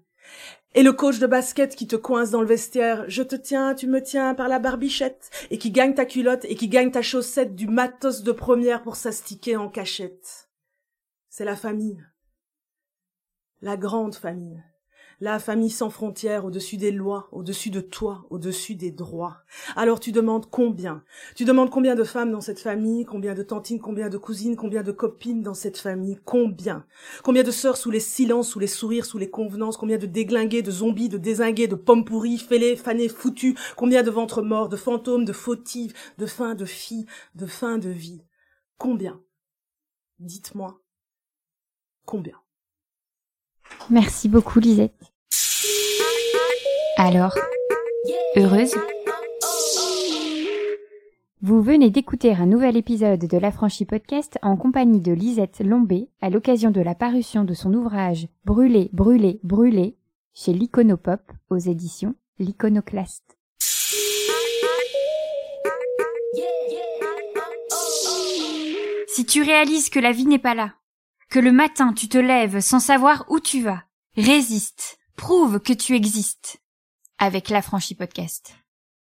Et 0.75 0.83
le 0.83 0.93
coach 0.93 1.17
de 1.17 1.25
basket 1.25 1.75
qui 1.75 1.87
te 1.87 1.95
coince 1.95 2.29
dans 2.29 2.41
le 2.41 2.47
vestiaire, 2.47 3.05
je 3.07 3.23
te 3.23 3.35
tiens, 3.35 3.73
tu 3.73 3.87
me 3.87 4.03
tiens 4.03 4.35
par 4.35 4.47
la 4.47 4.59
barbichette, 4.59 5.31
et 5.49 5.57
qui 5.57 5.71
gagne 5.71 5.95
ta 5.95 6.05
culotte 6.05 6.45
et 6.45 6.53
qui 6.53 6.67
gagne 6.67 6.91
ta 6.91 7.01
chaussette 7.01 7.55
du 7.55 7.67
matos 7.67 8.21
de 8.21 8.31
première 8.31 8.83
pour 8.83 8.95
s'astiquer 8.95 9.57
en 9.57 9.69
cachette. 9.69 10.51
C'est 11.29 11.45
la 11.45 11.55
famille 11.55 11.99
la 13.61 13.77
grande 13.77 14.15
famille, 14.15 14.63
la 15.21 15.37
famille 15.37 15.69
sans 15.69 15.89
frontières 15.89 16.45
au-dessus 16.45 16.77
des 16.77 16.91
lois, 16.91 17.27
au-dessus 17.33 17.71
de 17.71 17.81
toi, 17.81 18.25
au-dessus 18.29 18.75
des 18.75 18.91
droits. 18.91 19.37
Alors 19.75 19.99
tu 19.99 20.13
demandes 20.13 20.49
combien? 20.49 21.03
Tu 21.35 21.43
demandes 21.43 21.69
combien 21.69 21.95
de 21.95 22.05
femmes 22.05 22.31
dans 22.31 22.39
cette 22.39 22.61
famille, 22.61 23.03
combien 23.03 23.33
de 23.33 23.43
tantines, 23.43 23.81
combien 23.81 24.07
de 24.07 24.17
cousines, 24.17 24.55
combien 24.55 24.81
de 24.81 24.93
copines 24.93 25.43
dans 25.43 25.53
cette 25.53 25.77
famille, 25.77 26.19
combien? 26.23 26.85
Combien 27.23 27.43
de 27.43 27.51
sœurs 27.51 27.75
sous 27.75 27.91
les 27.91 27.99
silences, 27.99 28.49
sous 28.49 28.59
les 28.59 28.67
sourires, 28.67 29.05
sous 29.05 29.17
les 29.17 29.29
convenances, 29.29 29.75
combien 29.75 29.97
de 29.97 30.05
déglingués, 30.05 30.61
de 30.61 30.71
zombies, 30.71 31.09
de 31.09 31.17
désingués, 31.17 31.67
de 31.67 31.75
pommes 31.75 32.05
pourries, 32.05 32.37
fêlés, 32.37 32.77
fanés, 32.77 33.09
foutus, 33.09 33.55
combien 33.75 34.03
de 34.03 34.11
ventres 34.11 34.41
morts, 34.41 34.69
de 34.69 34.77
fantômes, 34.77 35.25
de 35.25 35.33
fautives, 35.33 35.93
de 36.17 36.25
fins 36.25 36.55
de 36.55 36.65
filles, 36.65 37.07
de 37.35 37.45
fins 37.45 37.77
de 37.77 37.89
vie? 37.89 38.23
Combien? 38.77 39.21
Dites-moi 40.19 40.79
combien? 42.05 42.41
Merci 43.89 44.29
beaucoup 44.29 44.59
Lisette. 44.59 44.93
Alors, 46.97 47.35
heureuse? 48.35 48.75
Vous 51.41 51.61
venez 51.61 51.89
d'écouter 51.89 52.33
un 52.33 52.45
nouvel 52.45 52.75
épisode 52.75 53.25
de 53.25 53.37
l'Affranchi 53.37 53.85
Podcast 53.85 54.37
en 54.41 54.57
compagnie 54.57 54.99
de 54.99 55.13
Lisette 55.13 55.61
Lombé 55.61 56.09
à 56.21 56.29
l'occasion 56.29 56.69
de 56.69 56.81
la 56.81 56.95
parution 56.95 57.45
de 57.45 57.53
son 57.53 57.73
ouvrage 57.73 58.27
Brûler, 58.43 58.89
brûler, 58.91 59.39
brûler 59.43 59.95
chez 60.33 60.51
l'Iconopop 60.51 61.21
aux 61.49 61.57
éditions 61.57 62.15
L'Iconoclaste. 62.39 63.37
Si 69.07 69.25
tu 69.25 69.41
réalises 69.41 69.89
que 69.89 69.99
la 69.99 70.11
vie 70.11 70.25
n'est 70.25 70.39
pas 70.39 70.55
là, 70.55 70.73
que 71.29 71.39
le 71.39 71.51
matin 71.51 71.93
tu 71.93 72.09
te 72.09 72.17
lèves 72.17 72.59
sans 72.59 72.79
savoir 72.79 73.25
où 73.29 73.39
tu 73.39 73.61
vas. 73.61 73.83
Résiste, 74.15 74.97
prouve 75.15 75.59
que 75.59 75.73
tu 75.73 75.95
existes. 75.95 76.61
Avec 77.17 77.49
l'affranchi 77.49 77.95
podcast. 77.95 78.55